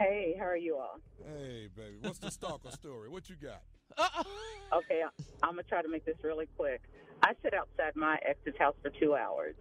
[0.00, 0.98] Hey, how are you all?
[1.22, 1.98] Hey, baby.
[2.00, 3.10] What's the stalker story?
[3.10, 3.62] What you got?
[4.72, 5.02] Okay,
[5.42, 6.80] I'm gonna try to make this really quick.
[7.24, 9.56] I sit outside my ex's house for two hours.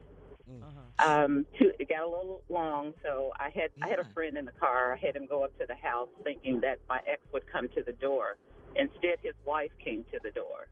[0.48, 1.24] Uh-huh.
[1.24, 4.46] Um, two, it got a little long, so I had I had a friend in
[4.46, 4.94] the car.
[4.94, 7.82] I had him go up to the house, thinking that my ex would come to
[7.82, 8.38] the door.
[8.76, 10.68] Instead, his wife came to the door.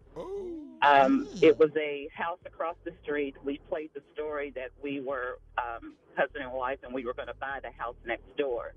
[0.81, 3.35] Um, it was a house across the street.
[3.43, 7.27] We played the story that we were um, husband and wife, and we were going
[7.27, 8.73] to buy the house next door.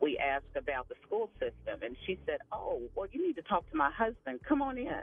[0.00, 3.70] We asked about the school system, and she said, "Oh, well, you need to talk
[3.70, 4.40] to my husband.
[4.48, 5.02] Come on in."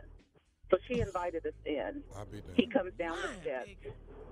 [0.72, 2.02] So she invited us in.
[2.56, 3.70] He comes down the steps.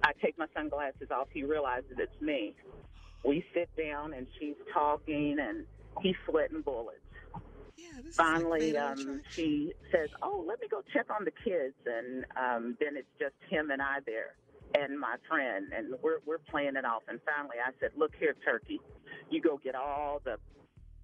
[0.04, 1.28] I take my sunglasses off.
[1.34, 2.56] He realizes it's me.
[3.24, 5.66] We sit down, and she's talking, and
[6.02, 7.00] he's sweating bullets.
[8.18, 12.98] Finally, um, she says, "Oh, let me go check on the kids," and um, then
[12.98, 14.36] it's just him and I there,
[14.76, 17.04] and my friend, and we're we're playing it off.
[17.08, 18.82] And finally, I said, "Look here, Turkey,
[19.32, 20.38] you go get all the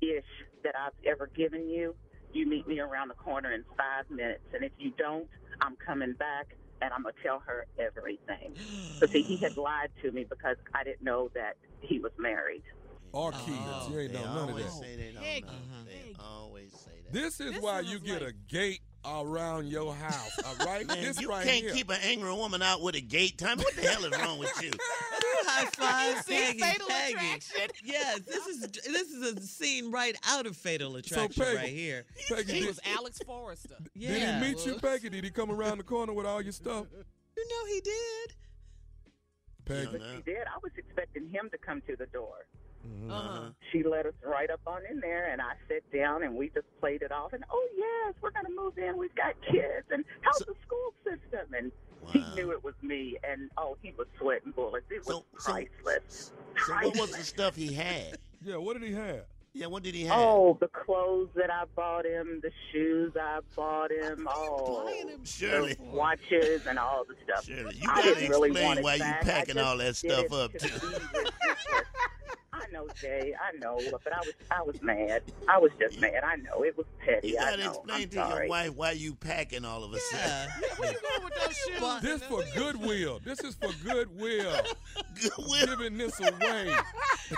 [0.02, 0.26] ish
[0.64, 1.96] that I've ever given you.
[2.34, 5.28] You meet me around the corner in five minutes, and if you don't,
[5.62, 6.48] I'm coming back."
[6.82, 8.56] And I'm gonna tell her everything.
[9.00, 12.64] But see, he had lied to me because I didn't know that he was married.
[13.14, 13.58] Or oh, kids.
[13.64, 13.90] Oh.
[13.92, 14.72] you ain't They know none of that.
[14.72, 15.84] say they don't know.
[15.86, 17.14] They always say that.
[17.14, 20.88] This is why you get a gate around your house, all right?
[20.88, 21.74] Man, this you right can't here.
[21.74, 23.58] keep an angry woman out with a gate time.
[23.58, 24.72] What the hell is wrong with you?
[25.46, 26.60] High five, see Peggy.
[26.60, 27.14] Fatal Peggy.
[27.14, 27.86] Attraction?
[27.86, 32.06] Yes, this is this is a scene right out of Fatal Attraction Peggy- right here.
[32.30, 33.76] Peggy, He did, was Alex Forrester.
[33.94, 34.10] Yeah.
[34.14, 35.10] did he meet you, Peggy?
[35.10, 36.88] Did he come around the corner with all your stuff?
[37.38, 38.34] You know he did.
[39.66, 39.98] Peggy.
[40.00, 40.48] But she did.
[40.48, 42.48] I was expecting him to come to the door.
[42.86, 43.12] Mhm.
[43.12, 43.50] Uh-huh.
[43.72, 46.68] She let us right up on in there, and I sat down, and we just
[46.80, 47.34] played it off.
[47.34, 48.98] And oh yes, we're gonna move in.
[48.98, 51.54] We've got kids, and how's the school system?
[51.58, 51.72] And
[52.08, 54.86] he knew it was me, and oh, he was sweating bullets.
[54.90, 56.32] It was priceless.
[56.66, 58.18] So what was the stuff he had?
[58.46, 59.24] Yeah, what did he have?
[59.54, 60.20] Yeah, what did he have?
[60.20, 66.68] Oh, the clothes that I bought him, the shoes I bought him, oh, the watches
[66.68, 67.46] and all the stuff.
[67.46, 70.68] Shirley, you I gotta didn't really explain why you packing all that stuff up, too.
[72.54, 72.70] be ridiculous.
[72.70, 72.88] I know,
[73.22, 73.34] Jay.
[73.36, 75.24] I know, but I was I was mad.
[75.48, 76.24] I was just mad.
[76.24, 77.30] I know it was petty.
[77.30, 77.70] You I gotta know.
[77.72, 78.40] explain I'm to sorry.
[78.46, 80.50] your wife why you packing all of a sudden.
[80.62, 80.76] Yeah.
[80.78, 82.02] Where you going with those shoes?
[82.02, 83.20] This for goodwill.
[83.24, 84.54] This is for goodwill.
[85.22, 85.66] goodwill.
[85.68, 86.74] Giving this away.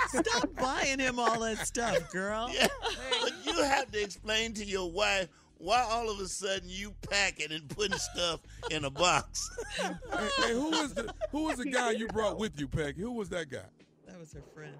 [0.09, 2.49] Stop buying him all that stuff, girl.
[2.53, 2.67] Yeah,
[3.21, 7.51] but you have to explain to your wife why all of a sudden you packing
[7.51, 9.49] and putting stuff in a box.
[9.79, 9.89] hey,
[10.39, 13.01] hey, who was the who was the guy you brought with you, Peggy?
[13.01, 13.59] Who was that guy?
[14.07, 14.75] That was her friend.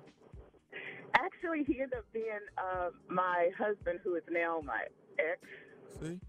[1.18, 2.26] Actually, he ended up being
[2.58, 4.84] uh, my husband, who is now my
[5.20, 5.40] ex.
[6.02, 6.20] See,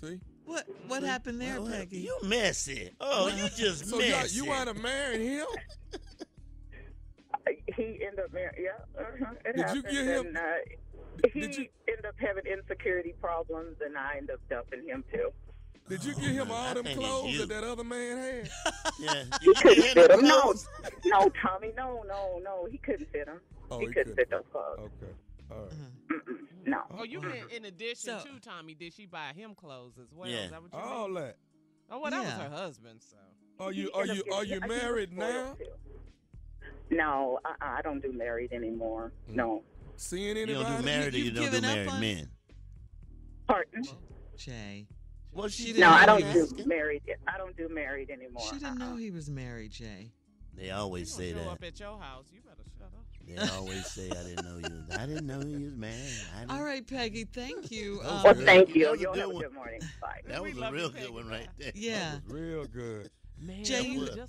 [0.00, 0.20] see.
[0.44, 1.98] What what happened there, Peggy?
[2.00, 2.90] You messy.
[3.00, 4.36] Oh, you just So y'all- messy.
[4.36, 5.46] you want to marry him?
[7.76, 8.64] He ended up marrying.
[8.64, 9.84] Yeah, uh-huh, it Did you happened.
[9.84, 10.40] get him- And, uh,
[11.32, 11.40] he
[11.88, 15.30] ended up having insecurity problems, and I ended up dumping him too.
[15.88, 18.50] Did you give him all them clothes that that other man had?
[18.98, 19.24] Yeah.
[19.42, 20.22] He couldn't fit him.
[20.22, 20.54] No,
[21.04, 22.66] no, Tommy, no, no, no.
[22.70, 23.40] He couldn't fit him.
[23.70, 24.78] Oh, he, he couldn't fit those clothes.
[24.78, 25.12] Okay.
[25.50, 25.72] All right.
[26.66, 26.78] No.
[26.98, 30.28] Oh, you meant in addition to Tommy, did she buy him clothes as well?
[30.30, 30.44] Yeah.
[30.44, 31.14] Is that what you All mean?
[31.16, 31.36] that.
[31.90, 32.38] Oh, well, that Yeah.
[32.38, 33.16] was her husband, so.
[33.60, 35.56] Are you are you are you I think he was married now?
[36.90, 39.12] No, uh-uh, I don't do married anymore.
[39.30, 39.34] Mm.
[39.36, 39.62] No.
[39.96, 40.64] Seeing You anybody?
[40.64, 42.30] don't do married or you you've don't do married on- men.
[43.46, 43.82] Pardon?
[44.36, 44.86] Jay.
[45.32, 47.02] Well, she didn't No, I don't he was- do married.
[47.28, 48.42] I don't do married anymore.
[48.50, 48.96] She didn't know uh-uh.
[48.96, 50.12] he was married, Jay.
[50.56, 51.48] They always say Show that.
[51.48, 53.04] up at your house, you better shut up.
[53.26, 54.84] They always say I didn't know you.
[54.98, 56.50] I didn't know you was married.
[56.50, 57.24] All right, Peggy.
[57.24, 58.00] Thank you.
[58.04, 58.96] Um, Well, thank you.
[58.98, 59.80] You'll have a good morning.
[60.00, 60.20] Bye.
[60.26, 61.72] That was a real good one right there.
[61.74, 62.18] yeah.
[62.28, 63.10] Real good.
[63.40, 64.28] Man, Jay, that you- like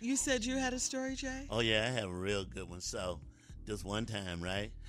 [0.00, 1.46] You said you had a story, Jay?
[1.50, 2.80] Oh yeah, I have a real good one.
[2.80, 3.20] So,
[3.66, 4.70] just one time, right?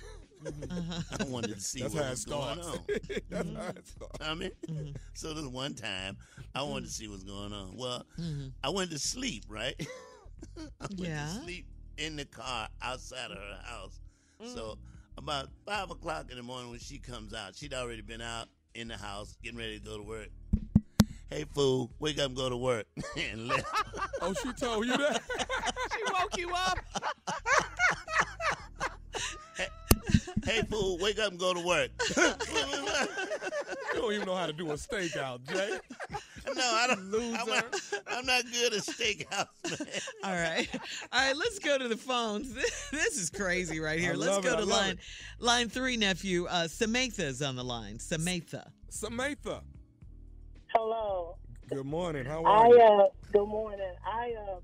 [0.44, 1.02] Uh-huh.
[1.20, 2.78] I wanted to see That's what was going on.
[3.30, 4.18] That's how it starts.
[4.20, 4.90] I mean, Mm-hmm.
[5.14, 6.16] so this one time,
[6.52, 7.76] I wanted to see what's going on.
[7.76, 8.50] Well, Mhm.
[8.64, 9.76] I went to sleep, right?
[10.58, 11.26] I went Yeah.
[11.26, 11.66] to sleep
[11.98, 14.00] in the car outside of her house.
[14.42, 14.54] Mm.
[14.54, 14.78] So
[15.16, 18.88] about five o'clock in the morning when she comes out, she'd already been out in
[18.88, 20.28] the house getting ready to go to work.
[21.30, 22.86] Hey fool, wake up and go to work.
[23.16, 23.66] and left.
[24.20, 25.22] Oh, she told you that?
[25.92, 26.78] she woke you up.
[30.44, 31.90] hey fool, wake up and go to work.
[33.94, 35.78] You don't even know how to do a stakeout, Jay.
[36.54, 37.14] no, I don't.
[37.38, 37.64] I'm not,
[38.10, 39.88] I'm not good at steakhouse, man.
[40.24, 40.66] All right.
[41.12, 42.54] All right, let's go to the phones.
[42.90, 44.12] This is crazy right here.
[44.12, 44.98] I let's go it, to line it.
[45.40, 46.46] line three, nephew.
[46.46, 47.98] Uh Samatha's on the line.
[47.98, 48.70] Samatha.
[48.88, 49.62] Samantha.
[50.74, 51.36] Hello.
[51.68, 52.24] Good morning.
[52.24, 52.80] How I are you?
[52.80, 53.92] uh good morning.
[54.06, 54.56] I uh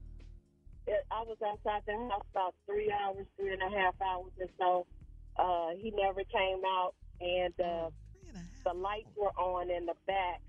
[1.11, 4.87] I was outside the house about three hours, three and a half hours or so.
[5.39, 7.91] Uh he never came out and uh
[8.65, 10.41] the lights were on in the back.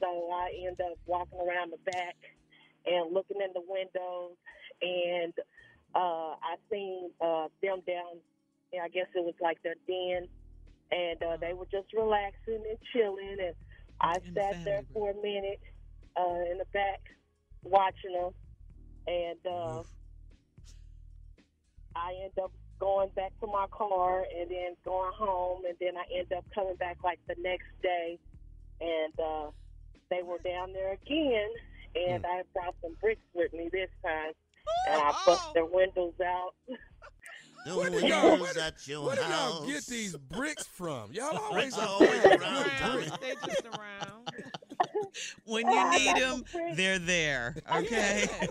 [0.00, 2.16] So I end up walking around the back
[2.86, 4.36] and looking in the windows
[4.82, 5.32] and
[5.94, 8.20] uh I seen uh them down
[8.72, 10.28] And I guess it was like their den
[10.90, 13.36] and uh, they were just relaxing and chilling.
[13.40, 13.54] And
[14.00, 15.60] I sat there for a minute
[16.16, 17.00] uh, in the back
[17.64, 18.32] watching them,
[19.06, 19.82] and uh,
[21.96, 26.04] I end up going back to my car and then going home, and then I
[26.18, 28.18] end up coming back like the next day,
[28.80, 29.50] and uh,
[30.10, 31.48] they were down there again,
[31.94, 34.32] and I brought some bricks with me this time,
[34.90, 36.52] and I bust their windows out.
[37.66, 39.58] The Where do y'all, where, at your where do house.
[39.60, 41.10] y'all get these bricks from?
[41.12, 42.80] Y'all always bricks are have always good around, bricks.
[42.80, 43.10] Tommy.
[43.20, 44.28] They just around.
[45.44, 46.44] When you need them,
[46.74, 47.56] they're there.
[47.76, 48.28] Okay.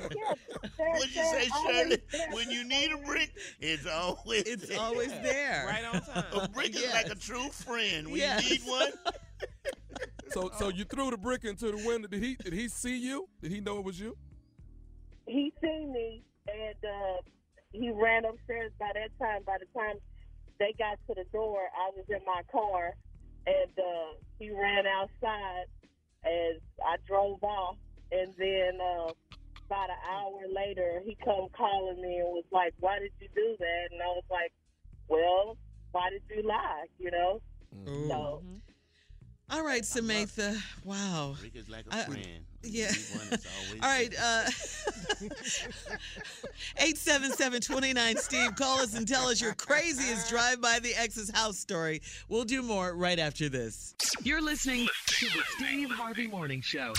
[0.78, 2.02] What'd you say, Shirley?
[2.32, 5.66] When you need a brick, it's always It's always there.
[5.68, 6.26] Right on time.
[6.34, 8.08] A brick is like a true friend.
[8.08, 8.44] When Yes.
[8.44, 8.92] you need one,
[10.30, 12.08] So, so you threw the brick into the window.
[12.08, 12.36] Did he?
[12.36, 13.28] Did he see you?
[13.42, 14.16] Did he know it was you?
[15.28, 17.18] he seen me and uh
[17.72, 19.96] he ran upstairs by that time by the time
[20.60, 22.94] they got to the door i was in my car
[23.48, 25.66] and uh he ran outside
[26.26, 27.78] as i drove off
[28.12, 29.12] and then uh
[29.68, 33.56] about an hour later he come calling me and was like why did you do
[33.58, 33.88] that?
[33.92, 34.52] And i was like
[35.08, 35.58] well
[35.92, 36.86] why did you lie?
[37.00, 37.42] You know?
[37.74, 38.10] Mm-hmm.
[38.10, 38.44] so
[39.52, 40.58] All right, Samantha.
[40.84, 41.36] Wow.
[41.40, 42.26] brick is like a I- friend.
[42.62, 42.92] When yeah.
[43.14, 43.40] one,
[43.84, 44.10] All right.
[44.10, 44.46] there.
[44.48, 44.50] Uh,
[46.82, 52.02] 877-29 Steve, call us and tell us your craziest drive by the ex's house story.
[52.28, 53.94] We'll do more right after this.
[54.24, 56.94] You're listening to the Steve Harvey Morning Show.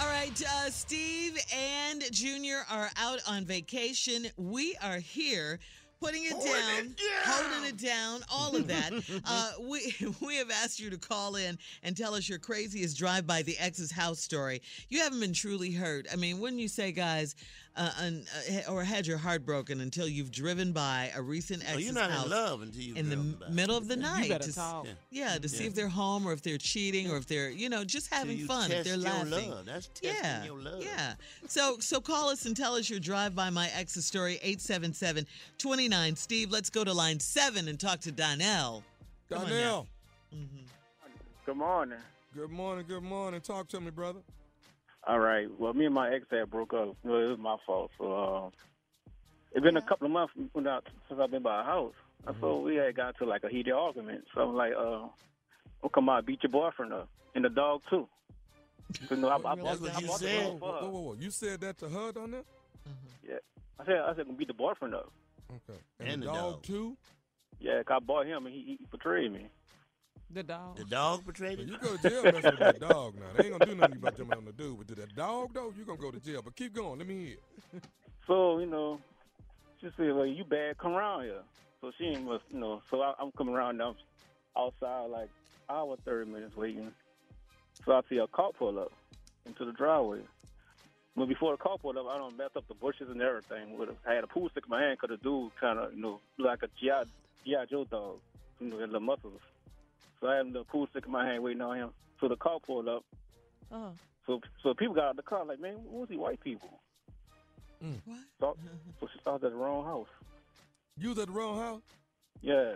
[0.00, 4.26] All right, uh, Steve and Junior are out on vacation.
[4.36, 5.60] We are here.
[6.04, 6.94] Putting it down,
[7.24, 8.92] holding it down, all of that.
[9.24, 13.26] uh, we we have asked you to call in and tell us your craziest drive
[13.26, 14.60] by the ex's house story.
[14.90, 16.06] You haven't been truly hurt.
[16.12, 17.34] I mean, wouldn't you say, guys,
[17.76, 18.24] uh, un,
[18.66, 21.94] uh, or had your heart broken until you've driven by a recent Oh, ex's you're
[21.94, 23.54] not house in love until you in the driven m- by.
[23.54, 24.28] middle of the You night?
[24.28, 24.86] better to talk.
[25.10, 27.82] Yeah, to see if they're home or if they're cheating or if they're, you know,
[27.84, 29.50] just having you fun, if they're your laughing.
[29.50, 29.66] love.
[29.66, 30.82] That's testing yeah, your love.
[30.84, 31.14] yeah.
[31.48, 36.50] So, so call us and tell us your drive by my ex's story 877-29 Steve.
[36.50, 38.82] Let's go to line seven and talk to Donnell.
[39.28, 39.56] Come on now.
[39.56, 39.86] Donnell.
[41.46, 41.98] Good morning.
[42.34, 42.84] Good morning.
[42.88, 43.40] Good morning.
[43.40, 44.20] Talk to me, brother.
[45.06, 45.48] All right.
[45.58, 46.96] Well, me and my ex had broke up.
[47.02, 47.90] Well, it was my fault.
[47.98, 48.50] So uh,
[49.52, 50.64] it's been a couple of months when
[51.08, 51.92] since I've been by a house.
[52.26, 52.40] Mm-hmm.
[52.40, 54.24] So we had got to like a heated argument.
[54.34, 55.08] So I'm like, uh,
[55.82, 58.08] "I'll come on, beat your boyfriend up, and the dog too."
[59.08, 60.46] So, you know, I, I, That's what I you bought said.
[60.46, 61.14] Whoa, whoa, whoa, whoa.
[61.18, 62.44] You said that to her, Donnell?
[63.26, 63.36] Yeah.
[63.78, 65.10] I said, I said, gonna beat the boyfriend up.
[65.50, 65.78] Okay.
[66.00, 66.62] And, And the the dog, dog.
[66.62, 66.96] too?
[67.60, 69.48] Yeah, 'cause I bought him and he, he betrayed me.
[70.34, 70.76] The dog.
[70.76, 71.72] The dog betrayed Well, you.
[71.74, 73.26] you go to jail messing with that dog now.
[73.36, 74.78] They ain't gonna do nothing about them on the dude.
[74.78, 76.42] But to that dog though, you gonna go to jail.
[76.44, 76.98] But keep going.
[76.98, 77.36] Let me hear.
[77.74, 77.84] it.
[78.26, 79.00] So you know,
[79.82, 81.42] she said, "Well, you bad, come around here."
[81.82, 82.80] So she ain't must, you know.
[82.90, 83.94] So I, I'm coming around now,
[84.56, 85.28] outside like
[85.68, 86.90] hour, thirty minutes waiting.
[87.84, 88.92] So I see a car pull up
[89.44, 90.20] into the driveway.
[91.14, 93.76] But before the car pulled up, I don't mess up the bushes and everything.
[93.78, 95.92] With a, I had a pool stick in my hand because the dude kind of,
[95.94, 97.08] you know, like a GI,
[97.44, 98.20] GI Joe dog,
[98.58, 99.40] you know, had the muscles.
[100.24, 101.90] So I had the pool stick in my hand waiting on him.
[102.18, 103.04] So the car pulled up.
[103.70, 103.90] Uh-huh.
[104.26, 106.80] So so people got out of the car like, man, who's these white people?
[107.78, 107.92] What?
[108.40, 108.56] So,
[109.00, 110.08] so she started at the wrong house.
[110.96, 111.82] You was at the wrong house.
[112.40, 112.72] Yeah.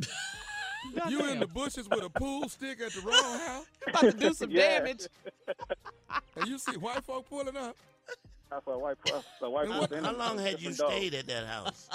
[1.10, 3.66] You in the bushes with a pool stick at the wrong house.
[3.88, 4.78] About to do some Yeah.
[4.80, 5.06] damage.
[6.36, 7.76] And you see white folk pulling up.
[8.50, 10.70] I saw a white, I saw a white How, person in how long had you
[10.70, 10.90] different dog.
[10.92, 11.88] stayed at that house?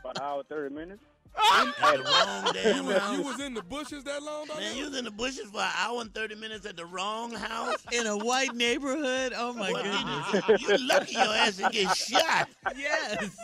[0.00, 1.02] About an hour, thirty minutes.
[1.36, 3.16] At wrong damn house.
[3.16, 4.62] you was in the bushes that long, Donnell?
[4.62, 7.32] Man, you was in the bushes for an hour and thirty minutes at the wrong
[7.32, 7.84] house.
[7.92, 9.32] In a white neighborhood?
[9.36, 10.62] Oh my Boy, goodness.
[10.62, 12.48] You lucky your ass to get shot.
[12.76, 13.36] Yes.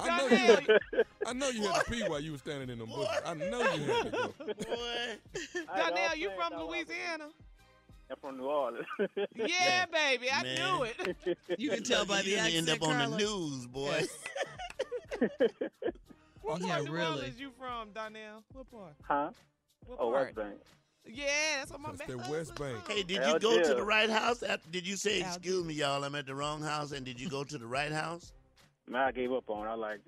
[0.00, 0.68] I know you had,
[1.26, 3.08] I know you had to pee while you was standing in them bushes.
[3.26, 4.28] I know you had to go.
[4.46, 7.28] Boy, Donnell, you from Louisiana?
[8.10, 8.86] I'm from New Orleans.
[9.34, 10.28] Yeah, baby.
[10.32, 10.54] I Man.
[10.56, 11.38] knew it.
[11.58, 14.04] You can tell by you the gonna accent, end up on the news, boy.
[16.48, 17.10] What oh, Yeah, part of New really.
[17.10, 18.42] Orleans you from, Donnell?
[18.54, 18.94] What part?
[19.02, 19.30] huh?
[19.86, 20.24] What Oh, part?
[20.24, 20.54] West Bank.
[21.04, 21.26] Yeah,
[21.58, 22.18] that's what my That's man.
[22.18, 22.78] the West Bank.
[22.88, 24.42] Hey, did you go to the right house?
[24.42, 26.92] After, did you say, "Excuse me, y'all, I'm at the wrong house"?
[26.92, 28.32] And did you go to the right house?
[28.88, 29.70] Man, I gave up on it.
[29.70, 30.00] I like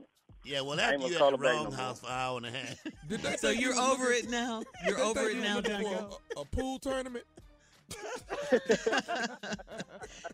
[0.45, 2.47] Yeah, well, I after you gonna at the wrong no house for an hour and
[2.47, 2.83] a half.
[3.09, 4.63] Did they So think you you're over it now?
[4.87, 6.21] You're over it now, was Donnell?
[6.37, 7.25] A, a pool tournament?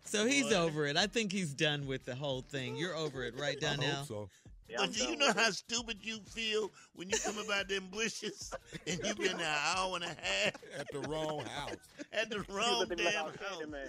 [0.04, 0.96] So he's over it.
[0.96, 2.76] I think he's done with the whole thing.
[2.76, 4.28] You're over it, right, I hope so.
[4.68, 7.88] Yeah, But do you know with how stupid you feel when you come about them
[7.90, 8.52] bushes
[8.86, 11.76] and you've been there an hour and a half At the wrong house.
[12.12, 13.58] at the wrong looked at like damn was house?
[13.58, 13.88] candy man.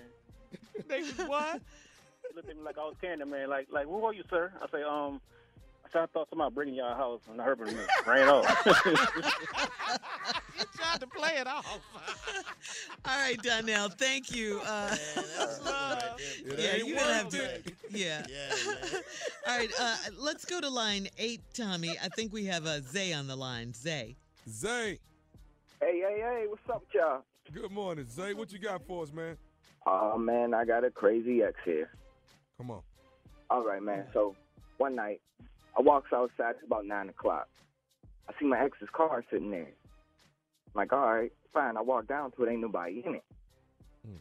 [0.87, 1.61] They was what?
[2.29, 3.49] He looked at me like I was candy man.
[3.49, 4.51] Like, like, who are you, sir?
[4.61, 5.19] I say, um,
[5.93, 8.67] So I thought somebody bringing y'all house, and I heard him ran off.
[10.57, 11.65] You tried to play it off.
[13.05, 14.59] All right, Donnell, thank you.
[15.69, 15.99] Uh,
[16.57, 17.37] yeah, ain't you don't have to.
[17.37, 17.75] worth it.
[17.91, 18.25] Yeah.
[18.29, 18.99] Yeah.
[19.47, 21.95] All right, uh, let's go to line eight, Tommy.
[22.01, 23.73] I think we have a Zay on the line.
[23.73, 24.15] Zay.
[24.49, 24.99] Zay.
[25.79, 27.23] Hey, hey, hey, what's up, y'all?
[27.53, 28.33] Good morning, Zay.
[28.33, 29.37] What you got for us, man?
[29.85, 31.89] Oh, man, I got a crazy ex here.
[32.57, 32.81] Come on.
[33.49, 34.05] All right, man.
[34.13, 34.35] So
[34.77, 35.21] one night,
[35.77, 36.55] I walks outside.
[36.55, 37.47] It's about 9 o'clock.
[38.27, 39.61] I see my ex's car sitting there.
[39.67, 41.77] I'm like, all right, fine.
[41.77, 42.51] I walk down to it.
[42.51, 43.23] Ain't nobody in it.
[44.05, 44.17] Hmm.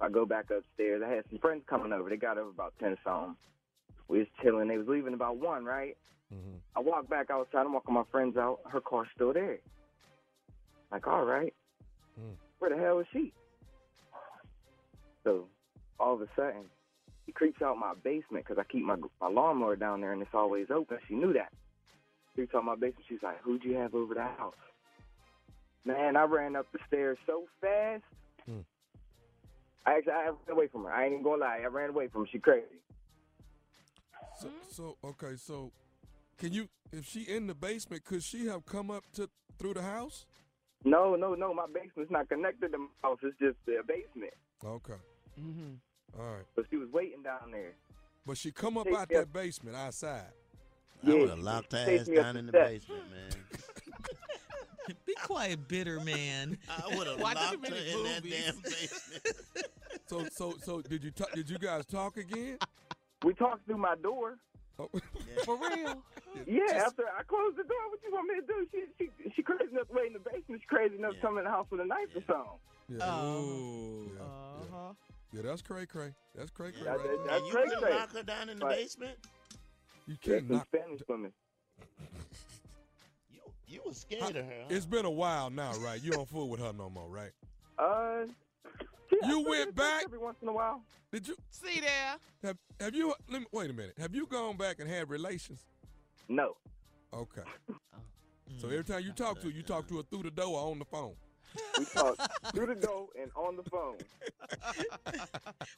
[0.00, 1.02] I go back upstairs.
[1.04, 2.08] I had some friends coming over.
[2.08, 3.36] They got over about 10 something.
[4.08, 4.68] We was chilling.
[4.68, 5.96] They was leaving about 1, right?
[6.32, 6.56] Mm-hmm.
[6.76, 7.60] I walk back outside.
[7.60, 8.60] I'm walking my friends out.
[8.70, 9.58] Her car's still there.
[10.92, 11.54] Like, all right.
[12.18, 12.34] Hmm.
[12.58, 13.32] Where the hell is she?
[15.24, 15.46] So
[15.98, 16.64] all of a sudden,
[17.28, 20.30] she creeps out my basement because I keep my my lawnmower down there and it's
[20.32, 20.96] always open.
[21.06, 21.52] She knew that.
[22.34, 23.04] Creeps out my basement.
[23.06, 24.54] She's like, "Who'd you have over the house?"
[25.84, 28.02] Man, I ran up the stairs so fast.
[28.46, 28.60] Hmm.
[29.84, 30.90] I actually I ran away from her.
[30.90, 31.60] I ain't even gonna lie.
[31.62, 32.28] I ran away from her.
[32.32, 32.64] She crazy.
[34.40, 35.70] So, so okay, so
[36.38, 39.28] can you, if she in the basement, could she have come up to
[39.58, 40.24] through the house?
[40.82, 41.52] No, no, no.
[41.52, 43.18] My basement's not connected to my house.
[43.22, 44.32] It's just the basement.
[44.64, 44.94] Okay.
[45.38, 45.74] Mm-hmm.
[46.16, 46.44] All right.
[46.56, 47.74] So she was waiting down there.
[48.26, 49.20] But she come up Hey, out yeah.
[49.20, 50.26] that basement outside.
[51.04, 52.68] I Yeah, would have locked her ass down in the steps.
[52.86, 54.96] basement, man.
[55.06, 56.56] Be quiet, bitter man.
[56.68, 59.22] I would have Watch locked her many in that damn basement.
[60.06, 62.58] So, so, so did you talk, did you guys talk again?
[63.24, 64.36] We talked through my door.
[64.78, 64.88] Oh.
[65.44, 66.02] For real?
[66.46, 68.66] Yeah, after I closed the door, what you want me to do?
[68.72, 70.62] She she she crazy enough to wait in the basement.
[70.62, 72.58] She crazy enough to come in the house with a knife or something.
[72.88, 72.98] Yeah.
[73.04, 74.02] Oh.
[74.16, 74.22] Yeah.
[74.22, 74.92] Uh-huh.
[75.32, 76.14] Yeah, that's cray cray.
[76.34, 76.84] That's cray cray.
[76.84, 77.26] That- right that- there.
[77.26, 77.74] that's And you crazy.
[77.76, 78.76] couldn't lock her down in the Right.
[78.78, 79.18] basement?
[80.06, 80.66] You can't some knock.
[80.74, 81.32] Spanish women.
[83.30, 84.60] You you was scared of her.
[84.62, 84.66] Huh?
[84.70, 86.02] It's been a while now, right?
[86.02, 87.32] You don't fool with her no more, right?
[87.78, 88.26] Uh,
[89.26, 90.82] You went back every once in a while.
[91.12, 92.16] Did you see there?
[92.42, 93.14] Have Have you?
[93.28, 93.94] Let me, wait a minute.
[93.98, 95.66] Have you gone back and had relations?
[96.28, 96.56] No.
[97.12, 97.42] Okay.
[98.50, 98.60] Oh.
[98.62, 100.70] So every time you talk to her, you talk to her through the door or
[100.70, 101.14] on the phone.
[101.78, 102.20] We talked
[102.54, 103.96] through the door and on the phone.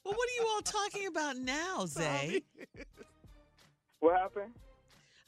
[0.05, 2.43] Well, what are you all talking about now, Zay?
[4.01, 4.53] What happened?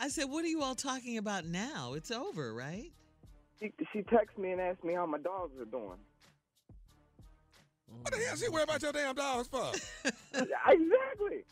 [0.01, 1.93] I said, what are you all talking about now?
[1.95, 2.91] It's over, right?
[3.61, 5.99] She she texted me and asked me how my dogs are doing.
[8.01, 9.71] What the hell she worry about your damn dogs for?
[10.35, 11.45] exactly.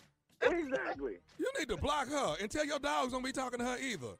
[0.42, 1.18] Exactly.
[1.38, 4.16] You need to block her and tell your dogs don't be talking to her either.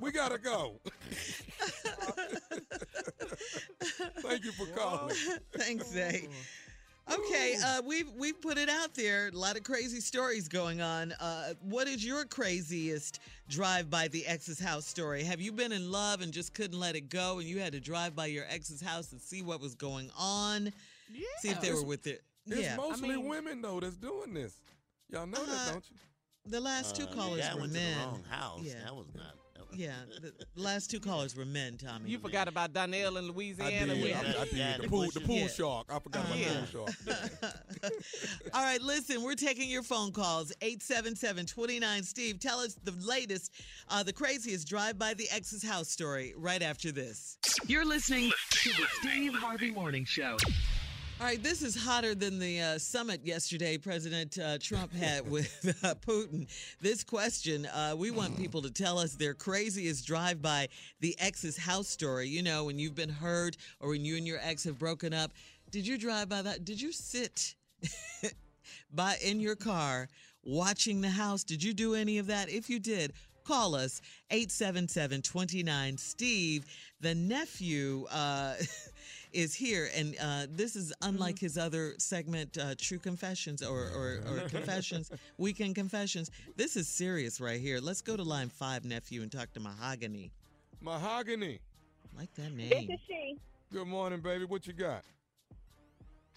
[0.00, 0.80] We gotta go.
[4.20, 5.14] Thank you for calling.
[5.56, 6.28] Thanks, Zay.
[7.12, 9.28] Okay, uh, we've we've put it out there.
[9.28, 11.12] A lot of crazy stories going on.
[11.20, 15.22] Uh, what is your craziest drive by the ex's house story?
[15.22, 17.80] Have you been in love and just couldn't let it go, and you had to
[17.80, 20.72] drive by your ex's house and see what was going on?
[21.12, 21.26] Yeah.
[21.40, 22.22] See if they were with it.
[22.46, 24.54] It's yeah, mostly I mean, women though that's doing this.
[25.10, 25.96] Y'all know Uh, that, don't you?
[26.46, 27.92] The last two Uh, callers that were went men.
[27.92, 28.60] to the wrong house.
[28.62, 28.82] Yeah.
[28.84, 29.34] That was not.
[29.76, 32.10] That was, Yeah, the the last two callers were men, Tommy.
[32.10, 33.92] You forgot about Donnell in Louisiana.
[33.92, 34.02] I did.
[34.02, 34.52] with- I, I did.
[34.52, 35.46] Yeah, the the pool, the pool Yeah.
[35.48, 35.86] shark.
[35.90, 36.48] I forgot about Yeah.
[36.60, 37.54] the pool shark.
[38.54, 42.38] All right, listen, we're taking your phone calls 877 29 Steve.
[42.40, 43.50] Tell us the latest,
[43.88, 47.38] uh, the craziest drive by the ex's house story right after this.
[47.66, 50.36] You're listening to the Steve Harvey Morning Show.
[51.20, 55.64] All right, this is hotter than the uh, summit yesterday President uh, Trump had with
[55.84, 56.48] uh, Putin.
[56.80, 60.68] This question, uh, we want people to tell us their craziest drive by
[60.98, 62.26] the ex's house story.
[62.26, 65.30] You know, when you've been hurt or when you and your ex have broken up.
[65.70, 66.64] Did you drive by that?
[66.64, 67.54] Did you sit
[68.92, 70.08] by in your car
[70.42, 71.44] watching the house?
[71.44, 72.50] Did you do any of that?
[72.50, 73.12] If you did,
[73.44, 76.66] call us 877 29 Steve.
[77.00, 78.54] The nephew uh,
[79.34, 84.20] is here, and uh, this is unlike his other segment, uh, True Confessions or, or,
[84.26, 86.30] or Confessions, Weekend Confessions.
[86.56, 87.80] This is serious right here.
[87.80, 90.30] Let's go to line five, nephew, and talk to Mahogany.
[90.80, 91.58] Mahogany.
[92.14, 92.70] I like that name.
[92.70, 93.38] This is she.
[93.72, 94.44] Good morning, baby.
[94.44, 95.02] What you got?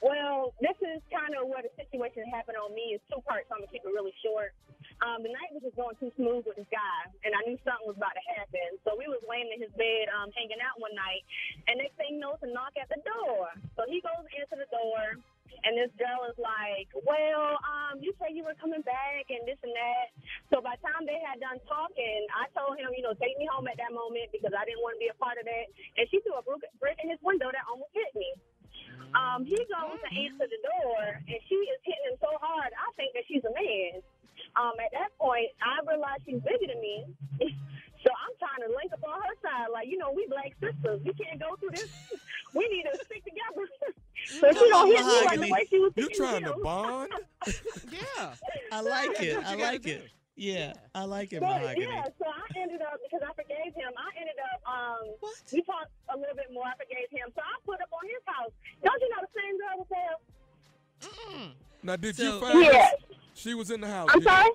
[0.01, 3.45] Well, this is kind of what the situation that happened on me is two parts.
[3.49, 4.53] So I'm gonna keep it really short.
[4.97, 7.85] Um, the night was just going too smooth with this guy, and I knew something
[7.85, 8.81] was about to happen.
[8.81, 11.21] So we was laying in his bed, um, hanging out one night,
[11.69, 13.53] and next thing you know, it's a knock at the door.
[13.77, 15.21] So he goes into the door,
[15.65, 19.61] and this girl is like, "Well, um, you said you were coming back, and this
[19.61, 20.07] and that."
[20.49, 23.45] So by the time they had done talking, I told him, you know, take me
[23.45, 25.65] home at that moment because I didn't want to be a part of that.
[26.01, 26.45] And she threw a
[26.81, 28.33] brick in his window that almost hit me.
[29.15, 32.91] Um, he goes to answer the door, and she is hitting him so hard, I
[32.99, 34.03] think that she's a man.
[34.59, 37.05] Um, at that point, I realized she's bigger than me.
[38.03, 39.69] so I'm trying to link up on her side.
[39.71, 41.01] Like, you know, we black sisters.
[41.05, 41.89] We can't go through this.
[42.55, 43.65] we need to stick together.
[44.25, 47.11] so she don't hit me like the way she was You hitting trying to bond?
[47.91, 48.33] yeah.
[48.71, 49.37] I like it.
[49.45, 50.09] I like it.
[50.37, 51.81] Yeah, I like it, So, Mahogany.
[51.81, 53.89] yeah, so I ended up because I forgave him.
[53.97, 55.17] I ended up um
[55.51, 56.61] we talked a little bit more.
[56.69, 58.53] I forgave him, so I put up on his house.
[58.85, 61.49] Don't you know the same girl was there?
[61.81, 62.96] Now, did So- you find Yes.
[63.37, 64.09] She was in the house.
[64.11, 64.49] I'm sorry?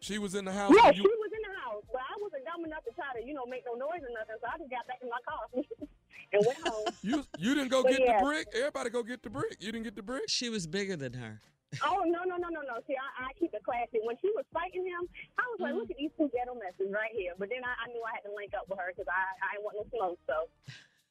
[0.00, 0.72] She was in the house.
[0.74, 3.20] Yeah, when she was in the house, but I wasn't dumb enough to try to
[3.24, 4.40] you know make no noise or nothing.
[4.40, 5.44] So I just got back in my car
[6.32, 6.86] and went home.
[7.02, 8.18] You you didn't go But get yeah.
[8.18, 8.48] the brick.
[8.56, 9.56] Everybody go get the brick.
[9.60, 10.24] You didn't get the brick.
[10.28, 11.40] She was bigger than her.
[11.84, 12.80] Oh no no no no no!
[12.88, 14.00] See, I, I keep it classy.
[14.02, 15.78] When she was fighting him, I was like, mm.
[15.84, 18.24] "Look at these two ghetto messes right here." But then I, I knew I had
[18.28, 20.18] to link up with her because I I didn't want no smoke.
[20.26, 20.36] So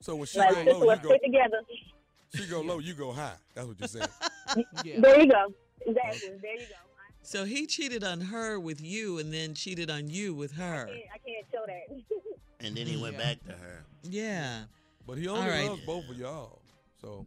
[0.01, 1.17] So when she like, go low, you go.
[1.17, 1.61] together.
[2.35, 3.37] She go low, you go high.
[3.55, 4.09] That's what you're saying.
[5.01, 5.53] There you go.
[5.85, 6.29] Exactly.
[6.41, 6.90] There you go.
[7.31, 10.89] So he cheated on her with you and then cheated on you with her.
[10.89, 12.03] I can't, I can't show that.
[12.63, 13.19] And then he went Yeah.
[13.19, 13.85] back to her.
[14.03, 14.63] Yeah.
[15.07, 15.69] But he only All right.
[15.69, 16.61] loves both of y'all.
[16.99, 17.25] So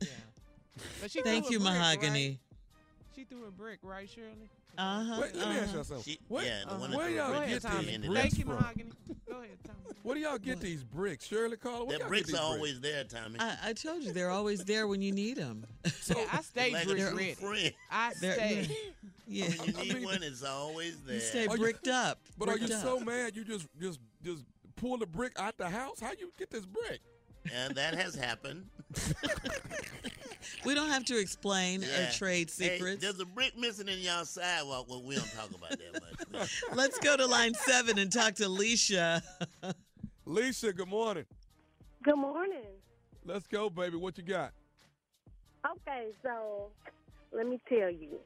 [1.01, 2.29] But she Thank you, Mahogany.
[2.29, 2.39] Right?
[3.15, 4.51] She threw a brick, right, Shirley?
[4.77, 5.19] Uh huh.
[5.23, 6.03] Wait, let me ask y'all something.
[6.05, 7.85] She- Where, yeah, the one where y'all brick get Tommy.
[7.85, 8.55] these ended bricks Thank you, from?
[8.57, 8.91] Mahogany.
[9.29, 9.79] Go ahead, Tommy.
[10.03, 11.25] Where do y'all get these bricks?
[11.27, 13.39] Shirley Caller, where The bricks are always there, Tommy.
[13.39, 15.65] I, I told you they're always there when you need them.
[15.85, 17.35] yeah, I stay like brick ready.
[17.35, 17.73] friend.
[17.91, 18.69] I stay.
[19.27, 19.47] Yeah.
[19.47, 21.15] When you need one, it's always there.
[21.15, 22.19] You stay Are you- bricked up.
[22.37, 24.45] But are you bricked so mad you just just just
[24.77, 25.99] pull the brick out the house?
[25.99, 27.01] How you get this brick?
[27.55, 28.67] And that has happened.
[30.65, 32.11] We don't have to explain or Yeah.
[32.11, 34.89] trade Hey, there's a brick missing in y'all sidewalk.
[34.89, 36.63] Well, we don't talk about that much.
[36.73, 39.23] Let's go to line seven and talk to Leisha.
[40.25, 41.27] Lisa, good morning.
[42.03, 42.65] Good morning.
[43.27, 43.97] Let's go, baby.
[43.97, 44.53] What you got?
[45.67, 46.69] Okay, so
[47.33, 48.19] let me tell you,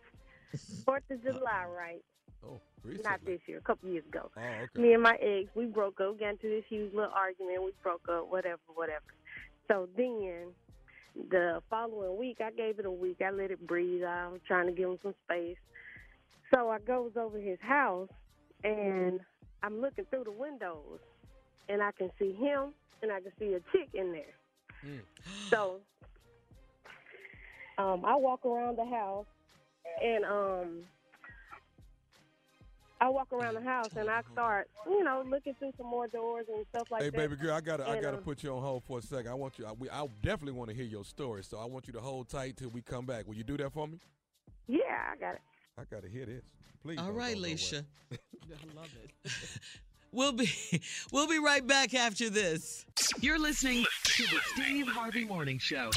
[0.85, 2.05] Fourth of July, right?
[2.45, 2.61] Oh,
[3.05, 4.31] Not this year, a couple years ago.
[4.37, 4.81] Oh, okay.
[4.81, 7.63] Me and my ex, we broke up, got into this huge little argument.
[7.63, 9.05] We broke up, whatever, whatever.
[9.69, 10.53] So then,
[11.31, 13.19] the following week, I gave it a week.
[13.25, 14.03] I let it breathe.
[14.03, 15.59] I was trying to give him some space.
[16.53, 18.09] So I goes over his house,
[18.65, 19.21] and
[19.63, 21.01] I'm looking through the windows,
[21.69, 22.73] and I can see him,
[23.03, 25.01] and I can see a chick in there.
[25.51, 25.81] So
[27.79, 29.27] um, I walk around the house,
[30.03, 30.83] and um,
[33.01, 36.47] I walk around the house and I start, you know, looking through some more doors
[36.53, 37.21] and stuff like hey, that.
[37.21, 39.31] Hey, baby girl, I gotta I gotta um, put you on hold for a second.
[39.31, 39.67] I want you.
[39.67, 42.29] I, we, I definitely want to hear your story, so I want you to hold
[42.29, 43.27] tight till we come back.
[43.27, 43.99] Will you do that for me?
[44.67, 44.79] Yeah,
[45.13, 45.41] I got it.
[45.79, 46.45] I gotta hear this.
[46.83, 46.99] Please.
[46.99, 47.57] All right, don't right, go nowhere.
[47.57, 47.85] Leisha.
[48.13, 49.33] I love it.
[50.11, 50.51] We'll be
[51.13, 52.87] we'll be right back after this.
[53.21, 55.91] You're listening to the Steve Harvey Morning Show.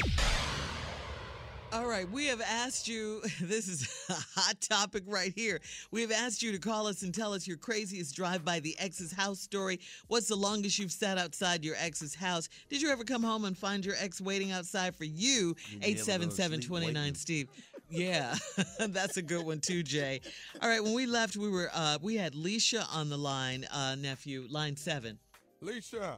[1.72, 5.58] All right, we have asked you, this is a hot topic right here.
[5.90, 8.76] We have asked you to call us and tell us your craziest drive by the
[8.78, 9.80] ex's house story.
[10.08, 12.50] What's the longest you've sat outside your ex's house?
[12.68, 15.56] Did you ever come home and find your ex waiting outside for you?
[15.70, 17.16] You be able to go to sleep 877-29.
[17.16, 17.48] Steve.
[17.88, 18.34] Yeah,
[18.78, 20.20] that's a good one too, Jay.
[20.60, 23.94] All right, when we left, we were uh, we had Leisha on the line, uh,
[23.94, 25.18] nephew, line seven.
[25.62, 26.16] Leisha.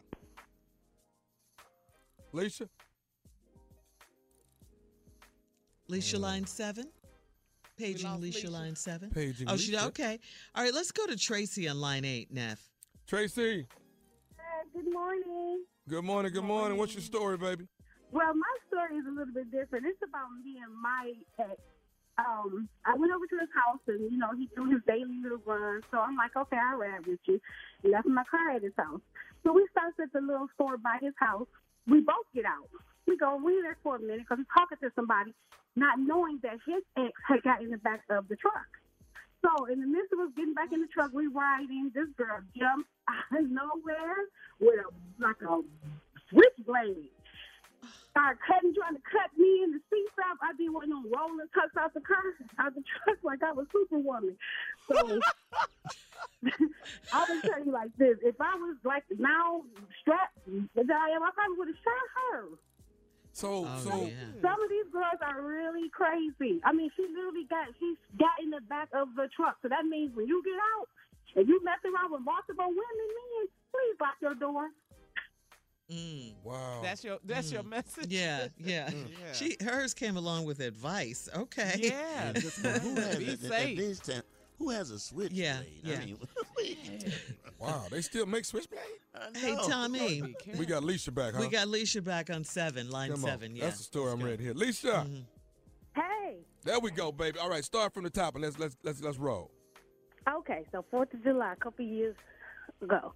[2.33, 2.69] Leisha.
[5.91, 6.87] Leisha, line seven.
[7.77, 8.51] Paging lost Leisha, Leisha.
[8.51, 9.11] line seven.
[9.11, 9.87] Paging oh, she Leisha.
[9.89, 10.19] okay.
[10.55, 12.69] All right, let's go to Tracy on line eight, Neff.
[13.07, 13.67] Tracy.
[14.73, 15.65] Good morning.
[15.89, 16.33] Good morning.
[16.33, 16.79] Good morning.
[16.79, 17.67] What's your story, baby?
[18.11, 19.87] Well, my story is a little bit different.
[19.87, 21.61] It's about me and my ex.
[22.17, 25.43] Um, I went over to his house and, you know, he threw his daily little
[25.45, 25.83] run.
[25.91, 27.41] So I'm like, okay, I'll ride with you.
[27.83, 29.01] Left my car at his house.
[29.43, 31.49] So we stopped at the little store by his house.
[31.87, 32.71] We both get out.
[33.07, 35.35] We go, we there for a minute because he's talking to somebody,
[35.77, 38.67] not knowing that his ex had got in the back of the truck.
[39.45, 41.93] So in the midst of us getting back in the truck, we riding.
[41.95, 44.89] This girl jumps out of nowhere with a
[45.23, 45.61] like a
[46.31, 47.13] switchblade.
[48.11, 50.39] Started cutting, trying to cut me in the seat up.
[50.41, 52.23] I did one of them rolling tucks out the car,
[52.59, 54.37] out the truck like I was Superwoman.
[54.89, 55.21] So
[57.13, 59.63] I will tell you like this: if I was like now
[60.01, 62.49] strapped as I am, I probably would have shot her.
[63.35, 66.63] So Oh, so Some of these girls are really crazy.
[66.65, 69.59] I mean, she literally got she got in the back of the truck.
[69.61, 70.89] So that means when you get out
[71.35, 74.71] and you mess around with multiple women, men, please lock your door.
[75.91, 76.33] Mm.
[76.45, 76.81] wow.
[76.83, 78.07] That's your that's your message.
[78.09, 78.91] Yeah, yeah.
[78.91, 79.33] Yeah.
[79.33, 81.29] She hers came along with advice.
[81.37, 81.75] Okay.
[81.79, 83.79] Yeah, just who has be at, at safe.
[83.79, 84.23] this time?
[84.59, 85.33] Who has a switchblade?
[85.37, 85.97] Yeah, yeah.
[86.01, 86.19] I mean,
[87.59, 87.85] wow.
[87.91, 88.81] They still make switchblade.
[89.35, 89.57] Hey.
[89.69, 91.41] Tommy, We got Leisha back, huh?
[91.41, 93.31] we got Leisha back on seven, line Come on.
[93.31, 93.57] seven.
[93.57, 93.65] Yeah.
[93.65, 94.55] That's the story I'm ready here.
[94.55, 95.07] Leisha.
[95.95, 97.39] Hey, There we go, baby.
[97.39, 99.51] All right, start from the top and let's let's let's let's roll.
[100.29, 102.17] Okay, so Fourth of July, a couple years
[102.83, 103.13] ago,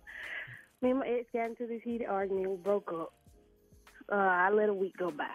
[0.82, 2.51] me and my ex got into this heated argument.
[2.51, 3.12] We broke up.
[4.10, 5.27] Uh, I let a week go by,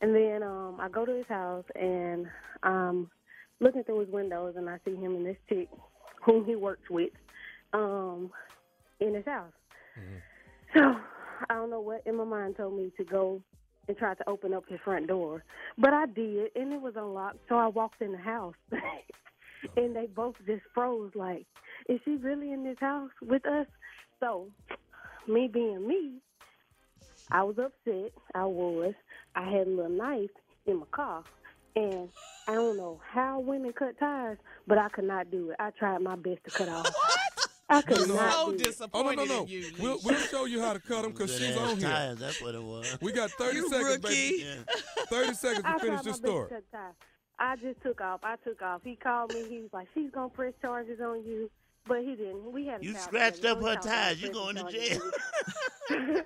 [0.00, 2.26] and then um, I go to his house and
[2.62, 3.10] um,
[3.60, 5.68] looking through his windows, and I see him and this chick,
[6.24, 7.10] whom he works with,
[7.72, 8.30] um,
[9.00, 9.52] in his house.
[10.74, 10.96] So
[11.48, 13.42] I don't know what in my mind told me to go
[13.88, 15.44] and try to open up his front door,
[15.78, 17.38] but I did, and it was unlocked.
[17.48, 18.54] So I walked in the house,
[19.76, 21.12] and they both just froze.
[21.14, 21.46] Like,
[21.88, 23.66] is she really in this house with us?
[24.20, 24.48] So,
[25.26, 26.12] me being me,
[27.30, 28.12] I was upset.
[28.34, 28.94] I was.
[29.34, 30.30] I had a little knife
[30.66, 31.24] in my car,
[31.76, 32.08] and
[32.48, 34.36] I don't know how women cut ties,
[34.66, 35.56] but I could not do it.
[35.58, 36.88] I tried my best to cut off.
[37.68, 38.14] I could No, no.
[38.16, 38.76] not So do it.
[38.92, 39.46] Oh no no no!
[39.78, 41.88] We'll, we'll show you how to cut them because she's on here.
[41.88, 42.98] Tires, that's what it was.
[43.00, 44.08] We got 30 You seconds, rookie.
[44.38, 44.46] baby.
[45.08, 46.48] 30 seconds I to tried finish my this best story.
[46.48, 46.92] to cut ties.
[47.38, 48.20] I just took off.
[48.24, 48.82] I took off.
[48.84, 49.48] He called me.
[49.48, 51.48] He was like, "She's gonna press charges on you,"
[51.86, 52.52] but he didn't.
[52.52, 54.22] We had a You scratched up her talked about tires.
[54.22, 55.00] You pressing going to jail.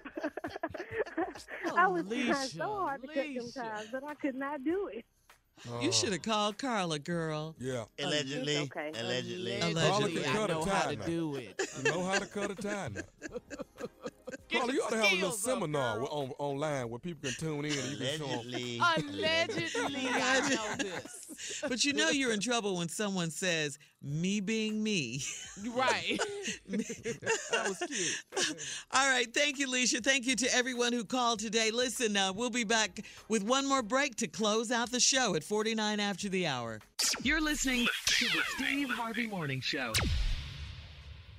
[1.76, 4.88] I was trying Alicia, so hard to cut them ties, but I could not do
[4.92, 5.04] it.
[5.80, 7.54] You uh, should have called Carla, girl.
[7.58, 7.84] Yeah.
[7.98, 8.58] Allegedly.
[8.58, 8.92] okay.
[8.98, 9.58] Allegedly.
[9.60, 10.22] Carla can Allegedly.
[10.24, 11.70] cut I a know tie how to do it.
[11.78, 13.02] You know how to cut a tie now.
[14.52, 17.64] Carla, you ought to have a little seminar with- on online where people can tune
[17.64, 19.08] in and you can show them.
[19.14, 21.60] Allegedly, I know this.
[21.68, 25.22] But you know you're in trouble when someone says, me being me.
[25.74, 26.20] Right.
[26.68, 28.56] that was cute.
[28.92, 29.32] All right.
[29.32, 30.04] Thank you, Leisha.
[30.04, 31.70] Thank you to everyone who called today.
[31.70, 35.42] Listen, uh, we'll be back with one more break to close out the show at
[35.42, 36.80] 49 after the hour.
[37.22, 39.92] You're listening to the Steve Harvey Morning Show.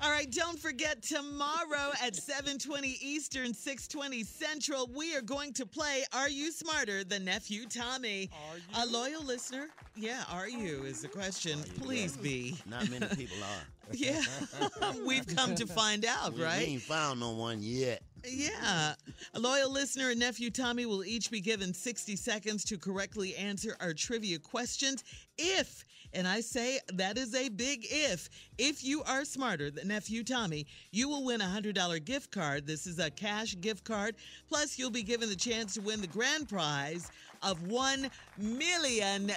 [0.06, 6.04] All right, don't forget tomorrow at 7:20 Eastern, 6:20 Central, we are going to play
[6.14, 8.30] Are You Smarter Than Nephew Tommy?
[8.76, 9.68] A loyal listener?
[9.96, 11.60] Yeah, are you is the question.
[11.80, 12.56] Please be.
[12.68, 13.64] Not many people are.
[13.94, 14.22] Yeah.
[15.06, 16.68] We've come to find out, We- right?
[16.68, 18.02] We ain't found no one yet.
[18.28, 18.96] Yeah.
[19.34, 23.76] A loyal listener and nephew Tommy will each be given 60 seconds to correctly answer
[23.80, 25.04] our trivia questions.
[25.38, 30.24] If, and I say that is a big if, if you are smarter than nephew
[30.24, 32.66] Tommy, you will win a $100 gift card.
[32.66, 34.16] This is a cash gift card.
[34.48, 37.12] Plus, you'll be given the chance to win the grand prize
[37.44, 39.30] of $1 million.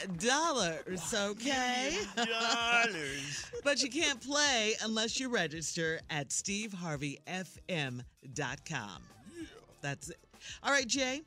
[1.15, 1.99] Okay?
[2.17, 3.51] Dollars.
[3.65, 9.03] but you can't play unless you register at steveharveyfm.com.
[9.37, 9.45] Yeah.
[9.83, 10.19] That's it.
[10.63, 11.23] All right, Jay.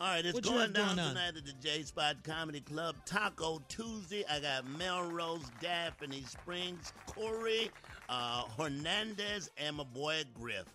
[0.00, 2.96] All right, it's What going down going tonight at the J Spot Comedy Club.
[3.06, 4.24] Taco Tuesday.
[4.28, 7.70] I got Melrose, Daphne Springs, Corey,
[8.08, 10.66] uh, Hernandez, and my boy Griff.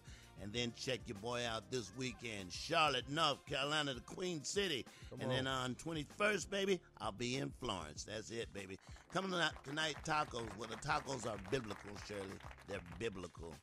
[0.42, 2.50] And then check your boy out this weekend.
[2.50, 4.86] Charlotte, North Carolina, the Queen City.
[5.20, 8.06] and then on 21st, baby, I'll be in Florence.
[8.06, 8.80] That's it, baby.
[9.14, 10.48] Coming tonight, tonight tacos.
[10.58, 12.24] Well, the tacos are biblical, Shirley.
[12.70, 13.54] They're biblical.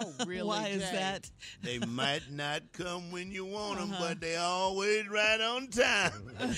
[0.00, 0.46] Oh, really?
[0.46, 0.92] Why is Jay?
[0.92, 1.30] that?
[1.62, 4.04] They might not come when you want them, Uh-huh.
[4.08, 6.12] but they always right on time.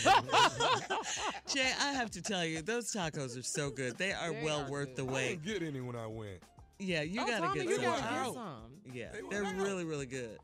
[1.49, 3.97] Jay, I have to tell you, those tacos are so good.
[3.99, 5.13] They are They well are worth the wait.
[5.13, 5.45] I wait.
[5.45, 6.43] didn't get any when I went.
[6.79, 7.85] Yeah, you Oh, gotta Tommy, get you some.
[7.85, 8.63] gotta get some.
[8.93, 10.39] Yeah, they they're really, really good.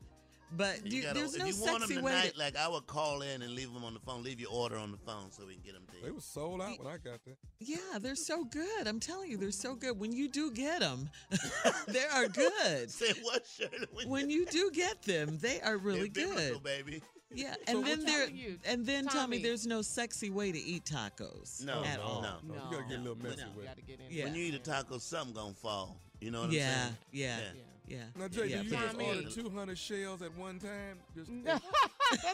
[0.57, 2.11] But You you, gotta- there's if no you want sexy them way.
[2.11, 4.51] tonight, To, like I would call in and leave them on the phone, leave your
[4.51, 6.03] order on the phone so we can get them to you.
[6.03, 7.35] They were sold out when I got there.
[7.59, 8.87] yeah, they're so good.
[8.87, 9.99] I'm telling you, they're so good.
[9.99, 11.09] When you do get them,
[11.87, 12.89] they are good.
[12.91, 14.05] Say what, Shirley?
[14.07, 16.63] When you do get them, they are really They're biblical, good.
[16.63, 17.01] baby.
[17.33, 19.37] Yeah, and what then you- there, you, and then Tommy, Tommy.
[19.39, 22.21] there's no sexy way to eat tacos No, at no, all.
[22.21, 22.35] no.
[22.43, 23.87] No, you gotta get a little messy No, with gotta it.
[23.87, 24.05] get in.
[24.15, 24.23] Yeah.
[24.25, 25.97] When you eat a taco, something gonna fall.
[26.21, 26.95] You know what Yeah, I'm saying?
[27.11, 27.61] yeah, yeah.
[27.87, 29.05] Now, Jay, yeah, do you but- just Tommy.
[29.07, 30.99] order 200 shells at one time?
[31.15, 31.63] Just That's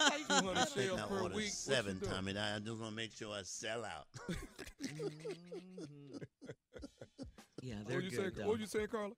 [0.09, 1.49] how you 200 shells I per ordered week?
[1.49, 1.99] Seven.
[1.99, 2.35] Tommy.
[2.37, 4.07] I just want to make sure I sell out.
[4.81, 6.17] Mm-hmm.
[7.61, 8.35] Yeah, they're would you good.
[8.35, 8.41] say?
[8.41, 8.47] though.
[8.47, 9.13] What would you say, Carla?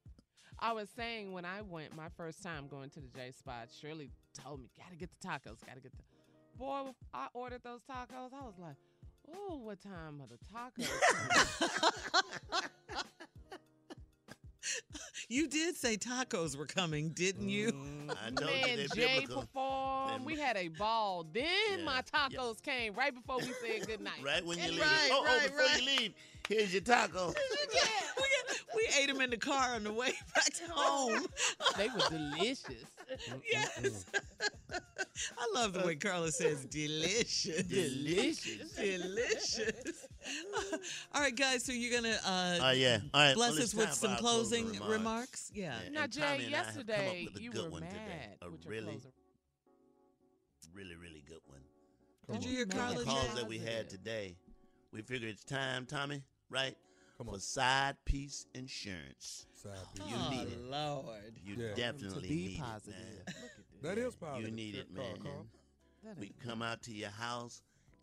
[0.60, 4.10] I was saying when I went my first time going to the J Spot, Shirley
[4.44, 6.04] told me, gotta get the tacos, gotta get the.
[6.58, 8.34] Boy, I ordered those tacos.
[8.34, 8.76] I was like,
[9.34, 10.90] oh, what time are the tacos?
[15.34, 17.72] You did say tacos were coming, didn't you?
[17.72, 19.42] Mm, I told you Man, they're Jay biblical.
[19.42, 20.26] performed.
[20.26, 21.26] We had a ball.
[21.34, 21.44] Then
[21.80, 24.24] Yeah, my tacos came right before we said goodnight.
[24.24, 24.82] Right when you leave.
[24.82, 25.82] Right, oh, right, oh, before right.
[25.82, 26.14] you leave,
[26.48, 27.34] here's your taco.
[28.18, 28.24] we,
[28.76, 31.26] we ate them in the car on the way back to home.
[31.78, 32.86] They were delicious.
[33.52, 34.06] yes.
[34.72, 37.64] I love the way Carla says delicious.
[37.64, 38.74] Delicious.
[38.74, 40.08] Delicious.
[41.14, 43.00] All right, guys, so you're going to uh, Oh, yeah.
[43.14, 43.34] All right.
[43.36, 44.98] bless well, us with some closing closing remarks.
[44.98, 45.52] remarks?
[45.56, 45.76] Yeah.
[45.84, 47.64] Yeah, Now, and Jay, Tommy and I have come up yesterday with a you good
[47.66, 48.38] were one mad today.
[48.42, 49.10] A with really, closer.
[50.76, 51.62] really, really good one.
[52.40, 54.36] Did you hear The calls that we had today,
[54.92, 56.22] we figured it's time, Tommy,
[56.54, 56.78] right?
[57.26, 59.46] for Side Piece Insurance.
[59.54, 60.06] Side piece.
[60.10, 60.60] You oh, need it.
[60.60, 61.34] Lord.
[61.42, 61.74] You Yeah.
[61.76, 62.96] definitely be need positive.
[63.00, 63.36] it, man.
[63.82, 64.50] That is positive.
[64.50, 65.18] You need it, man.
[65.22, 65.46] Carl.
[66.04, 67.62] That We come out to your house,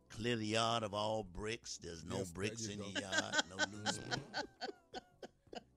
[0.08, 1.78] clear the yard of all bricks.
[1.82, 2.84] There's no Yes, bricks in go.
[2.86, 4.00] your yard, no loose.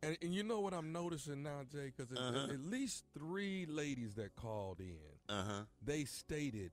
[0.01, 1.91] And, and you know what I'm noticing now, Jay?
[1.95, 2.47] Because Uh-huh.
[2.53, 4.97] at least three ladies that called in,
[5.29, 5.63] Uh huh.
[5.81, 6.71] they stated,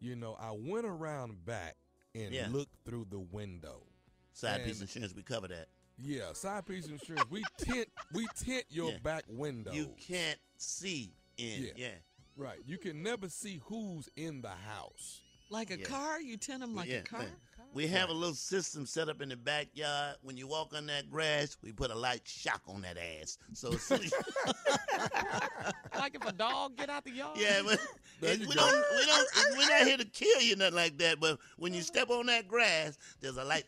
[0.00, 1.76] you know, I went around back
[2.14, 2.48] and Yeah.
[2.48, 3.86] looked through the window.
[4.32, 5.68] Side Piece And- Insurance, we cover that.
[5.98, 7.26] Yeah, side piece insurance.
[7.30, 8.98] We tint we tint your Yeah.
[8.98, 9.72] back window.
[9.72, 11.64] You can't see in.
[11.64, 11.72] Yeah.
[11.76, 11.94] Yeah.
[12.34, 12.58] right.
[12.64, 15.20] You can never see who's in the house.
[15.50, 15.84] Like a Yeah.
[15.84, 16.20] car?
[16.20, 17.26] You tend them like yeah, a car?
[17.72, 17.76] Man.
[17.76, 20.16] We have a little system set up in the backyard.
[20.22, 23.38] When you walk on that grass, we put a light shock on that ass.
[23.54, 23.90] So, as
[25.98, 27.36] like if a dog get out the yard.
[27.38, 27.78] yeah, but
[28.20, 29.28] There it- you we don't, we don't,
[29.58, 31.20] we're not here to kill you, nothing like that.
[31.20, 33.64] But when you step on that grass, there's a light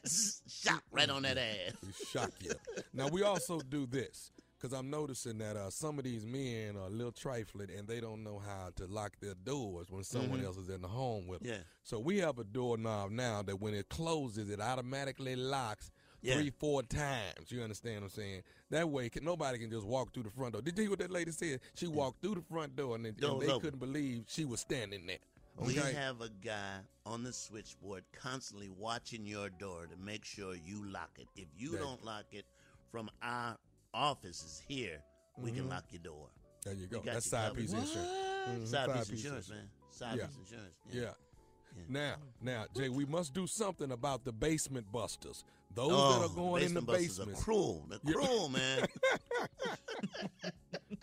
[0.49, 1.73] shock right on that ass.
[1.83, 2.53] We shock you.
[2.93, 4.31] now we also do this
[4.65, 8.01] because I'm noticing that uh, some of these men are a little trifling and they
[8.01, 10.45] don't know how to lock their doors when someone Mhm.
[10.47, 11.51] else is in the home with them.
[11.53, 11.63] Yeah.
[11.83, 15.91] So we have a doorknob now that when it closes, it automatically locks.
[16.23, 16.37] Yeah.
[16.37, 17.51] Three, four times.
[17.53, 18.43] You understand what I'm saying?
[18.71, 20.63] That way, can, nobody can just walk through the front door.
[20.63, 21.61] Did you hear what that lady said?
[21.75, 23.61] She walked through the front door and, they- and they open.
[23.61, 25.19] couldn't believe she was standing there.
[25.59, 30.83] We have a guy on the switchboard constantly watching your door to make sure you
[30.87, 31.29] lock it.
[31.37, 32.47] If you you don't lock it
[32.91, 33.59] from our
[33.95, 35.03] offices here,
[35.39, 35.71] we can Mhm.
[35.71, 36.29] lock your door.
[36.65, 37.01] There you go.
[37.01, 37.61] That's you side covered.
[37.61, 37.97] piece insurance.
[38.49, 39.71] Mhm, Side piece insurance, man.
[39.91, 40.27] Side Yeah.
[40.27, 40.75] piece insurance.
[40.91, 41.01] Yeah.
[41.77, 41.85] Yeah.
[41.89, 45.45] Now, now, Jay, we must do something about the basement busters.
[45.75, 47.39] Those oh, that are going in the basement busters basement.
[47.39, 47.87] are cruel.
[47.89, 48.87] They're cruel, man.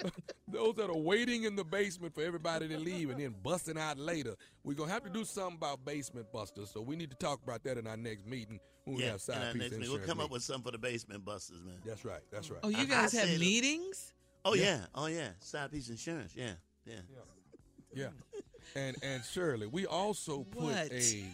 [0.51, 3.97] Those that are waiting in the basement for everybody to leave and then busting out
[3.97, 4.35] later.
[4.63, 6.69] We're gonna have to do something about basement busters.
[6.71, 9.21] So we need to talk about that in our next meeting when we yeah, have
[9.21, 10.07] side and our piece next meeting, insurance.
[10.07, 11.75] we'll come up with something for the basement busters, man.
[11.85, 12.21] That's right.
[12.31, 12.59] That's right.
[12.63, 14.13] Oh, you guys I have say, look- meetings?
[14.43, 14.63] Oh Yeah.
[14.63, 14.85] yeah.
[14.95, 16.53] oh yeah, side piece insurance, yeah,
[16.85, 16.95] yeah.
[17.93, 18.07] Yeah.
[18.75, 20.91] And and Shirley, we also put What?
[20.91, 21.25] a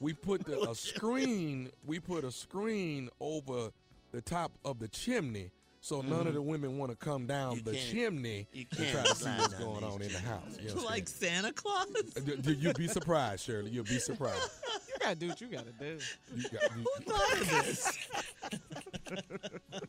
[0.00, 3.70] we put the, a screen we put a screen over
[4.12, 5.50] the top of the chimney
[5.80, 7.66] so none of the women want to come down Mm-hmm.
[7.68, 10.58] You the chimney you to try to see what's going on in the house.
[10.60, 11.08] You like understand?
[11.46, 11.86] Santa Claus?
[11.96, 13.70] Uh, y- y- You'll be surprised, Shirley.
[13.70, 14.50] You'd be surprised.
[15.00, 15.98] You gotta do what you gotta do.
[16.36, 18.60] You got- you-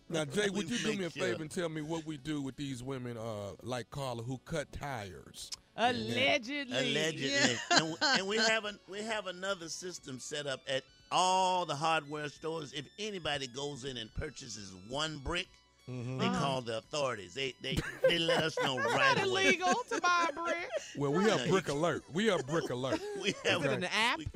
[0.10, 1.24] now, Jay, would you do me a make sure.
[1.26, 4.72] favor and tell me what we do with these women, uh, like Carla, who cut
[4.72, 5.52] tires?
[5.76, 6.78] Allegedly.
[6.78, 11.76] Allegedly, and, and we have a, we have another system set up at all the
[11.76, 12.72] hardware stores.
[12.74, 15.48] If anybody goes in and purchases one brick,
[15.90, 16.20] Mm-hmm.
[16.20, 16.40] they Uh-huh.
[16.40, 17.34] call the authorities.
[17.34, 17.76] They they
[18.08, 19.46] they let us know right Not away.
[19.48, 20.70] illegal to buy a brick.
[20.98, 22.04] Well, we No, have Brick Alert.
[22.14, 23.02] We have Brick Alert.
[23.22, 24.20] We have Is it an app?
[24.20, 24.28] We,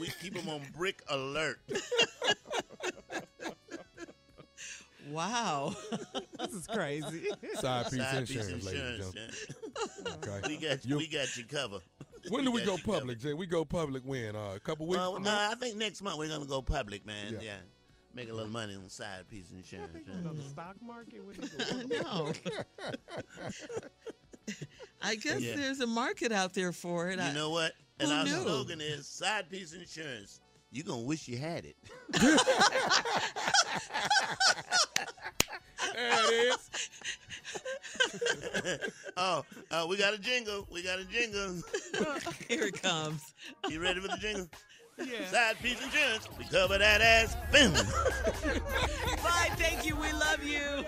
[0.00, 1.58] we keep them on brick alert.
[5.10, 5.74] Wow.
[6.38, 7.26] This is crazy.
[7.54, 9.30] Side piece Side piece insurance, ladies and gentlemen.
[10.06, 10.12] yeah.
[10.14, 10.48] Okay.
[10.48, 11.80] We got You- we got you covered.
[12.28, 12.98] When do we got go you covered.
[13.00, 13.32] public, Jay?
[13.32, 14.36] We go public when?
[14.36, 15.50] Uh, a couple weeks Well, from uh, now?
[15.50, 17.32] I think next month we're gonna go public, man.
[17.34, 17.38] Yeah.
[17.42, 17.56] Yeah.
[18.14, 19.90] Make a little money on side piece insurance.
[20.26, 21.22] On the stock market.
[21.24, 22.32] What are no.
[25.02, 25.54] I guess Yeah.
[25.56, 27.20] there's a market out there for it.
[27.20, 27.72] I- You know what?
[28.00, 28.42] And Who our knew?
[28.42, 30.40] slogan is side piece insurance.
[30.70, 31.76] You're gonna wish you had it.
[35.94, 36.70] There it is.
[39.16, 40.66] oh, uh, we got a jingle.
[40.70, 41.62] We got a jingle.
[42.48, 43.34] Here it comes.
[43.68, 44.48] You ready for the jingle?
[44.98, 45.26] Yeah.
[45.26, 46.28] Side piece insurance.
[46.38, 47.36] We cover that ass.
[47.52, 47.72] Boom.
[49.22, 49.50] Bye.
[49.56, 49.96] Thank you.
[49.96, 50.84] We love you.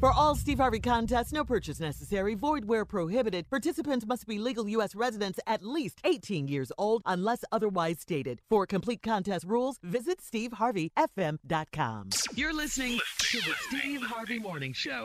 [0.00, 3.50] For all Steve Harvey contests, no purchase necessary, void where prohibited.
[3.50, 4.94] Participants must be legal U.S.
[4.94, 8.40] residents at least 18 years old unless otherwise stated.
[8.48, 12.08] For complete contest rules, visit SteveHarveyFM.com.
[12.34, 15.04] You're listening to the Steve Harvey Morning Show.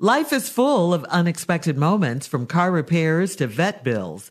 [0.00, 4.30] Life is full of unexpected moments from car repairs to vet bills.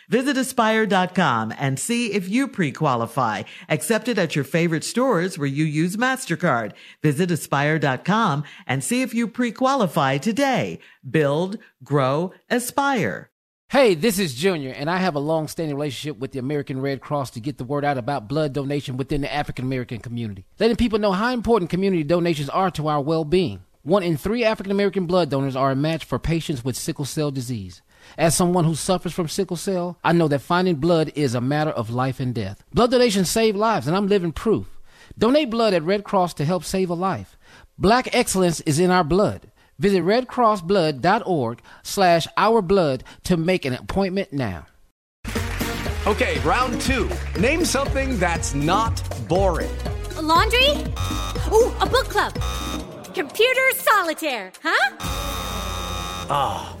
[0.11, 3.43] Visit aspire.com and see if you pre-qualify.
[3.69, 6.73] Accepted at your favorite stores where you use MasterCard.
[7.01, 10.79] Visit aspire.com and see if you pre-qualify today.
[11.09, 13.29] Build, grow, aspire.
[13.69, 16.99] Hey, this is Junior, and I have a long standing relationship with the American Red
[16.99, 20.75] Cross to get the word out about blood donation within the African American community, letting
[20.75, 23.61] people know how important community donations are to our well being.
[23.83, 27.31] One in three African American blood donors are a match for patients with sickle cell
[27.31, 27.81] disease.
[28.17, 31.71] As someone who suffers from sickle cell, I know that finding blood is a matter
[31.71, 32.63] of life and death.
[32.73, 34.67] Blood donations save lives, and I'm living proof.
[35.17, 37.37] Donate blood at Red Cross to help save a life.
[37.77, 39.51] Black excellence is in our blood.
[39.79, 44.67] Visit redcrossblood.org slash ourblood to make an appointment now.
[46.07, 47.09] Okay, round two.
[47.39, 49.69] Name something that's not boring.
[50.17, 50.69] A laundry?
[51.51, 52.33] Ooh, a book club.
[53.13, 54.95] Computer solitaire, huh?
[56.29, 56.80] Ah, oh,